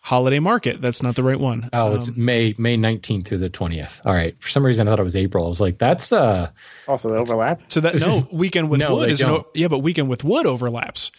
Holiday 0.02 0.40
Market. 0.40 0.82
That's 0.82 1.02
not 1.02 1.16
the 1.16 1.24
right 1.24 1.40
one. 1.40 1.70
Oh, 1.74 1.96
it's 1.96 2.08
Um, 2.10 2.14
May 2.26 2.54
May 2.58 2.78
19th 2.78 3.26
through 3.26 3.40
the 3.40 3.50
20th. 3.50 4.02
All 4.06 4.14
right. 4.14 4.36
For 4.40 4.50
some 4.50 4.66
reason, 4.66 4.88
I 4.88 4.92
thought 4.92 5.00
it 5.00 5.04
was 5.04 5.16
April. 5.16 5.46
I 5.46 5.48
was 5.48 5.60
like, 5.62 5.78
that's 5.80 6.12
uh, 6.12 6.50
Also, 6.88 7.10
the 7.10 7.16
overlap. 7.16 7.62
so 7.70 7.80
that 7.82 7.96
no 8.00 8.22
weekend 8.32 8.70
with 8.70 8.80
No, 8.82 8.94
wood 8.96 9.10
is 9.12 9.22
no, 9.22 9.28
don't. 9.28 9.48
yeah, 9.56 9.68
but 9.68 9.80
weekend 9.80 10.10
with 10.10 10.24
wood 10.24 10.46
overlaps. 10.46 11.12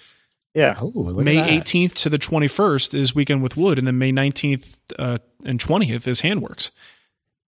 Yeah. 0.55 0.77
oh, 0.81 0.93
look 0.95 1.25
May 1.25 1.39
at 1.39 1.47
that. 1.49 1.65
18th 1.67 1.93
to 1.95 2.09
the 2.09 2.19
21st 2.19 2.95
is 2.95 3.15
weekend 3.15 3.43
with 3.43 3.57
wood, 3.57 3.79
and 3.79 3.87
then 3.87 3.99
May 3.99 4.11
19th 4.13 4.79
uh, 4.99 5.17
and 5.45 5.61
20th 5.61 6.07
is 6.07 6.23
Handworks. 6.23 6.71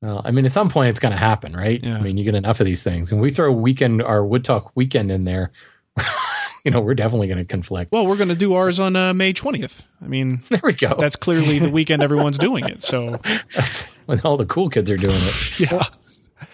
Well, 0.02 0.22
I 0.24 0.30
mean, 0.30 0.46
at 0.46 0.52
some 0.52 0.68
point, 0.70 0.90
it's 0.90 1.00
going 1.00 1.12
to 1.12 1.18
happen, 1.18 1.54
right? 1.54 1.82
Yeah. 1.84 1.98
I 1.98 2.00
mean, 2.00 2.16
you 2.16 2.24
get 2.24 2.34
enough 2.34 2.60
of 2.60 2.66
these 2.66 2.82
things, 2.82 3.10
and 3.12 3.20
we 3.20 3.30
throw 3.30 3.48
a 3.50 3.52
weekend 3.52 4.02
our 4.02 4.24
Wood 4.24 4.44
Talk 4.44 4.70
weekend 4.74 5.10
in 5.12 5.24
there. 5.24 5.50
you 6.64 6.70
know, 6.70 6.80
we're 6.80 6.94
definitely 6.94 7.26
going 7.26 7.38
to 7.38 7.44
conflict. 7.44 7.92
Well, 7.92 8.06
we're 8.06 8.16
going 8.16 8.28
to 8.28 8.34
do 8.36 8.54
ours 8.54 8.78
on 8.80 8.96
uh, 8.96 9.12
May 9.12 9.32
20th. 9.32 9.82
I 10.02 10.06
mean, 10.06 10.42
there 10.48 10.60
we 10.62 10.72
go. 10.72 10.94
that's 10.98 11.16
clearly 11.16 11.58
the 11.58 11.70
weekend 11.70 12.02
everyone's 12.02 12.38
doing 12.38 12.66
it. 12.68 12.82
So 12.82 13.20
That's 13.54 13.84
when 14.06 14.20
all 14.20 14.36
the 14.36 14.46
cool 14.46 14.70
kids 14.70 14.90
are 14.90 14.96
doing 14.96 15.12
it. 15.14 15.60
yeah, 15.60 15.84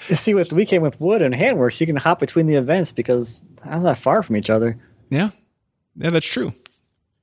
You 0.08 0.14
see, 0.16 0.34
with 0.34 0.52
weekend 0.52 0.82
with 0.82 1.00
wood 1.00 1.22
and 1.22 1.34
handworks, 1.34 1.80
you 1.80 1.86
can 1.86 1.96
hop 1.96 2.18
between 2.18 2.46
the 2.46 2.54
events 2.54 2.92
because 2.92 3.40
I'm 3.64 3.82
not 3.82 3.98
far 3.98 4.22
from 4.22 4.36
each 4.36 4.50
other. 4.50 4.76
yeah, 5.10 5.30
yeah, 5.96 6.10
that's 6.10 6.26
true. 6.26 6.52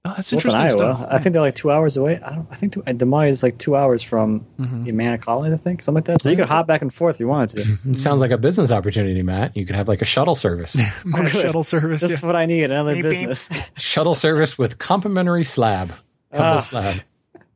Oh, 0.05 0.13
that's 0.17 0.32
Both 0.32 0.43
in 0.45 0.51
interesting 0.51 0.61
Iowa. 0.82 0.95
stuff. 0.95 1.07
I 1.09 1.17
think 1.19 1.32
they're 1.32 1.41
like 1.41 1.55
two 1.55 1.71
hours 1.71 1.95
away. 1.95 2.19
I 2.21 2.32
don't. 2.36 2.47
I 2.51 2.55
think 2.55 2.74
two, 2.74 2.82
Des 2.82 3.05
Moines 3.05 3.30
is 3.30 3.41
like 3.41 3.57
two 3.57 3.78
hours 3.78 4.03
from 4.03 4.45
Mhm. 4.59 4.84
Humana 4.86 5.17
College. 5.17 5.53
I 5.53 5.57
think 5.57 5.82
something 5.82 5.99
like 5.99 6.05
that. 6.05 6.21
So 6.21 6.30
you 6.30 6.36
could 6.36 6.45
hop 6.49 6.67
back 6.67 6.82
and 6.82 6.93
forth 6.93 7.15
if 7.15 7.19
you 7.21 7.28
wanted 7.30 7.63
to. 7.63 7.78
It 7.91 7.99
sounds 7.99 8.19
like 8.19 8.32
a 8.32 8.38
business 8.38 8.69
opportunity, 8.69 9.21
Matt. 9.21 9.55
You 9.55 9.65
could 9.65 9.76
have 9.78 9.88
like 9.88 10.01
a 10.01 10.05
shuttle 10.05 10.36
service, 10.36 10.76
Mass 11.05 11.32
good. 11.32 11.41
shuttle 11.41 11.63
service. 11.76 12.01
That's 12.01 12.21
yeah. 12.21 12.28
what 12.28 12.36
I 12.36 12.45
need. 12.45 12.63
Another 12.65 12.95
Beep, 12.95 13.09
beep. 13.09 13.28
business. 13.30 13.71
shuttle 13.78 14.13
service 14.15 14.57
with 14.57 14.78
complimentary 14.78 15.45
slab, 15.45 15.93
couple 16.32 16.45
Ah. 16.45 16.59
slab. 16.59 17.01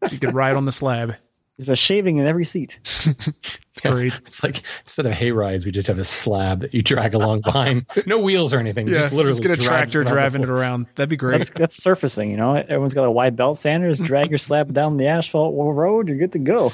You 0.10 0.18
could 0.20 0.34
ride 0.34 0.56
on 0.56 0.64
the 0.64 0.72
slab. 0.72 1.16
There's 1.58 1.70
a 1.70 1.76
shaving 1.76 2.18
in 2.18 2.28
every 2.28 2.46
seat. 2.46 2.80
It's 3.78 3.92
great. 3.94 4.18
It's 4.26 4.42
like 4.44 4.64
instead 4.86 5.06
of 5.06 5.12
hay 5.12 5.32
rides, 5.32 5.64
we 5.64 5.72
just 5.72 5.86
have 5.86 6.00
a 6.00 6.04
slab 6.04 6.62
that 6.62 6.74
you 6.74 6.82
drag 6.82 7.14
along 7.14 7.42
behind. 7.42 7.86
No 8.08 8.18
wheels 8.18 8.52
or 8.52 8.58
anything. 8.58 8.88
Yeah, 8.88 9.02
just 9.02 9.14
literally 9.14 9.40
get 9.40 9.52
a 9.52 9.54
drag 9.54 9.68
tractor 9.68 10.02
it 10.02 10.08
driving 10.08 10.42
it 10.42 10.50
around. 10.50 10.88
That'd 10.96 11.10
be 11.10 11.16
great. 11.16 11.38
That's, 11.38 11.52
that's 11.52 11.84
surfacing. 11.84 12.32
You 12.32 12.38
know, 12.38 12.56
everyone's 12.56 12.96
got 12.96 13.06
a 13.06 13.12
wide 13.12 13.36
belt 13.36 13.60
sanders. 13.60 14.00
Drag 14.00 14.32
your 14.32 14.40
slab 14.40 14.74
down 14.74 14.98
the 14.98 15.06
asphalt 15.06 15.54
road. 15.56 16.08
You're 16.08 16.18
good 16.18 16.32
to 16.32 16.40
go. 16.40 16.72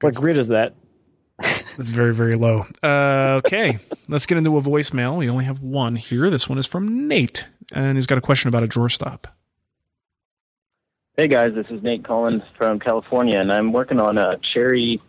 What 0.00 0.14
grid 0.14 0.38
is 0.38 0.46
that? 0.46 0.74
That's 1.76 1.90
very, 1.90 2.14
very 2.14 2.36
low. 2.36 2.64
Uh, 2.84 3.40
okay, 3.44 3.78
let's 4.08 4.26
get 4.26 4.38
into 4.38 4.56
a 4.56 4.62
voicemail. 4.62 5.16
We 5.16 5.28
only 5.28 5.44
have 5.44 5.60
one 5.60 5.96
here. 5.96 6.30
This 6.30 6.48
one 6.48 6.58
is 6.58 6.66
from 6.66 7.08
Nate, 7.08 7.48
and 7.72 7.96
he's 7.96 8.06
got 8.06 8.18
a 8.18 8.20
question 8.20 8.48
about 8.48 8.62
a 8.62 8.68
drawer 8.68 8.88
stop. 8.88 9.26
Hey 11.18 11.26
guys, 11.26 11.52
this 11.52 11.66
is 11.68 11.82
Nate 11.82 12.04
Collins 12.04 12.44
from 12.56 12.78
California, 12.78 13.40
and 13.40 13.52
I'm 13.52 13.72
working 13.72 14.00
on 14.00 14.18
a 14.18 14.38
cherry 14.54 15.02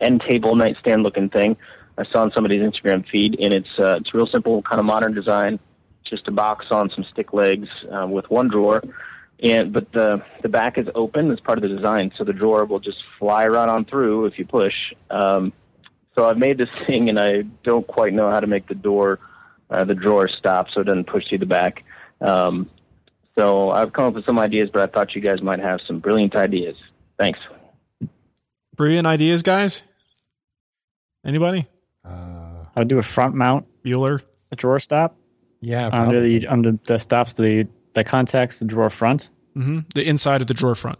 end 0.00 0.20
table 0.28 0.56
nightstand 0.56 1.04
looking 1.04 1.28
thing. 1.28 1.56
I 1.96 2.04
saw 2.06 2.22
on 2.22 2.32
somebody's 2.32 2.62
Instagram 2.62 3.08
feed, 3.08 3.38
and 3.38 3.54
it's 3.54 3.78
uh, 3.78 3.98
it's 4.00 4.12
real 4.12 4.26
simple, 4.26 4.62
kind 4.62 4.80
of 4.80 4.86
modern 4.86 5.14
design. 5.14 5.60
Just 6.02 6.26
a 6.26 6.32
box 6.32 6.66
on 6.72 6.90
some 6.90 7.04
stick 7.12 7.32
legs 7.32 7.68
uh, 7.92 8.08
with 8.08 8.28
one 8.28 8.48
drawer, 8.48 8.82
and 9.40 9.72
but 9.72 9.92
the 9.92 10.20
the 10.42 10.48
back 10.48 10.78
is 10.78 10.88
open 10.96 11.30
as 11.30 11.38
part 11.38 11.58
of 11.58 11.62
the 11.62 11.76
design, 11.76 12.10
so 12.18 12.24
the 12.24 12.32
drawer 12.32 12.64
will 12.64 12.80
just 12.80 12.98
fly 13.16 13.46
right 13.46 13.68
on 13.68 13.84
through 13.84 14.26
if 14.26 14.40
you 14.40 14.44
push. 14.44 14.74
Um, 15.10 15.52
so 16.16 16.28
I've 16.28 16.38
made 16.38 16.58
this 16.58 16.70
thing, 16.88 17.08
and 17.08 17.20
I 17.20 17.42
don't 17.62 17.86
quite 17.86 18.14
know 18.14 18.28
how 18.32 18.40
to 18.40 18.48
make 18.48 18.66
the 18.66 18.74
door, 18.74 19.20
uh, 19.70 19.84
the 19.84 19.94
drawer 19.94 20.28
stop, 20.28 20.70
so 20.74 20.80
it 20.80 20.84
doesn't 20.88 21.06
push 21.06 21.28
through 21.28 21.38
the 21.38 21.46
back. 21.46 21.84
Um, 22.20 22.68
so 23.36 23.70
I've 23.70 23.92
come 23.92 24.06
up 24.06 24.14
with 24.14 24.24
some 24.26 24.38
ideas, 24.38 24.70
but 24.72 24.82
I 24.82 24.92
thought 24.92 25.14
you 25.14 25.20
guys 25.20 25.42
might 25.42 25.60
have 25.60 25.80
some 25.86 25.98
brilliant 25.98 26.34
ideas. 26.36 26.76
Thanks. 27.18 27.38
Brilliant 28.76 29.06
ideas, 29.06 29.42
guys. 29.42 29.82
Anybody? 31.24 31.66
Uh, 32.04 32.64
I'll 32.74 32.84
do 32.84 32.98
a 32.98 33.02
front 33.02 33.34
mount, 33.34 33.66
Bueller. 33.84 34.20
a 34.50 34.56
drawer 34.56 34.80
stop 34.80 35.16
yeah, 35.62 35.88
under 35.92 36.20
the 36.20 36.48
under 36.48 36.72
the 36.84 36.98
stops 36.98 37.34
the 37.34 37.66
that 37.94 38.06
contacts 38.06 38.58
the 38.58 38.64
drawer 38.66 38.90
front. 38.90 39.30
Mm-hmm. 39.56 39.80
The 39.94 40.06
inside 40.06 40.40
of 40.40 40.48
the 40.48 40.54
drawer 40.54 40.74
front. 40.74 40.98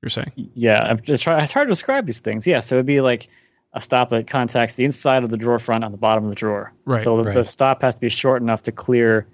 You're 0.00 0.10
saying? 0.10 0.32
Yeah, 0.54 0.80
I'm 0.80 1.00
just 1.00 1.24
trying. 1.24 1.42
It's 1.42 1.52
hard 1.52 1.66
to 1.68 1.72
describe 1.72 2.06
these 2.06 2.20
things. 2.20 2.46
Yeah, 2.46 2.60
so 2.60 2.76
it'd 2.76 2.86
be 2.86 3.00
like 3.00 3.28
a 3.72 3.80
stop 3.80 4.10
that 4.10 4.28
contacts 4.28 4.76
the 4.76 4.84
inside 4.84 5.24
of 5.24 5.30
the 5.30 5.36
drawer 5.36 5.58
front 5.58 5.82
on 5.82 5.90
the 5.90 5.98
bottom 5.98 6.24
of 6.24 6.30
the 6.30 6.36
drawer. 6.36 6.72
Right, 6.84 7.02
So 7.02 7.22
the, 7.22 7.32
the 7.32 7.44
stop 7.44 7.82
has 7.82 7.96
to 7.96 8.00
be 8.00 8.08
short 8.08 8.40
enough 8.40 8.62
to 8.64 8.72
clear 8.72 9.26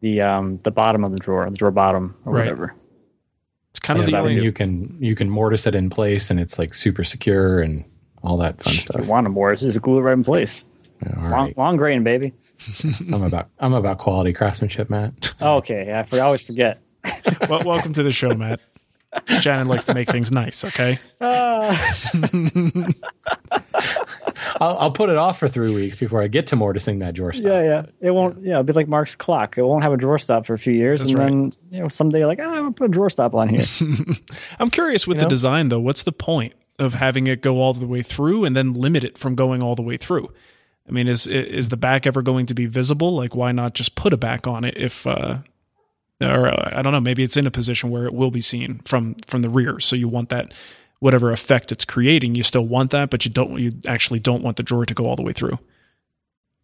the 0.00 0.20
um 0.20 0.58
the 0.62 0.70
bottom 0.70 1.04
of 1.04 1.12
the 1.12 1.18
drawer, 1.18 1.48
the 1.50 1.56
drawer 1.56 1.70
bottom 1.70 2.14
or 2.24 2.32
Right. 2.32 2.40
whatever. 2.44 2.74
It's 3.70 3.80
kind 3.80 3.98
Yeah, 3.98 4.04
of 4.04 4.10
the 4.10 4.18
only. 4.18 4.42
you 4.42 4.52
can 4.52 4.96
you 5.00 5.14
can 5.14 5.30
mortise 5.30 5.66
it 5.66 5.74
in 5.74 5.90
place, 5.90 6.30
and 6.30 6.40
it's 6.40 6.58
like 6.58 6.74
super 6.74 7.04
secure 7.04 7.60
and 7.60 7.84
all 8.22 8.36
that 8.38 8.62
fun 8.62 8.74
If 8.74 8.80
stuff. 8.80 9.00
you 9.02 9.06
want 9.08 9.24
them 9.24 9.32
more, 9.32 9.52
it's 9.52 9.62
just 9.62 9.80
glue 9.80 9.98
it 9.98 10.02
right 10.02 10.12
in 10.12 10.24
place. 10.24 10.64
Yeah, 11.02 11.14
all 11.16 11.22
Long, 11.22 11.30
right. 11.46 11.58
long 11.58 11.76
grain, 11.76 12.02
baby. 12.04 12.32
I'm 13.12 13.22
about 13.22 13.48
I'm 13.58 13.72
about 13.72 13.98
quality 13.98 14.32
craftsmanship, 14.32 14.90
Matt. 14.90 15.32
Oh, 15.40 15.56
okay, 15.56 15.84
yeah, 15.86 16.00
I, 16.00 16.02
for- 16.02 16.16
I 16.16 16.20
always 16.20 16.42
forget. 16.42 16.80
well, 17.48 17.62
welcome 17.64 17.92
to 17.94 18.02
the 18.02 18.12
show, 18.12 18.34
Matt. 18.34 18.60
Shannon 19.40 19.66
likes 19.68 19.84
to 19.86 19.94
make 19.94 20.08
things 20.08 20.30
nice. 20.30 20.64
Okay. 20.64 20.98
Ah. 21.20 21.96
I'll, 24.60 24.76
I'll 24.78 24.90
put 24.92 25.10
it 25.10 25.16
off 25.16 25.38
for 25.38 25.48
three 25.48 25.74
weeks 25.74 25.96
before 25.96 26.22
I 26.22 26.28
get 26.28 26.46
to 26.48 26.56
mortising 26.56 26.98
that 27.00 27.14
drawer 27.14 27.32
stop. 27.32 27.46
yeah, 27.46 27.62
yeah. 27.62 27.86
It 28.00 28.10
won't. 28.12 28.42
Yeah, 28.42 28.52
it'll 28.52 28.62
be 28.64 28.72
like 28.72 28.88
Mark's 28.88 29.16
clock. 29.16 29.56
It 29.58 29.62
won't 29.62 29.82
have 29.82 29.92
a 29.92 29.96
drawer 29.96 30.18
stop 30.18 30.46
for 30.46 30.54
a 30.54 30.58
few 30.58 30.72
years, 30.72 31.00
That's 31.00 31.10
and 31.10 31.18
right. 31.18 31.26
then 31.28 31.50
you 31.70 31.80
know 31.80 31.88
someday 31.88 32.18
you're 32.18 32.26
like, 32.26 32.40
oh, 32.40 32.48
I'm 32.48 32.54
gonna 32.54 32.72
put 32.72 32.84
a 32.86 32.88
drawer 32.88 33.10
stop 33.10 33.34
on 33.34 33.48
here. 33.48 33.64
I'm 34.58 34.70
curious 34.70 35.06
with 35.06 35.16
You 35.16 35.20
the 35.20 35.24
know? 35.26 35.30
design 35.30 35.68
though. 35.68 35.80
What's 35.80 36.02
the 36.02 36.12
point 36.12 36.54
of 36.78 36.94
having 36.94 37.26
it 37.26 37.42
go 37.42 37.60
all 37.60 37.74
the 37.74 37.86
way 37.86 38.02
through 38.02 38.44
and 38.44 38.54
then 38.56 38.74
limit 38.74 39.04
it 39.04 39.18
from 39.18 39.34
going 39.34 39.62
all 39.62 39.74
the 39.74 39.82
way 39.82 39.96
through? 39.96 40.30
I 40.88 40.92
mean, 40.92 41.08
is 41.08 41.26
is 41.26 41.68
the 41.68 41.76
back 41.76 42.06
ever 42.06 42.20
going 42.22 42.46
to 42.46 42.54
be 42.54 42.66
visible? 42.66 43.14
Like, 43.14 43.34
why 43.34 43.52
not 43.52 43.74
just 43.74 43.94
put 43.94 44.12
a 44.12 44.16
back 44.16 44.46
on 44.46 44.64
it 44.64 44.76
if, 44.76 45.06
uh, 45.06 45.38
or 46.20 46.48
uh, 46.48 46.70
I 46.74 46.82
don't 46.82 46.92
know, 46.92 47.00
maybe 47.00 47.22
it's 47.22 47.36
in 47.36 47.46
a 47.46 47.50
position 47.50 47.90
where 47.90 48.04
it 48.06 48.14
will 48.14 48.30
be 48.30 48.40
seen 48.40 48.80
from 48.84 49.14
from 49.26 49.42
the 49.42 49.48
rear. 49.48 49.80
So 49.80 49.96
you 49.96 50.08
want 50.08 50.28
that 50.30 50.52
whatever 50.98 51.32
effect 51.32 51.72
it's 51.72 51.84
creating, 51.84 52.34
you 52.34 52.42
still 52.42 52.66
want 52.66 52.90
that, 52.90 53.10
but 53.10 53.24
you 53.24 53.30
don't 53.30 53.58
you 53.58 53.72
actually 53.86 54.20
don't 54.20 54.42
want 54.42 54.56
the 54.56 54.62
drawer 54.62 54.84
to 54.86 54.94
go 54.94 55.06
all 55.06 55.16
the 55.16 55.22
way 55.22 55.32
through. 55.32 55.58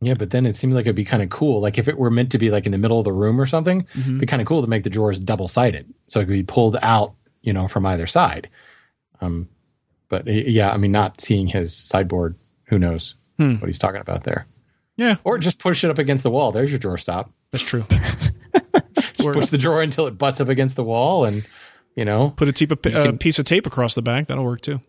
Yeah, 0.02 0.12
but 0.14 0.28
then 0.30 0.44
it 0.44 0.56
seems 0.56 0.74
like 0.74 0.82
it'd 0.84 0.94
be 0.94 1.06
kind 1.06 1.22
of 1.22 1.30
cool. 1.30 1.60
Like 1.60 1.78
if 1.78 1.88
it 1.88 1.96
were 1.98 2.10
meant 2.10 2.30
to 2.32 2.38
be 2.38 2.50
like 2.50 2.66
in 2.66 2.72
the 2.72 2.76
middle 2.78 2.98
of 2.98 3.04
the 3.06 3.14
room 3.14 3.40
or 3.40 3.46
something, 3.46 3.86
it'd 3.98 4.20
be 4.20 4.26
kind 4.26 4.42
of 4.42 4.46
cool 4.46 4.60
to 4.60 4.68
make 4.68 4.84
the 4.84 4.90
drawers 4.90 5.18
double 5.18 5.48
sided, 5.48 5.92
so 6.06 6.20
it 6.20 6.24
could 6.24 6.32
be 6.32 6.42
pulled 6.42 6.76
out, 6.82 7.14
you 7.40 7.52
know, 7.54 7.66
from 7.66 7.86
either 7.86 8.06
side. 8.06 8.48
Um, 9.22 9.48
but 10.10 10.26
yeah, 10.26 10.70
I 10.70 10.76
mean, 10.76 10.92
not 10.92 11.20
seeing 11.22 11.46
his 11.46 11.74
sideboard, 11.74 12.36
who 12.64 12.78
knows 12.78 13.14
Hmm. 13.38 13.54
what 13.54 13.66
he's 13.68 13.78
talking 13.78 14.00
about 14.02 14.24
there? 14.24 14.46
Yeah, 14.98 15.16
Or 15.24 15.36
just 15.38 15.58
push 15.58 15.82
it 15.84 15.90
up 15.90 15.98
against 15.98 16.22
the 16.24 16.30
wall. 16.30 16.52
There's 16.52 16.70
your 16.70 16.78
drawer 16.78 16.96
stop. 16.98 17.30
that's 17.50 17.64
true. 17.64 17.84
Just 19.34 19.40
push 19.44 19.50
the 19.50 19.58
drawer 19.58 19.82
until 19.82 20.06
it 20.06 20.18
butts 20.18 20.40
up 20.40 20.48
against 20.48 20.76
the 20.76 20.84
wall, 20.84 21.24
and 21.24 21.44
you 21.94 22.04
know, 22.04 22.30
put 22.36 22.48
a, 22.48 22.52
You 22.90 22.96
uh, 22.98 23.04
can- 23.06 23.18
piece 23.18 23.38
of 23.38 23.44
tape 23.44 23.66
across 23.66 23.94
the 23.94 24.02
back. 24.02 24.28
That'll 24.28 24.44
work 24.44 24.60
too. 24.60 24.80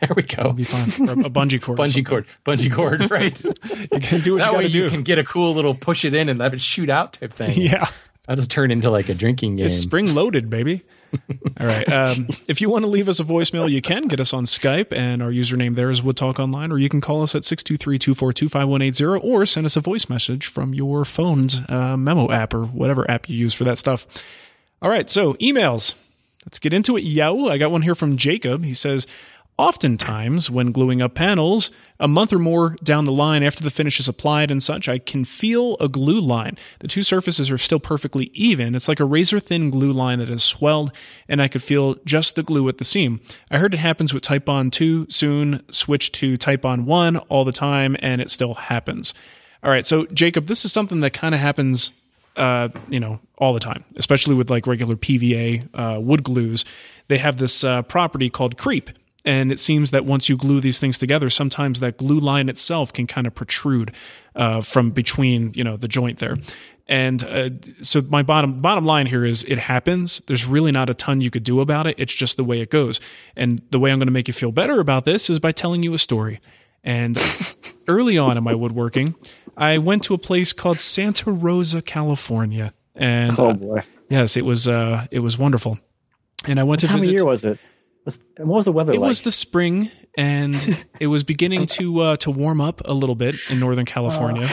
there 0.00 0.10
we 0.16 0.22
go. 0.22 0.36
That'll 0.36 0.52
be 0.52 0.64
fine. 0.64 1.08
A 1.08 1.30
bungee 1.30 1.60
cord. 1.62 1.78
Bungee 1.78 2.04
cord, 2.04 2.26
bungee 2.44 2.72
cord, 2.72 3.10
right? 3.10 3.42
You 3.44 4.00
can 4.00 4.20
do 4.20 4.32
what 4.34 4.40
that 4.42 4.52
you 4.52 4.58
way 4.58 4.64
you 4.64 4.68
do. 4.70 4.90
can 4.90 5.02
get 5.02 5.18
a 5.18 5.24
cool 5.24 5.54
little 5.54 5.74
push 5.74 6.04
it 6.04 6.14
in 6.14 6.28
and 6.28 6.38
let 6.38 6.52
it 6.54 6.60
shoot 6.60 6.90
out 6.90 7.14
type 7.14 7.32
thing. 7.32 7.52
yeah. 7.60 7.88
That 8.26 8.38
just 8.38 8.50
turn 8.50 8.70
into 8.70 8.90
like 8.90 9.08
a 9.10 9.14
drinking 9.14 9.56
game. 9.56 9.66
It's 9.66 9.76
spring 9.76 10.14
loaded, 10.14 10.48
baby. 10.50 10.82
All 11.60 11.66
right. 11.66 11.88
Um, 11.92 12.28
if 12.48 12.60
you 12.60 12.68
want 12.68 12.84
to 12.84 12.90
leave 12.90 13.08
us 13.08 13.20
a 13.20 13.24
voicemail, 13.24 13.70
you 13.70 13.80
can 13.80 14.08
get 14.08 14.20
us 14.20 14.32
on 14.32 14.44
Skype, 14.44 14.92
and 14.92 15.22
our 15.22 15.30
username 15.30 15.74
there 15.74 15.90
is 15.90 16.02
Wood 16.02 16.16
Talk 16.16 16.38
Online, 16.38 16.72
or 16.72 16.78
you 16.78 16.88
can 16.88 17.00
call 17.00 17.22
us 17.22 17.34
at 17.34 17.44
623 17.44 17.98
242 17.98 18.48
5180, 18.48 19.26
or 19.26 19.46
send 19.46 19.66
us 19.66 19.76
a 19.76 19.80
voice 19.80 20.08
message 20.08 20.46
from 20.46 20.74
your 20.74 21.04
phone's 21.04 21.60
uh, 21.68 21.96
memo 21.96 22.30
app 22.30 22.54
or 22.54 22.64
whatever 22.64 23.08
app 23.10 23.28
you 23.28 23.36
use 23.36 23.54
for 23.54 23.64
that 23.64 23.78
stuff. 23.78 24.06
All 24.82 24.90
right. 24.90 25.08
So, 25.08 25.34
emails. 25.34 25.94
Let's 26.46 26.58
get 26.58 26.74
into 26.74 26.96
it, 26.98 27.04
yo. 27.04 27.48
I 27.48 27.56
got 27.56 27.70
one 27.70 27.80
here 27.80 27.94
from 27.94 28.18
Jacob. 28.18 28.64
He 28.64 28.74
says, 28.74 29.06
Oftentimes, 29.56 30.50
when 30.50 30.72
gluing 30.72 31.00
up 31.00 31.14
panels, 31.14 31.70
a 32.00 32.08
month 32.08 32.32
or 32.32 32.40
more 32.40 32.76
down 32.82 33.04
the 33.04 33.12
line 33.12 33.44
after 33.44 33.62
the 33.62 33.70
finish 33.70 34.00
is 34.00 34.08
applied 34.08 34.50
and 34.50 34.60
such, 34.60 34.88
I 34.88 34.98
can 34.98 35.24
feel 35.24 35.76
a 35.78 35.88
glue 35.88 36.20
line. 36.20 36.58
The 36.80 36.88
two 36.88 37.04
surfaces 37.04 37.52
are 37.52 37.58
still 37.58 37.78
perfectly 37.78 38.32
even. 38.34 38.74
It's 38.74 38.88
like 38.88 38.98
a 38.98 39.04
razor 39.04 39.38
thin 39.38 39.70
glue 39.70 39.92
line 39.92 40.18
that 40.18 40.28
has 40.28 40.42
swelled, 40.42 40.90
and 41.28 41.40
I 41.40 41.46
could 41.46 41.62
feel 41.62 41.94
just 42.04 42.34
the 42.34 42.42
glue 42.42 42.68
at 42.68 42.78
the 42.78 42.84
seam. 42.84 43.20
I 43.48 43.58
heard 43.58 43.74
it 43.74 43.78
happens 43.78 44.12
with 44.12 44.24
Titebond 44.24 44.72
2, 44.72 45.06
soon 45.08 45.62
switch 45.70 46.10
to 46.12 46.36
Titebond 46.36 46.84
1 46.84 47.16
all 47.16 47.44
the 47.44 47.52
time, 47.52 47.96
and 48.00 48.20
it 48.20 48.30
still 48.30 48.54
happens. 48.54 49.14
All 49.62 49.70
right, 49.70 49.86
so 49.86 50.06
Jacob, 50.06 50.46
this 50.46 50.64
is 50.64 50.72
something 50.72 50.98
that 51.00 51.12
kind 51.12 51.34
of 51.34 51.40
happens 51.40 51.92
uh, 52.36 52.68
you 52.88 52.98
know, 52.98 53.20
all 53.38 53.54
the 53.54 53.60
time, 53.60 53.84
especially 53.96 54.34
with 54.34 54.50
like 54.50 54.66
regular 54.66 54.96
PVA 54.96 55.68
uh, 55.74 56.00
wood 56.00 56.24
glues. 56.24 56.64
They 57.08 57.18
have 57.18 57.36
this 57.36 57.62
uh, 57.62 57.82
property 57.82 58.28
called 58.30 58.58
creep, 58.58 58.90
And 59.24 59.50
it 59.50 59.58
seems 59.58 59.90
that 59.92 60.04
once 60.04 60.28
you 60.28 60.36
glue 60.36 60.60
these 60.60 60.78
things 60.78 60.98
together, 60.98 61.30
sometimes 61.30 61.80
that 61.80 61.96
glue 61.96 62.18
line 62.18 62.48
itself 62.48 62.92
can 62.92 63.06
kind 63.06 63.26
of 63.26 63.34
protrude 63.34 63.92
uh, 64.34 64.60
from 64.60 64.90
between, 64.90 65.52
you 65.54 65.64
know, 65.64 65.76
the 65.78 65.88
joint 65.88 66.18
there. 66.18 66.36
And 66.86 67.24
uh, 67.24 67.48
so 67.80 68.02
my 68.10 68.22
bottom 68.22 68.60
bottom 68.60 68.84
line 68.84 69.06
here 69.06 69.24
is 69.24 69.42
it 69.44 69.56
happens. 69.56 70.20
There's 70.26 70.44
really 70.46 70.70
not 70.72 70.90
a 70.90 70.94
ton 70.94 71.22
you 71.22 71.30
could 71.30 71.42
do 71.44 71.60
about 71.60 71.86
it. 71.86 71.94
It's 71.98 72.14
just 72.14 72.36
the 72.36 72.44
way 72.44 72.60
it 72.60 72.70
goes. 72.70 73.00
And 73.34 73.62
the 73.70 73.78
way 73.78 73.90
I'm 73.90 73.98
going 73.98 74.08
to 74.08 74.12
make 74.12 74.28
you 74.28 74.34
feel 74.34 74.52
better 74.52 74.78
about 74.80 75.06
this 75.06 75.30
is 75.30 75.38
by 75.40 75.52
telling 75.52 75.82
you 75.82 75.94
a 75.94 75.98
story. 75.98 76.40
And 76.82 77.16
early 77.88 78.18
on 78.18 78.36
in 78.36 78.44
my 78.44 78.54
woodworking, 78.54 79.14
I 79.56 79.78
went 79.78 80.02
to 80.04 80.12
a 80.14 80.18
place 80.18 80.52
called 80.52 80.78
Santa 80.78 81.30
Rosa, 81.32 81.80
California. 81.80 82.74
And 82.94 83.40
Oh 83.40 83.46
uh, 83.46 83.52
boy. 83.54 83.82
yes, 84.10 84.36
it 84.36 84.44
was 84.44 84.68
uh, 84.68 85.06
it 85.10 85.20
was 85.20 85.38
wonderful. 85.38 85.78
And 86.46 86.60
I 86.60 86.64
went 86.64 86.68
What 86.68 86.80
to 86.80 86.86
time 86.88 86.96
visit. 86.98 87.08
of 87.08 87.14
year 87.14 87.24
was 87.24 87.44
it? 87.46 87.58
Was- 88.04 88.20
and 88.36 88.48
What 88.48 88.56
was 88.56 88.64
the 88.66 88.72
weather 88.72 88.92
It 88.92 89.00
like? 89.00 89.08
was 89.08 89.22
the 89.22 89.32
spring, 89.32 89.90
and 90.16 90.84
it 91.00 91.06
was 91.08 91.24
beginning 91.24 91.66
to 91.66 92.00
uh, 92.00 92.16
to 92.18 92.30
warm 92.30 92.60
up 92.60 92.82
a 92.84 92.92
little 92.92 93.14
bit 93.14 93.36
in 93.50 93.58
Northern 93.60 93.84
California. 93.86 94.48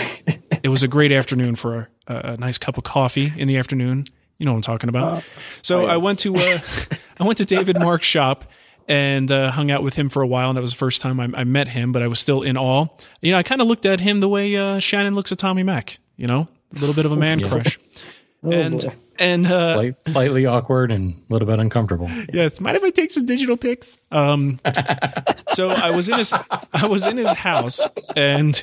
It 0.64 0.70
was 0.70 0.84
a 0.84 0.88
great 0.88 1.12
afternoon 1.12 1.56
for 1.56 1.89
a, 2.08 2.16
a 2.34 2.38
nice 2.38 2.58
cup 2.58 2.78
of 2.78 2.84
coffee 2.84 3.32
in 3.36 3.47
the 3.47 3.58
afternoon. 3.58 4.06
You 4.38 4.45
know 4.45 4.54
what 4.54 4.58
I'm 4.58 4.62
talking 4.64 4.89
about. 4.89 5.24
so 5.62 5.84
oh, 5.84 5.88
I 5.88 5.97
went 5.97 6.20
to 6.20 6.36
uh, 6.36 6.60
I 7.20 7.24
went 7.26 7.38
to 7.39 7.45
David 7.45 7.80
Mark's 7.80 8.08
shop 8.08 8.45
and 8.88 9.32
uh, 9.32 9.52
hung 9.52 9.70
out 9.70 9.84
with 9.84 9.95
him 9.95 10.10
for 10.10 10.22
a 10.22 10.28
while, 10.28 10.49
and 10.49 10.58
it 10.58 10.62
was 10.62 10.72
the 10.72 10.78
first 10.78 11.02
time 11.02 11.20
I, 11.20 11.30
I 11.36 11.43
met 11.43 11.68
him. 11.68 11.91
But 11.91 12.02
I 12.02 12.08
was 12.08 12.20
still 12.20 12.41
in 12.41 12.58
awe. 12.58 12.88
You 13.22 13.32
know, 13.32 13.38
I 13.38 13.43
kind 13.43 13.62
of 13.62 13.68
looked 13.68 13.86
at 13.86 13.99
him 13.99 14.20
the 14.20 14.30
way 14.30 14.56
uh, 14.56 14.80
Shannon 14.80 15.14
looks 15.14 15.32
at 15.32 15.38
Tommy 15.38 15.64
Mac. 15.64 15.99
You 16.18 16.28
know, 16.28 16.47
a 16.76 16.80
little 16.80 16.95
bit 16.95 17.06
of 17.06 17.12
a 17.12 17.16
man 17.18 17.39
crush, 17.47 17.78
Oh, 18.43 18.52
and 18.52 18.82
boy. 18.82 18.93
And 19.22 19.45
uh, 19.45 19.74
Slight, 19.74 19.95
slightly 20.07 20.45
awkward 20.47 20.91
and 20.91 21.13
a 21.13 21.34
little 21.34 21.47
bit 21.47 21.59
uncomfortable. 21.59 22.09
yeah, 22.34 22.49
mind 22.59 22.76
if 22.76 22.84
I 22.84 22.89
take 22.89 23.11
some 23.11 23.26
digital 23.26 23.55
pics? 23.55 23.97
Um, 24.11 24.59
so 25.53 25.69
I 25.69 25.91
was 25.91 26.09
in 26.09 26.17
his 26.17 26.34
I 26.34 26.88
was 26.88 27.05
in 27.05 27.17
his 27.17 27.32
house, 27.32 27.86
and 28.15 28.61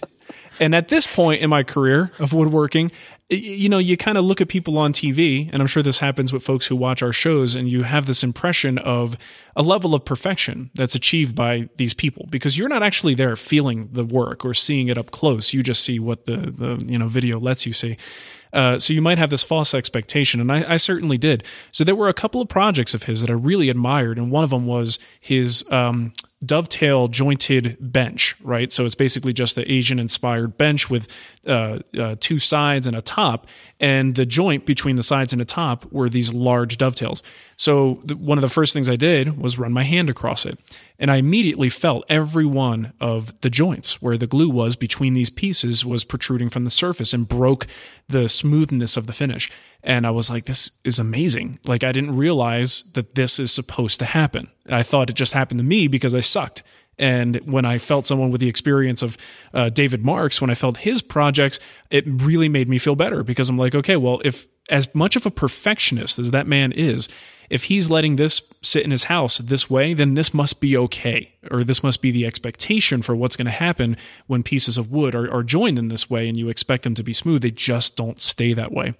and 0.58 0.74
at 0.74 0.88
this 0.88 1.06
point 1.06 1.42
in 1.42 1.48
my 1.48 1.62
career 1.62 2.10
of 2.18 2.32
woodworking, 2.32 2.90
you 3.30 3.68
know, 3.68 3.78
you 3.78 3.96
kind 3.96 4.18
of 4.18 4.24
look 4.24 4.40
at 4.40 4.48
people 4.48 4.78
on 4.78 4.92
TV, 4.92 5.48
and 5.52 5.60
I'm 5.60 5.68
sure 5.68 5.82
this 5.82 5.98
happens 5.98 6.32
with 6.32 6.42
folks 6.42 6.66
who 6.66 6.74
watch 6.74 7.02
our 7.02 7.12
shows, 7.12 7.54
and 7.54 7.70
you 7.70 7.82
have 7.82 8.06
this 8.06 8.24
impression 8.24 8.78
of 8.78 9.16
a 9.54 9.62
level 9.62 9.94
of 9.94 10.04
perfection 10.04 10.70
that's 10.74 10.94
achieved 10.94 11.36
by 11.36 11.68
these 11.76 11.94
people 11.94 12.26
because 12.30 12.56
you're 12.56 12.68
not 12.68 12.82
actually 12.82 13.14
there 13.14 13.36
feeling 13.36 13.90
the 13.92 14.04
work 14.04 14.44
or 14.44 14.54
seeing 14.54 14.88
it 14.88 14.96
up 14.98 15.10
close. 15.10 15.52
You 15.52 15.62
just 15.62 15.84
see 15.84 15.98
what 15.98 16.24
the 16.24 16.36
the 16.36 16.84
you 16.88 16.98
know 16.98 17.06
video 17.06 17.38
lets 17.38 17.64
you 17.66 17.72
see. 17.72 17.96
Uh, 18.52 18.78
so 18.78 18.92
you 18.92 19.02
might 19.02 19.18
have 19.18 19.30
this 19.30 19.42
false 19.42 19.74
expectation, 19.74 20.40
and 20.40 20.50
I, 20.50 20.74
I 20.74 20.76
certainly 20.76 21.18
did. 21.18 21.44
So 21.72 21.84
there 21.84 21.96
were 21.96 22.08
a 22.08 22.14
couple 22.14 22.40
of 22.40 22.48
projects 22.48 22.94
of 22.94 23.04
his 23.04 23.20
that 23.20 23.30
I 23.30 23.34
really 23.34 23.68
admired, 23.68 24.18
and 24.18 24.30
one 24.30 24.44
of 24.44 24.50
them 24.50 24.66
was 24.66 24.98
his 25.20 25.64
um, 25.70 26.12
dovetail 26.44 27.08
jointed 27.08 27.76
bench. 27.80 28.36
Right, 28.40 28.72
so 28.72 28.84
it's 28.84 28.94
basically 28.94 29.32
just 29.32 29.54
the 29.54 29.70
Asian-inspired 29.70 30.56
bench 30.56 30.88
with 30.88 31.08
uh, 31.46 31.80
uh, 31.98 32.16
two 32.20 32.38
sides 32.38 32.86
and 32.86 32.96
a 32.96 33.02
top, 33.02 33.46
and 33.80 34.14
the 34.14 34.26
joint 34.26 34.66
between 34.66 34.96
the 34.96 35.02
sides 35.02 35.32
and 35.32 35.40
the 35.40 35.44
top 35.44 35.90
were 35.92 36.08
these 36.08 36.32
large 36.32 36.78
dovetails. 36.78 37.22
So 37.56 38.00
one 38.16 38.38
of 38.38 38.42
the 38.42 38.48
first 38.48 38.72
things 38.72 38.88
I 38.88 38.96
did 38.96 39.38
was 39.38 39.58
run 39.58 39.72
my 39.72 39.84
hand 39.84 40.10
across 40.10 40.44
it, 40.46 40.58
and 40.98 41.10
I 41.10 41.16
immediately 41.16 41.68
felt 41.68 42.04
every 42.08 42.44
one 42.44 42.92
of 43.00 43.40
the 43.40 43.50
joints 43.50 44.02
where 44.02 44.16
the 44.16 44.26
glue 44.26 44.50
was 44.50 44.76
between 44.76 45.14
these 45.14 45.30
pieces 45.30 45.84
was 45.84 46.04
protruding 46.04 46.50
from 46.50 46.64
the 46.64 46.70
surface 46.70 47.12
and 47.12 47.28
broke 47.28 47.66
the 48.08 48.28
smoothness 48.28 48.96
of 48.96 49.06
the 49.06 49.12
finish. 49.12 49.50
And 49.82 50.06
I 50.06 50.10
was 50.10 50.28
like, 50.28 50.46
this 50.46 50.72
is 50.82 50.98
amazing. 50.98 51.60
Like, 51.64 51.84
I 51.84 51.92
didn't 51.92 52.16
realize 52.16 52.82
that 52.94 53.14
this 53.14 53.38
is 53.38 53.52
supposed 53.52 54.00
to 54.00 54.06
happen. 54.06 54.48
I 54.68 54.82
thought 54.82 55.08
it 55.08 55.14
just 55.14 55.34
happened 55.34 55.58
to 55.58 55.64
me 55.64 55.86
because 55.86 56.14
I 56.14 56.20
sucked. 56.20 56.64
And 56.98 57.36
when 57.44 57.64
I 57.64 57.78
felt 57.78 58.06
someone 58.06 58.30
with 58.30 58.40
the 58.40 58.48
experience 58.48 59.02
of 59.02 59.16
uh, 59.54 59.68
David 59.68 60.04
Marks, 60.04 60.40
when 60.40 60.50
I 60.50 60.54
felt 60.54 60.78
his 60.78 61.02
projects, 61.02 61.60
it 61.90 62.04
really 62.06 62.48
made 62.48 62.68
me 62.68 62.78
feel 62.78 62.96
better 62.96 63.22
because 63.22 63.48
I'm 63.48 63.58
like, 63.58 63.74
okay, 63.74 63.96
well, 63.96 64.20
if 64.24 64.46
as 64.68 64.94
much 64.94 65.16
of 65.16 65.24
a 65.24 65.30
perfectionist 65.30 66.18
as 66.18 66.30
that 66.32 66.46
man 66.46 66.72
is, 66.72 67.08
if 67.50 67.64
he's 67.64 67.88
letting 67.88 68.16
this 68.16 68.42
sit 68.62 68.84
in 68.84 68.90
his 68.90 69.04
house 69.04 69.38
this 69.38 69.70
way, 69.70 69.94
then 69.94 70.14
this 70.14 70.34
must 70.34 70.60
be 70.60 70.76
okay, 70.76 71.32
or 71.50 71.64
this 71.64 71.82
must 71.82 72.02
be 72.02 72.10
the 72.10 72.26
expectation 72.26 73.00
for 73.00 73.16
what's 73.16 73.36
going 73.36 73.46
to 73.46 73.52
happen 73.52 73.96
when 74.26 74.42
pieces 74.42 74.76
of 74.76 74.90
wood 74.90 75.14
are, 75.14 75.32
are 75.32 75.42
joined 75.42 75.78
in 75.78 75.88
this 75.88 76.10
way 76.10 76.28
and 76.28 76.36
you 76.36 76.48
expect 76.48 76.82
them 76.82 76.94
to 76.94 77.02
be 77.02 77.14
smooth. 77.14 77.42
They 77.42 77.50
just 77.50 77.96
don't 77.96 78.20
stay 78.20 78.52
that 78.52 78.72
way. 78.72 78.94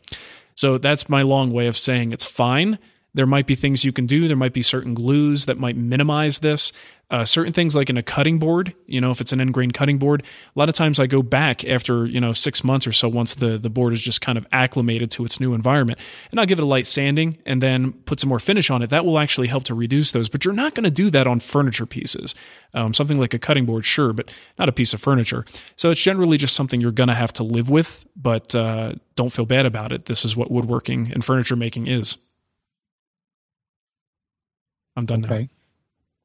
So 0.54 0.78
that's 0.78 1.08
my 1.08 1.22
long 1.22 1.52
way 1.52 1.66
of 1.66 1.76
saying 1.76 2.12
it's 2.12 2.24
fine. 2.24 2.78
There 3.14 3.26
might 3.26 3.46
be 3.46 3.54
things 3.54 3.84
you 3.84 3.92
can 3.92 4.06
do. 4.06 4.28
There 4.28 4.36
might 4.36 4.52
be 4.52 4.62
certain 4.62 4.94
glues 4.94 5.46
that 5.46 5.58
might 5.58 5.76
minimize 5.76 6.38
this. 6.38 6.72
Uh, 7.10 7.24
certain 7.24 7.54
things 7.54 7.74
like 7.74 7.88
in 7.88 7.96
a 7.96 8.02
cutting 8.02 8.38
board, 8.38 8.74
you 8.84 9.00
know, 9.00 9.10
if 9.10 9.18
it's 9.18 9.32
an 9.32 9.40
end 9.40 9.54
grain 9.54 9.70
cutting 9.70 9.96
board, 9.96 10.22
a 10.54 10.58
lot 10.58 10.68
of 10.68 10.74
times 10.74 11.00
I 11.00 11.06
go 11.06 11.22
back 11.22 11.64
after, 11.64 12.04
you 12.04 12.20
know, 12.20 12.34
six 12.34 12.62
months 12.62 12.86
or 12.86 12.92
so 12.92 13.08
once 13.08 13.34
the, 13.34 13.56
the 13.56 13.70
board 13.70 13.94
is 13.94 14.02
just 14.02 14.20
kind 14.20 14.36
of 14.36 14.46
acclimated 14.52 15.10
to 15.12 15.24
its 15.24 15.40
new 15.40 15.54
environment. 15.54 15.98
And 16.30 16.38
I'll 16.38 16.44
give 16.44 16.58
it 16.58 16.62
a 16.62 16.66
light 16.66 16.86
sanding 16.86 17.38
and 17.46 17.62
then 17.62 17.92
put 17.92 18.20
some 18.20 18.28
more 18.28 18.38
finish 18.38 18.68
on 18.68 18.82
it. 18.82 18.90
That 18.90 19.06
will 19.06 19.18
actually 19.18 19.46
help 19.46 19.64
to 19.64 19.74
reduce 19.74 20.10
those. 20.10 20.28
But 20.28 20.44
you're 20.44 20.52
not 20.52 20.74
going 20.74 20.84
to 20.84 20.90
do 20.90 21.08
that 21.08 21.26
on 21.26 21.40
furniture 21.40 21.86
pieces. 21.86 22.34
Um, 22.74 22.92
something 22.92 23.18
like 23.18 23.32
a 23.32 23.38
cutting 23.38 23.64
board, 23.64 23.86
sure, 23.86 24.12
but 24.12 24.30
not 24.58 24.68
a 24.68 24.72
piece 24.72 24.92
of 24.92 25.00
furniture. 25.00 25.46
So 25.76 25.90
it's 25.90 26.02
generally 26.02 26.36
just 26.36 26.54
something 26.54 26.78
you're 26.78 26.92
going 26.92 27.08
to 27.08 27.14
have 27.14 27.32
to 27.34 27.42
live 27.42 27.70
with, 27.70 28.04
but 28.16 28.54
uh, 28.54 28.92
don't 29.16 29.30
feel 29.32 29.46
bad 29.46 29.64
about 29.64 29.92
it. 29.92 30.04
This 30.04 30.26
is 30.26 30.36
what 30.36 30.50
woodworking 30.50 31.10
and 31.10 31.24
furniture 31.24 31.56
making 31.56 31.86
is. 31.86 32.18
I'm 34.94 35.06
done 35.06 35.22
now. 35.22 35.28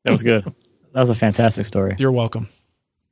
That 0.04 0.12
was 0.12 0.24
good. 0.24 0.54
That 0.94 1.00
was 1.00 1.10
a 1.10 1.16
fantastic 1.16 1.66
story. 1.66 1.96
You're 2.00 2.12
welcome. 2.12 2.48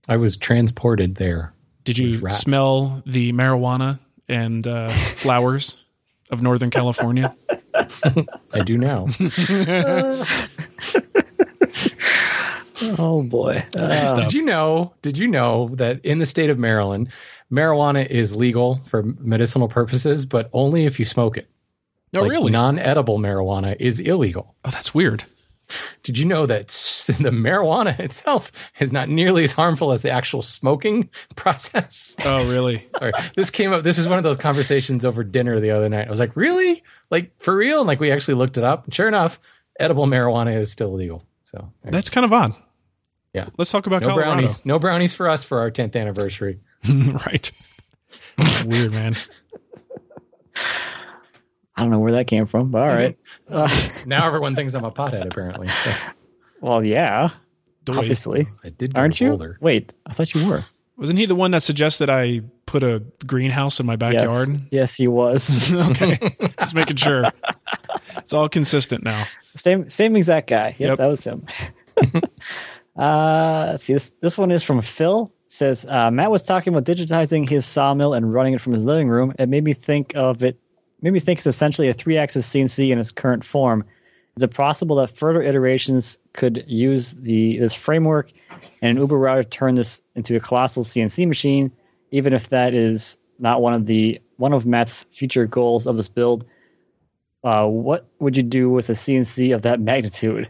I 0.07 0.17
was 0.17 0.37
transported 0.37 1.15
there. 1.15 1.53
Did 1.83 1.97
you 1.97 2.29
smell 2.29 3.01
the 3.05 3.33
marijuana 3.33 3.99
and 4.29 4.65
uh, 4.67 4.89
flowers 5.15 5.77
of 6.29 6.41
Northern 6.41 6.69
California? 6.69 7.35
I 8.53 8.61
do 8.63 8.77
now. 8.77 9.07
Oh 12.97 13.21
boy. 13.21 13.63
Uh. 13.77 14.19
Did 14.19 14.33
you 14.33 14.43
know? 14.43 14.93
Did 15.03 15.17
you 15.19 15.27
know 15.27 15.69
that 15.75 16.03
in 16.03 16.17
the 16.17 16.25
state 16.25 16.49
of 16.49 16.57
Maryland, 16.57 17.09
marijuana 17.51 18.07
is 18.07 18.35
legal 18.35 18.81
for 18.87 19.03
medicinal 19.03 19.67
purposes, 19.67 20.25
but 20.25 20.49
only 20.51 20.85
if 20.85 20.97
you 20.97 21.05
smoke 21.05 21.37
it. 21.37 21.47
No, 22.11 22.21
Like, 22.23 22.31
really? 22.31 22.51
Non-edible 22.51 23.19
marijuana 23.19 23.75
is 23.79 23.99
illegal. 23.99 24.55
oh, 24.65 24.71
that's 24.71 24.93
weird. 24.95 25.23
Did 26.03 26.17
you 26.17 26.25
know 26.25 26.45
that 26.45 26.67
the 27.07 27.29
marijuana 27.31 27.99
itself 27.99 28.51
is 28.79 28.91
not 28.91 29.09
nearly 29.09 29.43
as 29.43 29.51
harmful 29.51 29.91
as 29.91 30.01
the 30.01 30.09
actual 30.09 30.41
smoking 30.41 31.09
process? 31.35 32.15
Oh, 32.23 32.49
really? 32.49 32.87
Sorry. 32.97 33.11
This 33.35 33.49
came 33.49 33.73
up. 33.73 33.83
This 33.83 33.97
is 33.97 34.07
one 34.07 34.17
of 34.17 34.23
those 34.23 34.37
conversations 34.37 35.05
over 35.05 35.23
dinner 35.23 35.59
the 35.59 35.71
other 35.71 35.89
night. 35.89 36.07
I 36.07 36.09
was 36.09 36.19
like, 36.19 36.35
really? 36.35 36.83
Like 37.09 37.31
for 37.39 37.55
real? 37.55 37.79
And 37.79 37.87
like 37.87 37.99
we 37.99 38.11
actually 38.11 38.35
looked 38.35 38.57
it 38.57 38.63
up. 38.63 38.85
And 38.85 38.93
sure 38.93 39.07
enough, 39.07 39.39
edible 39.79 40.05
marijuana 40.07 40.55
is 40.55 40.71
still 40.71 40.93
legal. 40.93 41.23
So 41.51 41.71
That's 41.83 42.09
kind 42.09 42.25
of 42.25 42.31
odd. 42.33 42.53
Yeah. 43.33 43.49
Let's 43.57 43.71
talk 43.71 43.87
about 43.87 44.01
no 44.01 44.09
Colorado. 44.09 44.31
brownies. 44.33 44.65
No 44.65 44.79
brownies 44.79 45.13
for 45.13 45.29
us 45.29 45.43
for 45.43 45.59
our 45.59 45.71
10th 45.71 45.95
anniversary. 45.95 46.59
right. 46.87 47.51
weird, 48.65 48.91
man. 48.91 49.15
I 51.75 51.81
don't 51.83 51.91
know 51.91 51.99
where 51.99 52.11
that 52.13 52.27
came 52.27 52.45
from, 52.45 52.69
but 52.71 52.81
all 52.81 52.87
right. 52.87 53.17
Uh, 53.49 53.67
Now 54.05 54.27
everyone 54.27 54.55
thinks 54.55 54.73
I'm 54.73 54.83
a 54.83 54.91
pothead, 54.91 55.25
apparently. 55.25 55.67
So 55.69 55.91
well, 56.61 56.83
yeah, 56.83 57.29
Doy. 57.85 57.97
obviously. 57.99 58.47
I 58.63 58.69
did. 58.69 58.93
go 58.93 59.01
Aren't 59.01 59.19
you? 59.21 59.29
Boulder. 59.29 59.57
Wait, 59.61 59.91
I 60.05 60.13
thought 60.13 60.33
you 60.33 60.47
were. 60.47 60.65
Wasn't 60.97 61.17
he 61.17 61.25
the 61.25 61.33
one 61.35 61.51
that 61.51 61.63
suggested 61.63 62.09
I 62.11 62.41
put 62.67 62.83
a 62.83 63.03
greenhouse 63.25 63.79
in 63.79 63.85
my 63.87 63.95
backyard? 63.95 64.49
Yes, 64.49 64.61
yes, 64.71 64.95
he 64.95 65.07
was. 65.07 65.71
okay. 65.73 66.17
Just 66.59 66.75
making 66.75 66.97
sure. 66.97 67.25
It's 68.17 68.33
all 68.33 68.47
consistent 68.49 69.03
now. 69.03 69.25
same, 69.55 69.89
same 69.89 70.15
exact 70.15 70.47
guy. 70.47 70.75
Yep, 70.77 70.89
Yep. 70.89 70.97
that 70.99 71.05
was 71.07 71.23
him. 71.23 71.45
uh, 72.97 73.67
let's 73.71 73.83
see. 73.85 73.93
This 73.93 74.11
this 74.21 74.37
one 74.37 74.51
is 74.51 74.63
from 74.63 74.81
Phil. 74.81 75.31
Says 75.47 75.85
uh, 75.89 76.11
Matt 76.11 76.31
was 76.31 76.43
talking 76.43 76.73
about 76.73 76.85
digitizing 76.85 77.47
his 77.49 77.65
sawmill 77.65 78.13
and 78.13 78.31
running 78.31 78.53
it 78.53 78.61
from 78.61 78.73
his 78.73 78.85
living 78.85 79.09
room. 79.09 79.33
It 79.39 79.49
made 79.49 79.63
me 79.63 79.73
think 79.73 80.13
of 80.15 80.43
it. 80.43 80.59
Made 81.01 81.13
me 81.13 81.19
think 81.19 81.39
it's 81.39 81.47
essentially 81.47 81.89
a 81.89 81.93
three-axis 81.93 82.47
CNC 82.49 82.91
in 82.91 82.99
its 82.99 83.11
current 83.11 83.43
form. 83.43 83.85
Is 84.37 84.43
it 84.43 84.53
possible 84.53 84.95
that 84.97 85.15
further 85.17 85.41
iterations 85.41 86.17
could 86.33 86.63
use 86.67 87.11
the 87.11 87.57
this 87.57 87.73
framework 87.73 88.31
and 88.81 88.91
an 88.91 88.97
Uber 88.97 89.17
router 89.17 89.43
turn 89.43 89.75
this 89.75 90.01
into 90.15 90.35
a 90.35 90.39
colossal 90.39 90.83
CNC 90.83 91.27
machine, 91.27 91.71
even 92.11 92.33
if 92.33 92.49
that 92.49 92.73
is 92.73 93.17
not 93.39 93.61
one 93.61 93.73
of 93.73 93.85
the 93.87 94.21
one 94.37 94.53
of 94.53 94.65
Matt's 94.65 95.03
future 95.11 95.45
goals 95.45 95.85
of 95.85 95.97
this 95.97 96.07
build? 96.07 96.45
Uh, 97.43 97.65
what 97.65 98.07
would 98.19 98.37
you 98.37 98.43
do 98.43 98.69
with 98.69 98.89
a 98.89 98.93
CNC 98.93 99.53
of 99.53 99.63
that 99.63 99.79
magnitude? 99.79 100.47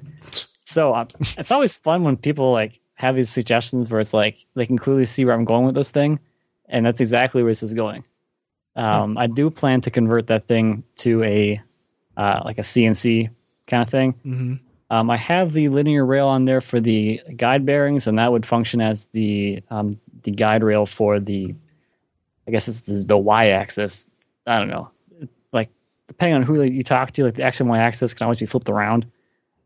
So 0.66 0.94
um, 0.94 1.08
it's 1.20 1.52
always 1.52 1.74
fun 1.74 2.04
when 2.04 2.18
people 2.18 2.52
like 2.52 2.80
have 2.96 3.16
these 3.16 3.30
suggestions 3.30 3.90
where 3.90 4.02
it's 4.02 4.14
like 4.14 4.38
they 4.56 4.66
can 4.66 4.78
clearly 4.78 5.06
see 5.06 5.26
where 5.26 5.34
I'm 5.34 5.46
going 5.46 5.66
with 5.66 5.76
this 5.76 5.90
thing, 5.90 6.20
and 6.70 6.86
that's 6.86 7.02
exactly 7.02 7.42
where 7.42 7.52
this 7.52 7.64
is 7.64 7.74
going. 7.74 8.04
Um, 8.76 9.18
I 9.18 9.28
do 9.28 9.50
plan 9.50 9.82
to 9.82 9.92
convert 9.92 10.28
that 10.28 10.48
thing 10.48 10.84
to 10.98 11.24
a 11.24 11.62
uh, 12.18 12.42
like 12.46 12.58
a 12.58 12.62
CNC 12.62 13.30
kind 13.68 13.84
of 13.84 13.90
thing. 13.90 14.12
hmm 14.24 14.54
Um, 14.90 15.10
I 15.10 15.18
have 15.18 15.54
the 15.54 15.70
linear 15.70 16.06
rail 16.06 16.28
on 16.28 16.46
there 16.46 16.62
for 16.62 16.80
the 16.80 17.22
guide 17.36 17.66
bearings, 17.66 18.08
and 18.08 18.20
that 18.20 18.32
would 18.32 18.46
function 18.46 18.82
as 18.82 19.06
the 19.14 19.64
um, 19.70 20.00
the 20.24 20.32
guide 20.32 20.64
rail 20.64 20.86
for 20.86 21.20
the, 21.20 21.56
I 22.48 22.52
guess 22.52 22.68
it's 22.68 22.82
the, 22.82 22.94
the 22.94 23.18
y-axis. 23.18 24.08
I 24.46 24.60
don't 24.60 24.70
know, 24.70 24.90
like 25.54 25.70
depending 26.08 26.36
on 26.36 26.44
who 26.44 26.62
you 26.64 26.84
talk 26.84 27.12
to, 27.12 27.24
like 27.24 27.36
the 27.36 27.44
x 27.44 27.60
and 27.62 27.70
y 27.70 27.80
axis 27.80 28.14
can 28.14 28.26
always 28.26 28.40
be 28.40 28.46
flipped 28.46 28.70
around. 28.70 29.06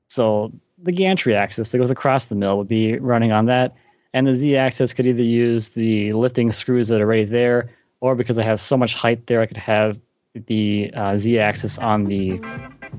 So 0.07 0.51
the 0.77 0.91
gantry 0.91 1.35
axis 1.35 1.71
that 1.71 1.77
goes 1.77 1.89
across 1.89 2.25
the 2.25 2.35
mill 2.35 2.57
would 2.57 2.67
be 2.67 2.97
running 2.99 3.31
on 3.31 3.45
that, 3.47 3.75
and 4.13 4.27
the 4.27 4.35
z 4.35 4.55
axis 4.55 4.93
could 4.93 5.07
either 5.07 5.23
use 5.23 5.69
the 5.69 6.11
lifting 6.13 6.51
screws 6.51 6.87
that 6.89 7.01
are 7.01 7.07
right 7.07 7.29
there, 7.29 7.69
or 8.01 8.15
because 8.15 8.37
I 8.39 8.43
have 8.43 8.59
so 8.61 8.77
much 8.77 8.93
height 8.93 9.27
there, 9.27 9.41
I 9.41 9.45
could 9.45 9.57
have 9.57 9.99
the 10.47 10.91
uh, 10.93 11.17
z 11.17 11.39
axis 11.39 11.79
on 11.79 12.05
the 12.05 12.39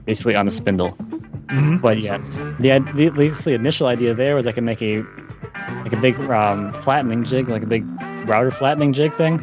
basically 0.05 0.35
on 0.35 0.47
the 0.47 0.53
spindle. 0.53 0.93
Mhm. 1.49 1.81
But 1.81 2.01
yes, 2.01 2.39
the, 2.59 2.79
the 2.95 3.07
at 3.07 3.15
least 3.17 3.45
the 3.45 3.53
initial 3.53 3.87
idea 3.87 4.15
there 4.15 4.35
was 4.35 4.47
I 4.47 4.53
could 4.53 4.65
make 4.65 4.83
a 4.83 5.03
like 5.85 5.93
a 5.93 5.97
big 6.01 6.19
um, 6.31 6.73
flattening 6.83 7.25
jig, 7.25 7.49
like 7.49 7.63
a 7.63 7.67
big 7.67 7.85
router 8.27 8.51
flattening 8.51 8.93
jig 8.93 9.13
thing. 9.15 9.37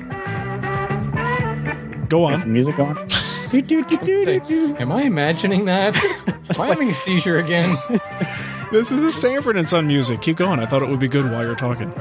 Go 2.09 2.27
Get 2.27 2.33
on. 2.33 2.39
some 2.39 2.53
music 2.53 2.75
going. 2.77 2.95
Do, 3.49 3.61
do, 3.61 3.83
do, 3.83 3.97
do, 3.97 4.25
do, 4.25 4.39
do. 4.39 4.75
Am 4.77 4.91
I 4.91 5.03
imagining 5.03 5.65
that? 5.65 5.95
Am 6.55 6.61
I 6.61 6.69
having 6.69 6.89
a 6.89 6.93
seizure 6.93 7.37
again? 7.37 7.75
This 8.71 8.89
is 8.89 8.99
the 9.01 9.11
Sanford 9.11 9.55
and 9.55 9.69
Son 9.69 9.85
music. 9.85 10.23
Keep 10.23 10.37
going. 10.37 10.59
I 10.59 10.65
thought 10.65 10.81
it 10.81 10.89
would 10.89 10.99
be 10.99 11.07
good 11.07 11.31
while 11.31 11.43
you're 11.45 11.53
talking. 11.53 11.93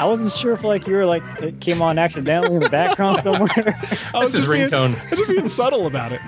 I 0.00 0.06
wasn't 0.06 0.32
sure 0.32 0.52
if 0.54 0.64
like 0.64 0.86
you 0.86 0.94
were 0.96 1.04
like 1.06 1.22
it 1.42 1.60
came 1.60 1.82
on 1.82 1.98
accidentally 1.98 2.54
in 2.56 2.62
the 2.62 2.70
background 2.70 3.16
somewhere. 3.22 3.78
I 4.14 4.24
was 4.24 4.32
That's 4.32 4.32
his 4.32 4.46
just 4.46 4.50
being- 4.50 4.68
ringtone. 4.68 4.96
I 4.96 5.00
was 5.02 5.10
just 5.10 5.28
being 5.28 5.48
subtle 5.48 5.86
about 5.86 6.12
it. 6.12 6.20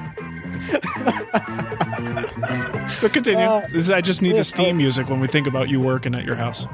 so 2.99 3.09
continue. 3.09 3.45
Uh, 3.45 3.67
this 3.69 3.85
is, 3.85 3.91
I 3.91 4.01
just 4.01 4.23
need 4.23 4.31
yeah, 4.31 4.37
this 4.37 4.53
theme 4.53 4.77
music 4.77 5.09
when 5.09 5.21
we 5.21 5.27
think 5.27 5.47
about 5.47 5.69
you 5.69 5.81
working 5.81 6.15
at 6.15 6.25
your 6.25 6.37
house. 6.37 6.67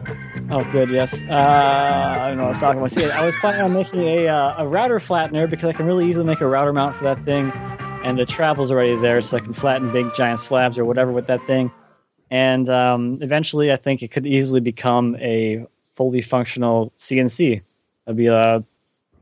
Oh, 0.51 0.65
good. 0.73 0.91
Yes. 0.91 1.23
Uh, 1.23 1.35
I 1.35 2.29
don't 2.29 2.37
know 2.39 2.45
what 2.45 2.49
I 2.49 2.51
was 2.51 2.59
talking 2.59 2.79
about. 2.79 2.91
See, 2.91 3.11
I 3.11 3.25
was 3.25 3.35
planning 3.37 3.63
on 3.63 3.73
making 3.73 4.01
a 4.01 4.29
uh, 4.29 4.63
a 4.63 4.69
router 4.69 4.99
flattener 4.99 5.49
because 5.49 5.69
I 5.69 5.73
can 5.73 5.87
really 5.87 6.09
easily 6.09 6.27
make 6.27 6.41
a 6.41 6.47
router 6.47 6.73
mount 6.73 6.97
for 6.97 7.05
that 7.05 7.25
thing, 7.25 7.51
and 8.05 8.19
the 8.19 8.27
travel's 8.27 8.71
already 8.71 8.97
there, 8.97 9.21
so 9.23 9.37
I 9.37 9.41
can 9.41 9.53
flatten 9.53 9.91
big 9.93 10.15
giant 10.15 10.41
slabs 10.41 10.79
or 10.79 10.85
whatever 10.85 11.13
with 11.13 11.27
that 11.29 11.45
thing. 11.47 11.71
And 12.31 12.69
um, 12.69 13.19
eventually, 13.23 13.73
I 13.73 13.77
think 13.77 14.03
it 14.03 14.11
could 14.11 14.27
easily 14.27 14.61
become 14.61 15.17
a 15.17 15.67
fully 15.99 16.21
functional 16.21 16.93
CNC. 16.97 17.61
It'd 18.07 18.17
be 18.17 18.29
a 18.29 18.65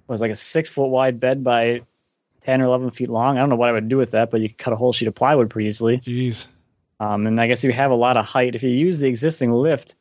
was 0.07 0.21
like 0.21 0.31
a 0.31 0.37
six 0.37 0.69
foot 0.69 0.89
wide 0.89 1.19
bed 1.19 1.43
by 1.43 1.81
ten 2.45 2.61
or 2.61 2.67
eleven 2.67 2.91
feet 2.91 3.09
long. 3.09 3.39
I 3.39 3.41
don't 3.41 3.49
know 3.49 3.57
what 3.57 3.71
I 3.71 3.73
would 3.73 3.89
do 3.89 3.97
with 3.97 4.11
that, 4.13 4.31
but 4.31 4.43
you 4.43 4.51
could 4.51 4.59
cut 4.59 4.73
a 4.75 4.77
whole 4.77 4.93
sheet 4.93 5.09
of 5.09 5.15
plywood 5.15 5.49
pretty 5.49 5.69
easily. 5.69 5.99
Jeez. 5.99 6.47
Um, 7.01 7.27
and 7.27 7.41
I 7.41 7.47
guess 7.47 7.65
if 7.65 7.69
you 7.69 7.73
have 7.73 7.91
a 7.91 7.97
lot 7.97 8.19
of 8.19 8.27
height, 8.27 8.55
if 8.55 8.63
you 8.63 8.71
use 8.71 8.99
the 8.99 9.09
existing 9.09 9.51
lift, 9.51 9.95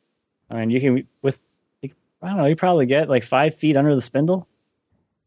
I 0.50 0.56
mean, 0.56 0.70
you 0.70 0.80
can 0.80 1.08
with 1.22 1.40
I 1.82 2.28
don't 2.28 2.36
know, 2.36 2.44
you 2.44 2.56
probably 2.56 2.86
get 2.86 3.08
like 3.08 3.24
five 3.24 3.54
feet 3.54 3.76
under 3.76 3.94
the 3.94 4.02
spindle. 4.02 4.46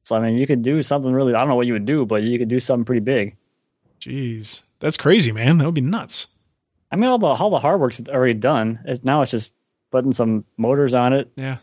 So 0.03 0.15
I 0.15 0.19
mean, 0.19 0.37
you 0.37 0.45
could 0.45 0.61
do 0.61 0.83
something 0.83 1.11
really. 1.11 1.33
I 1.33 1.39
don't 1.39 1.49
know 1.49 1.55
what 1.55 1.67
you 1.67 1.73
would 1.73 1.87
do, 1.87 2.05
but 2.05 2.21
you 2.21 2.37
could 2.37 2.47
do 2.47 2.59
something 2.59 2.85
pretty 2.85 3.01
big. 3.01 3.35
Jeez. 3.99 4.61
That's 4.79 4.97
crazy, 4.97 5.31
man. 5.31 5.57
That 5.57 5.65
would 5.65 5.73
be 5.73 5.81
nuts. 5.81 6.27
I 6.91 6.95
mean, 6.95 7.09
all 7.09 7.17
the 7.17 7.25
all 7.25 7.49
the 7.49 7.59
hard 7.59 7.81
work's 7.81 8.01
already 8.07 8.35
done. 8.35 8.79
It's, 8.85 9.03
now 9.03 9.23
it's 9.23 9.31
just 9.31 9.51
putting 9.91 10.13
some 10.13 10.45
motors 10.57 10.93
on 10.93 11.13
it. 11.13 11.31
Yeah. 11.35 11.57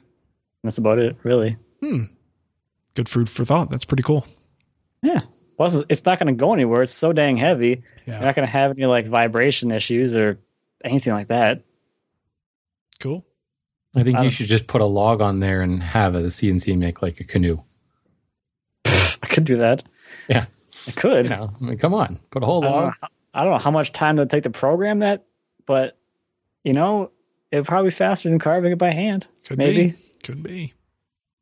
That's 0.65 0.79
about 0.79 0.99
it, 0.99 1.17
really. 1.23 1.57
Hmm. 1.81 2.05
Good 2.95 3.09
food 3.09 3.29
for 3.29 3.45
thought. 3.45 3.71
That's 3.71 3.85
pretty 3.85 4.03
cool. 4.03 4.27
Yeah. 5.03 5.21
Plus, 5.57 5.75
it's- 5.75 5.87
it's 5.89 6.05
not 6.05 6.19
going 6.19 6.35
to 6.35 6.39
go 6.39 6.53
anywhere. 6.55 6.83
It's 6.83 6.93
so 6.93 7.13
dang 7.13 7.37
heavy. 7.37 7.83
Yeah. 8.07 8.15
You're 8.15 8.25
not 8.27 8.35
going 8.35 8.47
to 8.47 8.53
have 8.53 8.71
any 8.73 8.87
like 8.87 9.07
vibration 9.07 9.71
issues 9.71 10.15
or 10.17 10.39
anything 10.85 11.13
like 11.13 11.29
that. 11.29 11.63
Cool. 13.01 13.25
I 13.95 14.03
think 14.03 14.19
I 14.19 14.25
you 14.25 14.31
should 14.31 14.47
just 14.47 14.67
put 14.67 14.81
a 14.81 14.87
log 14.87 15.21
on 15.21 15.41
there 15.41 15.63
and 15.63 15.83
have 15.83 16.15
a 16.15 16.23
CNC 16.25 16.77
make 16.77 17.01
like 17.03 17.21
a 17.21 17.25
canoe. 17.25 17.59
I 18.85 19.27
could 19.29 19.45
do 19.45 19.59
that. 19.59 19.83
Yeah. 20.29 20.47
I 20.87 20.91
could. 20.93 21.25
You 21.27 21.31
know, 21.31 21.51
I 21.61 21.65
mean, 21.65 21.79
come 21.79 21.95
on, 21.95 22.19
put 22.31 22.43
a 22.43 22.47
whole 22.47 22.63
I 22.65 22.69
don't, 22.69 22.77
know, 22.77 22.83
log. 22.85 22.95
how- 23.01 23.09
I 23.35 23.43
don't 23.45 23.53
know 23.53 23.59
how 23.59 23.71
much 23.71 23.93
time 23.93 24.17
it 24.17 24.23
would 24.23 24.31
take 24.31 24.45
to 24.45 24.51
program 24.51 25.01
that, 25.01 25.25
but 25.67 25.99
you 26.65 26.73
know, 26.73 27.11
it'd 27.51 27.67
probably 27.67 27.91
be 27.91 27.95
faster 27.95 28.29
than 28.29 28.39
carving 28.39 28.73
it 28.73 28.79
by 28.79 28.93
hand. 28.93 29.27
Could 29.45 29.59
Maybe. 29.59 29.91
be. 29.91 29.97
Could 30.25 30.43
be. 30.43 30.75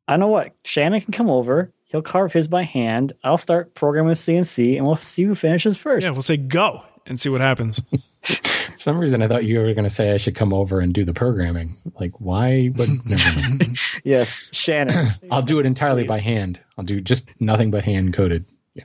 I 0.07 0.17
know 0.17 0.27
what. 0.27 0.53
Shannon 0.63 1.01
can 1.01 1.11
come 1.11 1.29
over. 1.29 1.71
He'll 1.85 2.01
carve 2.01 2.33
his 2.33 2.47
by 2.47 2.63
hand. 2.63 3.13
I'll 3.23 3.37
start 3.37 3.73
programming 3.75 4.09
with 4.09 4.17
CNC, 4.17 4.77
and 4.77 4.85
we'll 4.85 4.95
see 4.95 5.23
who 5.23 5.35
finishes 5.35 5.77
first. 5.77 6.03
Yeah, 6.03 6.11
we'll 6.11 6.21
say 6.21 6.37
go 6.37 6.83
and 7.05 7.19
see 7.19 7.29
what 7.29 7.41
happens. 7.41 7.81
For 8.25 8.79
some 8.79 8.97
reason, 8.97 9.21
I 9.21 9.27
thought 9.27 9.45
you 9.45 9.59
were 9.59 9.73
going 9.73 9.83
to 9.83 9.89
say 9.89 10.11
I 10.11 10.17
should 10.17 10.35
come 10.35 10.53
over 10.53 10.79
and 10.79 10.93
do 10.93 11.05
the 11.05 11.13
programming. 11.13 11.77
Like, 11.99 12.19
why? 12.19 12.71
Would 12.75 13.05
never 13.09 13.39
mind. 13.39 13.79
Yes, 14.03 14.49
Shannon. 14.51 15.07
I'll 15.31 15.43
do 15.43 15.59
it 15.59 15.65
entirely 15.65 16.03
by 16.03 16.19
hand. 16.19 16.59
I'll 16.77 16.85
do 16.85 16.99
just 16.99 17.29
nothing 17.39 17.71
but 17.71 17.83
hand 17.83 18.13
coded. 18.13 18.45
Yeah. 18.73 18.83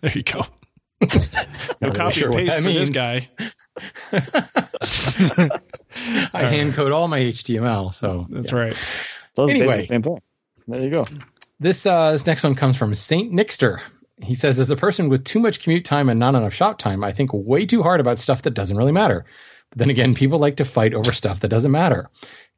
there 0.00 0.12
you 0.12 0.22
go. 0.22 0.46
Not 1.80 1.80
No 1.80 1.90
copy 1.92 2.20
sure 2.20 2.28
and 2.28 2.36
paste 2.38 2.56
that 2.56 2.62
for 2.62 2.72
this 2.72 2.90
guy. 2.90 3.28
I 6.32 6.44
hand 6.44 6.74
code 6.74 6.92
all 6.92 7.08
my 7.08 7.20
HTML. 7.20 7.94
So 7.94 8.26
That's 8.30 8.52
yeah. 8.52 8.58
right. 8.58 8.76
So 9.34 9.46
Anyway. 9.48 9.82
the 9.82 9.86
same 9.86 10.02
thing. 10.02 10.20
There 10.68 10.82
you 10.82 10.90
go. 10.90 11.04
This 11.60 11.86
uh, 11.86 12.12
this 12.12 12.26
next 12.26 12.42
one 12.42 12.54
comes 12.54 12.76
from 12.76 12.94
Saint 12.94 13.32
Nixter. 13.32 13.80
He 14.22 14.34
says, 14.34 14.58
as 14.58 14.70
a 14.70 14.76
person 14.76 15.08
with 15.10 15.24
too 15.24 15.38
much 15.38 15.60
commute 15.62 15.84
time 15.84 16.08
and 16.08 16.18
not 16.18 16.34
enough 16.34 16.54
shop 16.54 16.78
time, 16.78 17.04
I 17.04 17.12
think 17.12 17.30
way 17.34 17.66
too 17.66 17.82
hard 17.82 18.00
about 18.00 18.18
stuff 18.18 18.42
that 18.42 18.54
doesn't 18.54 18.76
really 18.76 18.92
matter. 18.92 19.26
But 19.70 19.78
then 19.78 19.90
again, 19.90 20.14
people 20.14 20.38
like 20.38 20.56
to 20.56 20.64
fight 20.64 20.94
over 20.94 21.12
stuff 21.12 21.40
that 21.40 21.48
doesn't 21.48 21.72
matter. 21.72 22.08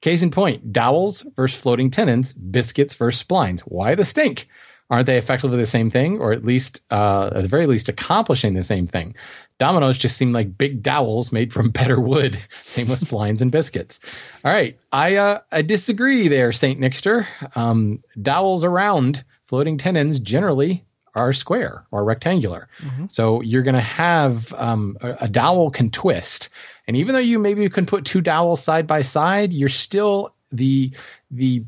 Case 0.00 0.22
in 0.22 0.30
point, 0.30 0.72
dowels 0.72 1.26
versus 1.34 1.60
floating 1.60 1.90
tenons, 1.90 2.32
biscuits 2.32 2.94
versus 2.94 3.24
splines. 3.24 3.60
Why 3.62 3.96
the 3.96 4.04
stink? 4.04 4.48
Aren't 4.90 5.06
they 5.06 5.18
effectively 5.18 5.58
the 5.58 5.66
same 5.66 5.90
thing, 5.90 6.18
or 6.18 6.32
at 6.32 6.44
least, 6.44 6.80
uh, 6.90 7.30
at 7.34 7.42
the 7.42 7.48
very 7.48 7.66
least, 7.66 7.90
accomplishing 7.90 8.54
the 8.54 8.62
same 8.62 8.86
thing? 8.86 9.14
Dominoes 9.58 9.98
just 9.98 10.16
seem 10.16 10.32
like 10.32 10.56
big 10.56 10.82
dowels 10.82 11.30
made 11.30 11.52
from 11.52 11.70
better 11.70 12.00
wood. 12.00 12.40
Same 12.60 12.88
with 12.88 13.00
splines 13.00 13.42
and 13.42 13.52
biscuits. 13.52 14.00
All 14.44 14.52
right, 14.52 14.78
I 14.92 15.16
uh, 15.16 15.40
I 15.52 15.62
disagree 15.62 16.28
there, 16.28 16.52
Saint 16.52 16.80
Nixter. 16.80 17.26
Um, 17.54 18.02
dowels 18.22 18.64
around 18.64 19.24
floating 19.46 19.76
tenons 19.76 20.20
generally 20.20 20.84
are 21.14 21.32
square 21.32 21.84
or 21.90 22.04
rectangular. 22.04 22.68
So 23.10 23.42
you're 23.42 23.62
going 23.64 23.74
to 23.74 23.80
have 23.80 24.54
um, 24.54 24.96
a, 25.00 25.16
a 25.22 25.28
dowel 25.28 25.70
can 25.70 25.90
twist, 25.90 26.48
and 26.86 26.96
even 26.96 27.12
though 27.12 27.18
you 27.20 27.38
maybe 27.38 27.68
can 27.68 27.84
put 27.84 28.04
two 28.04 28.20
dowels 28.20 28.62
side 28.62 28.86
by 28.86 29.02
side, 29.02 29.52
you're 29.52 29.68
still 29.68 30.34
the 30.52 30.92
the 31.30 31.62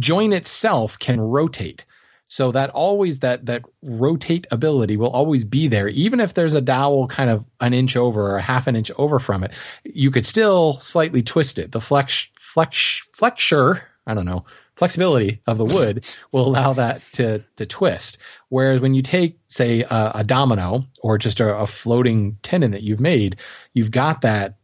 joint 0.00 0.32
itself 0.32 0.98
can 0.98 1.20
rotate. 1.20 1.84
So 2.32 2.50
that 2.52 2.70
always 2.70 3.18
that 3.18 3.44
that 3.44 3.62
rotate 3.82 4.46
ability 4.50 4.96
will 4.96 5.10
always 5.10 5.44
be 5.44 5.68
there, 5.68 5.88
even 5.88 6.18
if 6.18 6.32
there's 6.32 6.54
a 6.54 6.62
dowel 6.62 7.06
kind 7.06 7.28
of 7.28 7.44
an 7.60 7.74
inch 7.74 7.94
over 7.94 8.22
or 8.22 8.38
a 8.38 8.42
half 8.42 8.66
an 8.66 8.74
inch 8.74 8.90
over 8.96 9.18
from 9.18 9.44
it. 9.44 9.50
You 9.84 10.10
could 10.10 10.24
still 10.24 10.78
slightly 10.78 11.22
twist 11.22 11.58
it. 11.58 11.72
The 11.72 11.80
flex 11.82 12.30
flex 12.38 13.06
flexure, 13.12 13.82
I 14.06 14.14
don't 14.14 14.24
know, 14.24 14.46
flexibility 14.76 15.42
of 15.46 15.58
the 15.58 15.66
wood 15.66 16.06
will 16.32 16.48
allow 16.48 16.72
that 16.72 17.02
to 17.12 17.44
to 17.56 17.66
twist. 17.66 18.16
Whereas 18.48 18.80
when 18.80 18.94
you 18.94 19.02
take, 19.02 19.38
say, 19.48 19.82
a, 19.82 20.12
a 20.14 20.24
domino 20.24 20.86
or 21.02 21.18
just 21.18 21.38
a, 21.38 21.54
a 21.54 21.66
floating 21.66 22.38
tenon 22.42 22.70
that 22.70 22.82
you've 22.82 22.98
made, 22.98 23.36
you've 23.74 23.90
got 23.90 24.22
that 24.22 24.56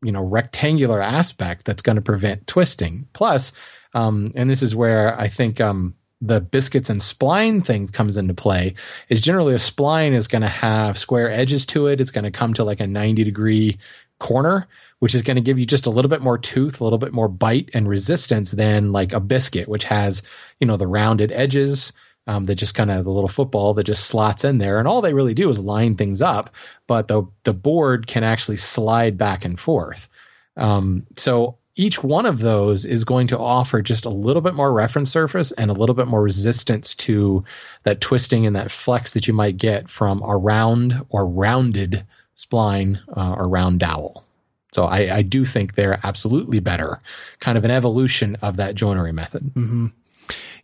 you 0.00 0.12
know 0.12 0.22
rectangular 0.22 1.02
aspect 1.02 1.64
that's 1.64 1.82
going 1.82 1.96
to 1.96 2.02
prevent 2.02 2.46
twisting. 2.46 3.08
Plus, 3.14 3.50
um, 3.94 4.30
and 4.36 4.48
this 4.48 4.62
is 4.62 4.76
where 4.76 5.20
I 5.20 5.26
think 5.26 5.60
um, 5.60 5.96
the 6.20 6.40
biscuits 6.40 6.90
and 6.90 7.00
spline 7.00 7.64
thing 7.64 7.88
comes 7.88 8.16
into 8.16 8.34
play. 8.34 8.74
Is 9.08 9.20
generally 9.20 9.54
a 9.54 9.58
spline 9.58 10.12
is 10.12 10.28
going 10.28 10.42
to 10.42 10.48
have 10.48 10.98
square 10.98 11.30
edges 11.30 11.66
to 11.66 11.86
it. 11.88 12.00
It's 12.00 12.10
going 12.10 12.24
to 12.24 12.30
come 12.30 12.54
to 12.54 12.64
like 12.64 12.80
a 12.80 12.86
ninety 12.86 13.24
degree 13.24 13.78
corner, 14.18 14.66
which 15.00 15.14
is 15.14 15.22
going 15.22 15.36
to 15.36 15.42
give 15.42 15.58
you 15.58 15.66
just 15.66 15.86
a 15.86 15.90
little 15.90 16.08
bit 16.08 16.22
more 16.22 16.38
tooth, 16.38 16.80
a 16.80 16.84
little 16.84 16.98
bit 16.98 17.12
more 17.12 17.28
bite 17.28 17.70
and 17.74 17.88
resistance 17.88 18.52
than 18.52 18.92
like 18.92 19.12
a 19.12 19.20
biscuit, 19.20 19.68
which 19.68 19.84
has 19.84 20.22
you 20.60 20.66
know 20.66 20.76
the 20.76 20.86
rounded 20.88 21.32
edges. 21.32 21.92
Um, 22.28 22.46
that 22.46 22.56
just 22.56 22.74
kind 22.74 22.90
of 22.90 23.04
the 23.04 23.12
little 23.12 23.28
football 23.28 23.72
that 23.74 23.84
just 23.84 24.06
slots 24.06 24.44
in 24.44 24.58
there, 24.58 24.80
and 24.80 24.88
all 24.88 25.00
they 25.00 25.14
really 25.14 25.32
do 25.32 25.48
is 25.48 25.62
line 25.62 25.94
things 25.94 26.20
up. 26.20 26.50
But 26.88 27.06
the 27.06 27.22
the 27.44 27.54
board 27.54 28.08
can 28.08 28.24
actually 28.24 28.56
slide 28.56 29.16
back 29.16 29.44
and 29.44 29.60
forth. 29.60 30.08
Um, 30.56 31.06
so 31.16 31.58
each 31.76 32.02
one 32.02 32.26
of 32.26 32.40
those 32.40 32.84
is 32.84 33.04
going 33.04 33.26
to 33.28 33.38
offer 33.38 33.82
just 33.82 34.06
a 34.06 34.10
little 34.10 34.42
bit 34.42 34.54
more 34.54 34.72
reference 34.72 35.10
surface 35.10 35.52
and 35.52 35.70
a 35.70 35.74
little 35.74 35.94
bit 35.94 36.06
more 36.06 36.22
resistance 36.22 36.94
to 36.94 37.44
that 37.84 38.00
twisting 38.00 38.46
and 38.46 38.56
that 38.56 38.70
flex 38.70 39.12
that 39.12 39.28
you 39.28 39.34
might 39.34 39.58
get 39.58 39.90
from 39.90 40.22
a 40.22 40.36
round 40.36 41.04
or 41.10 41.26
rounded 41.26 42.04
spline 42.36 42.98
uh, 43.16 43.34
or 43.34 43.48
round 43.48 43.80
dowel. 43.80 44.24
So 44.72 44.84
I, 44.84 45.16
I 45.16 45.22
do 45.22 45.44
think 45.44 45.74
they're 45.74 46.00
absolutely 46.02 46.60
better, 46.60 46.98
kind 47.40 47.56
of 47.56 47.64
an 47.64 47.70
evolution 47.70 48.36
of 48.42 48.56
that 48.56 48.74
joinery 48.74 49.12
method. 49.12 49.50
hmm 49.54 49.86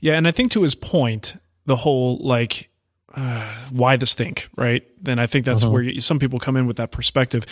Yeah, 0.00 0.14
and 0.14 0.26
I 0.26 0.30
think 0.30 0.50
to 0.52 0.62
his 0.62 0.74
point, 0.74 1.36
the 1.66 1.76
whole 1.76 2.18
like 2.18 2.68
uh, 3.14 3.66
why 3.70 3.96
the 3.96 4.06
stink, 4.06 4.48
right? 4.56 4.82
Then 5.00 5.18
I 5.18 5.26
think 5.26 5.44
that's 5.44 5.64
uh-huh. 5.64 5.72
where 5.72 5.82
you, 5.82 6.00
some 6.00 6.18
people 6.18 6.38
come 6.38 6.56
in 6.56 6.66
with 6.66 6.76
that 6.76 6.90
perspective. 6.90 7.46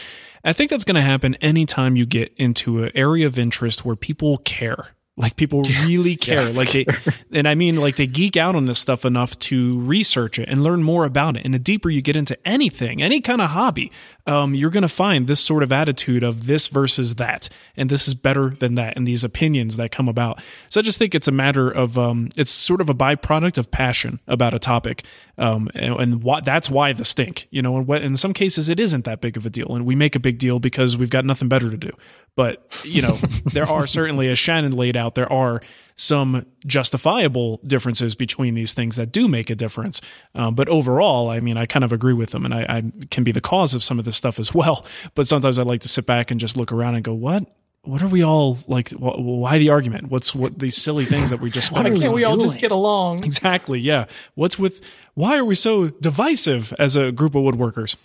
I 0.45 0.53
think 0.53 0.71
that's 0.71 0.85
going 0.85 0.97
to 0.97 1.03
happen 1.03 1.35
anytime 1.37 1.97
you 1.97 2.07
get 2.07 2.33
into 2.37 2.85
an 2.85 2.93
area 2.95 3.27
of 3.27 3.39
interest 3.39 3.85
where 3.85 3.97
people 3.97 4.39
care 4.39 4.89
like 5.21 5.37
people 5.37 5.63
really 5.85 6.17
care. 6.17 6.49
Yeah. 6.49 6.57
Like 6.57 6.73
they, 6.73 6.87
and 7.33 7.47
I 7.47 7.55
mean, 7.55 7.77
like 7.77 7.97
they 7.97 8.07
geek 8.07 8.37
out 8.37 8.55
on 8.55 8.67
this 8.67 8.79
stuff 8.79 9.05
enough 9.05 9.39
to 9.41 9.79
research 9.81 10.39
it 10.39 10.49
and 10.49 10.65
learn 10.65 10.83
more 10.83 11.05
about 11.05 11.37
it. 11.37 11.45
And 11.45 11.55
the 11.55 11.59
deeper 11.59 11.91
you 11.91 12.03
get 12.03 12.17
into 12.17 12.37
anything, 12.47 13.03
any 13.03 13.21
kind 13.21 13.41
of 13.41 13.51
hobby, 13.51 13.93
um, 14.27 14.55
you're 14.55 14.71
going 14.71 14.83
to 14.83 14.89
find 14.89 15.27
this 15.27 15.41
sort 15.41 15.63
of 15.63 15.73
attitude 15.73 16.23
of 16.23 16.47
this 16.47 16.69
versus 16.69 17.17
that, 17.17 17.49
and 17.77 17.91
this 17.91 18.07
is 18.07 18.15
better 18.15 18.51
than 18.51 18.75
that, 18.77 18.97
and 18.97 19.07
these 19.07 19.25
opinions 19.25 19.77
that 19.77 19.91
come 19.91 20.09
about. 20.09 20.41
So 20.69 20.81
I 20.81 20.83
just 20.83 20.99
think 20.99 21.15
it's 21.15 21.29
a 21.29 21.33
matter 21.33 21.71
of, 21.71 21.99
um, 21.99 22.29
it's 22.37 22.51
sort 22.51 22.81
of 22.81 22.89
a 22.89 22.95
byproduct 22.95 23.59
of 23.59 23.71
passion 23.71 24.21
about 24.27 24.55
a 24.55 24.59
topic, 24.59 25.05
um, 25.39 25.69
and, 25.75 25.95
and 25.99 26.23
why, 26.23 26.41
that's 26.41 26.71
why 26.71 26.93
the 26.93 27.05
stink. 27.05 27.49
You 27.51 27.63
know, 27.63 27.77
and 27.77 27.87
what, 27.87 28.03
in 28.03 28.17
some 28.17 28.33
cases 28.33 28.69
it 28.69 28.79
isn't 28.79 29.05
that 29.05 29.21
big 29.21 29.37
of 29.37 29.47
a 29.47 29.51
deal, 29.51 29.75
and 29.75 29.85
we 29.85 29.95
make 29.95 30.15
a 30.15 30.21
big 30.21 30.39
deal 30.39 30.61
because 30.61 30.97
we've 30.97 31.11
got 31.11 31.25
nothing 31.25 31.49
better 31.49 31.71
to 31.71 31.77
do. 31.77 31.91
But 32.37 32.67
you 32.85 33.03
know, 33.03 33.17
there 33.53 33.69
are 33.69 33.87
certainly, 33.89 34.29
as 34.29 34.39
Shannon 34.39 34.73
laid 34.73 34.97
out, 34.97 35.15
there 35.15 35.31
are 35.33 35.61
some 36.01 36.47
justifiable 36.67 37.61
differences 37.67 38.15
between 38.15 38.55
these 38.55 38.73
things 38.73 38.97
that 38.97 39.13
do 39.13 39.29
make 39.29 39.51
a 39.51 39.55
difference. 39.55 40.01
Um, 40.35 40.55
but 40.55 40.67
overall, 40.69 41.29
I 41.29 41.41
mean, 41.41 41.59
I 41.59 41.67
kind 41.67 41.85
of 41.85 41.93
agree 41.93 42.15
with 42.15 42.31
them, 42.31 42.47
and 42.47 42.55
I, 42.55 42.63
I, 42.63 42.83
can 43.11 43.23
be 43.23 43.33
the 43.33 43.43
cause 43.43 43.75
of 43.75 43.83
some 43.83 43.99
of 43.99 44.07
this 44.07 44.17
stuff 44.17 44.39
as 44.39 44.55
well. 44.55 44.87
But 45.15 45.29
sometimes 45.29 45.59
I 45.59 45.63
like 45.63 45.83
to 45.83 45.89
sit 45.89 46.07
back 46.07 46.31
and 46.31 46.41
just 46.41 46.57
look 46.57 46.73
around 46.73 46.95
and 46.95 47.05
go, 47.05 47.13
"What? 47.13 47.47
What 47.83 48.03
are 48.03 48.09
we 48.09 48.25
all 48.25 48.59
like? 48.67 48.91
Wh- 48.91 49.19
why 49.19 49.59
the 49.59 49.69
argument? 49.69 50.11
What's 50.11 50.35
what 50.35 50.59
these 50.59 50.77
silly 50.77 51.05
things 51.05 51.31
that 51.31 51.41
we 51.41 51.51
just? 51.51 51.73
why 51.73 51.83
can't 51.83 52.15
we 52.15 52.25
all 52.25 52.39
just 52.39 52.59
get 52.59 52.71
along? 52.71 53.25
Exactly. 53.25 53.79
Yeah. 53.79 54.07
What's 54.35 54.59
with? 54.59 54.81
Why 55.15 55.37
are 55.37 55.45
we 55.45 55.55
so 55.55 55.89
divisive 55.89 56.73
as 56.79 56.97
a 56.97 57.13
group 57.13 57.35
of 57.35 57.43
woodworkers? 57.43 57.97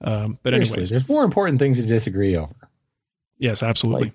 Um, 0.00 0.38
but 0.42 0.54
anyway, 0.54 0.70
anyways, 0.70 0.90
there's 0.90 1.08
more 1.08 1.24
important 1.24 1.58
things 1.58 1.80
to 1.80 1.86
disagree 1.86 2.36
over. 2.36 2.54
Yes, 3.38 3.62
absolutely. 3.62 4.08
Like, 4.08 4.14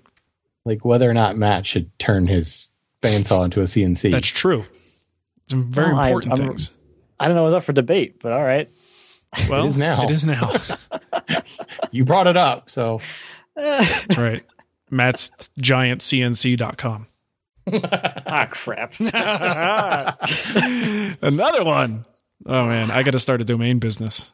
like 0.64 0.84
whether 0.84 1.08
or 1.08 1.14
not 1.14 1.36
Matt 1.36 1.66
should 1.66 1.96
turn 1.98 2.26
his 2.26 2.70
bandsaw 3.02 3.44
into 3.44 3.60
a 3.60 3.64
CNC. 3.64 4.10
That's 4.10 4.28
true. 4.28 4.64
Some 5.50 5.70
very 5.72 5.92
well, 5.92 6.04
important 6.04 6.32
I, 6.32 6.36
things. 6.36 6.70
I 7.18 7.26
don't 7.26 7.36
know 7.36 7.44
what's 7.44 7.54
up 7.54 7.64
for 7.64 7.72
debate, 7.72 8.20
but 8.22 8.32
all 8.32 8.42
right. 8.42 8.68
Well, 9.48 9.64
it 9.64 9.68
is 9.68 9.78
now. 9.78 10.02
It 10.02 10.10
is 10.10 10.26
now. 10.26 10.52
you 11.92 12.04
brought 12.04 12.26
it 12.26 12.36
up, 12.36 12.68
so 12.68 13.00
that's 13.54 14.18
right. 14.18 14.44
Matt's 14.90 15.30
giantcnc.com. 15.60 17.06
ah, 17.72 18.48
crap. 18.50 18.94
Another 21.22 21.64
one. 21.64 22.04
Oh 22.44 22.66
man, 22.66 22.90
I 22.90 23.04
got 23.04 23.12
to 23.12 23.20
start 23.20 23.40
a 23.40 23.44
domain 23.44 23.78
business. 23.78 24.32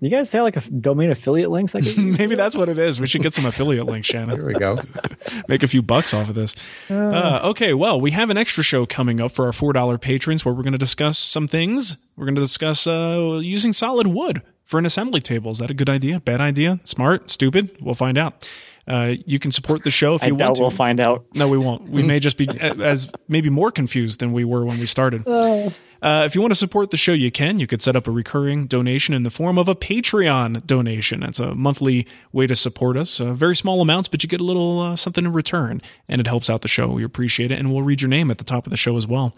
You 0.00 0.08
guys 0.08 0.32
have 0.32 0.42
like 0.42 0.56
a 0.56 0.60
domain 0.60 1.10
affiliate 1.10 1.50
links? 1.50 1.74
I 1.74 1.80
Maybe 1.96 2.34
that's 2.34 2.56
what 2.56 2.68
it 2.68 2.78
is. 2.78 2.98
We 2.98 3.06
should 3.06 3.22
get 3.22 3.34
some 3.34 3.44
affiliate 3.44 3.84
links, 3.84 4.08
Shannon. 4.08 4.38
There 4.38 4.46
we 4.46 4.54
go. 4.54 4.80
Make 5.48 5.62
a 5.62 5.68
few 5.68 5.82
bucks 5.82 6.14
off 6.14 6.30
of 6.30 6.34
this. 6.34 6.54
Uh, 6.88 6.94
uh, 6.94 7.40
okay, 7.44 7.74
well, 7.74 8.00
we 8.00 8.12
have 8.12 8.30
an 8.30 8.38
extra 8.38 8.64
show 8.64 8.86
coming 8.86 9.20
up 9.20 9.32
for 9.32 9.44
our 9.44 9.52
$4 9.52 10.00
patrons 10.00 10.44
where 10.44 10.54
we're 10.54 10.62
going 10.62 10.72
to 10.72 10.78
discuss 10.78 11.18
some 11.18 11.46
things. 11.46 11.96
We're 12.16 12.24
going 12.24 12.36
to 12.36 12.40
discuss 12.40 12.86
uh, 12.86 13.40
using 13.42 13.74
solid 13.74 14.06
wood 14.06 14.40
for 14.64 14.78
an 14.78 14.86
assembly 14.86 15.20
table. 15.20 15.50
Is 15.50 15.58
that 15.58 15.70
a 15.70 15.74
good 15.74 15.90
idea? 15.90 16.20
Bad 16.20 16.40
idea? 16.40 16.80
Smart? 16.84 17.30
Stupid? 17.30 17.76
We'll 17.80 17.94
find 17.94 18.16
out. 18.16 18.48
Uh, 18.88 19.14
you 19.26 19.38
can 19.38 19.50
support 19.50 19.82
the 19.82 19.90
show 19.90 20.14
if 20.14 20.22
you 20.22 20.28
I 20.28 20.32
want 20.32 20.56
to. 20.56 20.62
We'll 20.62 20.70
find 20.70 21.00
out. 21.00 21.26
No, 21.34 21.48
we 21.48 21.58
won't. 21.58 21.82
We 21.88 22.02
may 22.02 22.18
just 22.20 22.38
be 22.38 22.48
as 22.60 23.10
maybe 23.28 23.50
more 23.50 23.70
confused 23.70 24.20
than 24.20 24.32
we 24.32 24.44
were 24.44 24.64
when 24.64 24.78
we 24.78 24.86
started. 24.86 25.26
Uh. 25.28 25.70
Uh, 26.06 26.22
if 26.22 26.36
you 26.36 26.40
want 26.40 26.52
to 26.52 26.56
support 26.56 26.90
the 26.90 26.96
show, 26.96 27.12
you 27.12 27.32
can. 27.32 27.58
You 27.58 27.66
could 27.66 27.82
set 27.82 27.96
up 27.96 28.06
a 28.06 28.12
recurring 28.12 28.66
donation 28.66 29.12
in 29.12 29.24
the 29.24 29.30
form 29.30 29.58
of 29.58 29.66
a 29.66 29.74
Patreon 29.74 30.64
donation. 30.64 31.24
It's 31.24 31.40
a 31.40 31.52
monthly 31.52 32.06
way 32.30 32.46
to 32.46 32.54
support 32.54 32.96
us. 32.96 33.18
Uh, 33.18 33.32
very 33.32 33.56
small 33.56 33.80
amounts, 33.80 34.06
but 34.06 34.22
you 34.22 34.28
get 34.28 34.40
a 34.40 34.44
little 34.44 34.78
uh, 34.78 34.94
something 34.94 35.24
in 35.24 35.32
return, 35.32 35.82
and 36.08 36.20
it 36.20 36.28
helps 36.28 36.48
out 36.48 36.62
the 36.62 36.68
show. 36.68 36.86
We 36.86 37.02
appreciate 37.02 37.50
it, 37.50 37.58
and 37.58 37.72
we'll 37.72 37.82
read 37.82 38.02
your 38.02 38.08
name 38.08 38.30
at 38.30 38.38
the 38.38 38.44
top 38.44 38.68
of 38.68 38.70
the 38.70 38.76
show 38.76 38.96
as 38.96 39.04
well. 39.04 39.34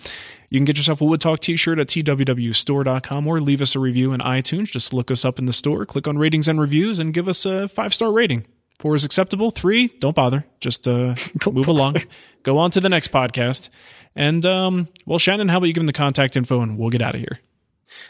You 0.50 0.58
can 0.58 0.66
get 0.66 0.76
yourself 0.76 1.00
a 1.00 1.06
Wood 1.06 1.22
Talk 1.22 1.40
t-shirt 1.40 1.78
at 1.78 1.86
twwstore.com 1.86 3.26
or 3.26 3.40
leave 3.40 3.62
us 3.62 3.74
a 3.74 3.78
review 3.78 4.12
in 4.12 4.20
iTunes. 4.20 4.70
Just 4.70 4.92
look 4.92 5.10
us 5.10 5.24
up 5.24 5.38
in 5.38 5.46
the 5.46 5.54
store, 5.54 5.86
click 5.86 6.06
on 6.06 6.18
ratings 6.18 6.48
and 6.48 6.60
reviews, 6.60 6.98
and 6.98 7.14
give 7.14 7.28
us 7.28 7.46
a 7.46 7.68
five-star 7.68 8.12
rating. 8.12 8.44
Four 8.78 8.94
is 8.94 9.04
acceptable. 9.04 9.50
Three, 9.50 9.88
don't 9.88 10.14
bother. 10.14 10.44
Just 10.60 10.86
uh, 10.86 11.14
move 11.50 11.66
along. 11.66 11.96
Go 12.42 12.58
on 12.58 12.70
to 12.72 12.80
the 12.80 12.88
next 12.88 13.10
podcast. 13.10 13.70
And 14.16 14.44
um, 14.46 14.88
well, 15.06 15.18
Shannon, 15.18 15.48
how 15.48 15.58
about 15.58 15.66
you 15.66 15.72
give 15.72 15.82
them 15.82 15.86
the 15.86 15.92
contact 15.92 16.36
info 16.36 16.60
and 16.60 16.78
we'll 16.78 16.90
get 16.90 17.02
out 17.02 17.14
of 17.14 17.20
here. 17.20 17.38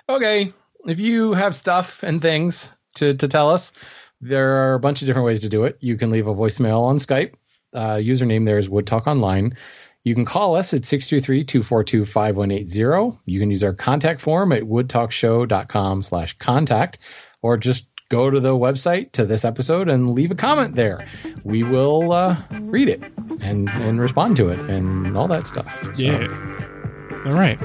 Okay. 0.08 0.52
If 0.86 1.00
you 1.00 1.34
have 1.34 1.56
stuff 1.56 2.02
and 2.02 2.22
things 2.22 2.72
to, 2.96 3.14
to 3.14 3.28
tell 3.28 3.50
us, 3.50 3.72
there 4.20 4.62
are 4.62 4.74
a 4.74 4.80
bunch 4.80 5.00
of 5.02 5.06
different 5.06 5.26
ways 5.26 5.40
to 5.40 5.48
do 5.48 5.64
it. 5.64 5.76
You 5.80 5.96
can 5.96 6.10
leave 6.10 6.26
a 6.26 6.34
voicemail 6.34 6.82
on 6.82 6.96
Skype. 6.96 7.34
Uh, 7.72 7.96
username 7.96 8.44
there 8.46 8.58
is 8.58 8.68
Wood 8.68 8.86
Talk 8.86 9.06
Online. 9.06 9.56
You 10.04 10.14
can 10.14 10.24
call 10.24 10.56
us 10.56 10.72
at 10.72 10.82
623-242-5180. 10.82 13.18
You 13.26 13.40
can 13.40 13.50
use 13.50 13.62
our 13.62 13.74
contact 13.74 14.20
form 14.20 14.52
at 14.52 14.62
woodtalkshow.com 14.62 16.02
slash 16.02 16.38
contact 16.38 16.98
or 17.42 17.56
just 17.56 17.86
go 18.08 18.30
to 18.30 18.40
the 18.40 18.54
website 18.54 19.12
to 19.12 19.24
this 19.24 19.44
episode 19.44 19.88
and 19.88 20.14
leave 20.14 20.30
a 20.30 20.34
comment 20.34 20.74
there. 20.74 21.06
We 21.44 21.62
will 21.62 22.12
uh, 22.12 22.36
read 22.60 22.88
it 22.88 23.02
and 23.40 23.68
and 23.70 24.00
respond 24.00 24.36
to 24.36 24.48
it 24.48 24.58
and 24.60 25.16
all 25.16 25.28
that 25.28 25.46
stuff. 25.46 25.72
So. 25.94 26.02
Yeah. 26.02 26.26
All 27.26 27.32
right. 27.34 27.58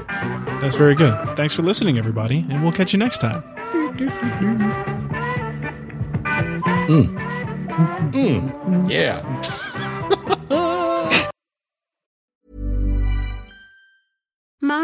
That's 0.60 0.76
very 0.76 0.94
good. 0.94 1.14
Thanks 1.36 1.54
for 1.54 1.62
listening, 1.62 1.98
everybody, 1.98 2.44
and 2.50 2.62
we'll 2.62 2.72
catch 2.72 2.92
you 2.92 2.98
next 2.98 3.18
time. 3.18 3.42
Mm. 6.86 7.18
Mm. 8.12 8.90
Yeah. 8.90 9.22
Mom 14.60 14.83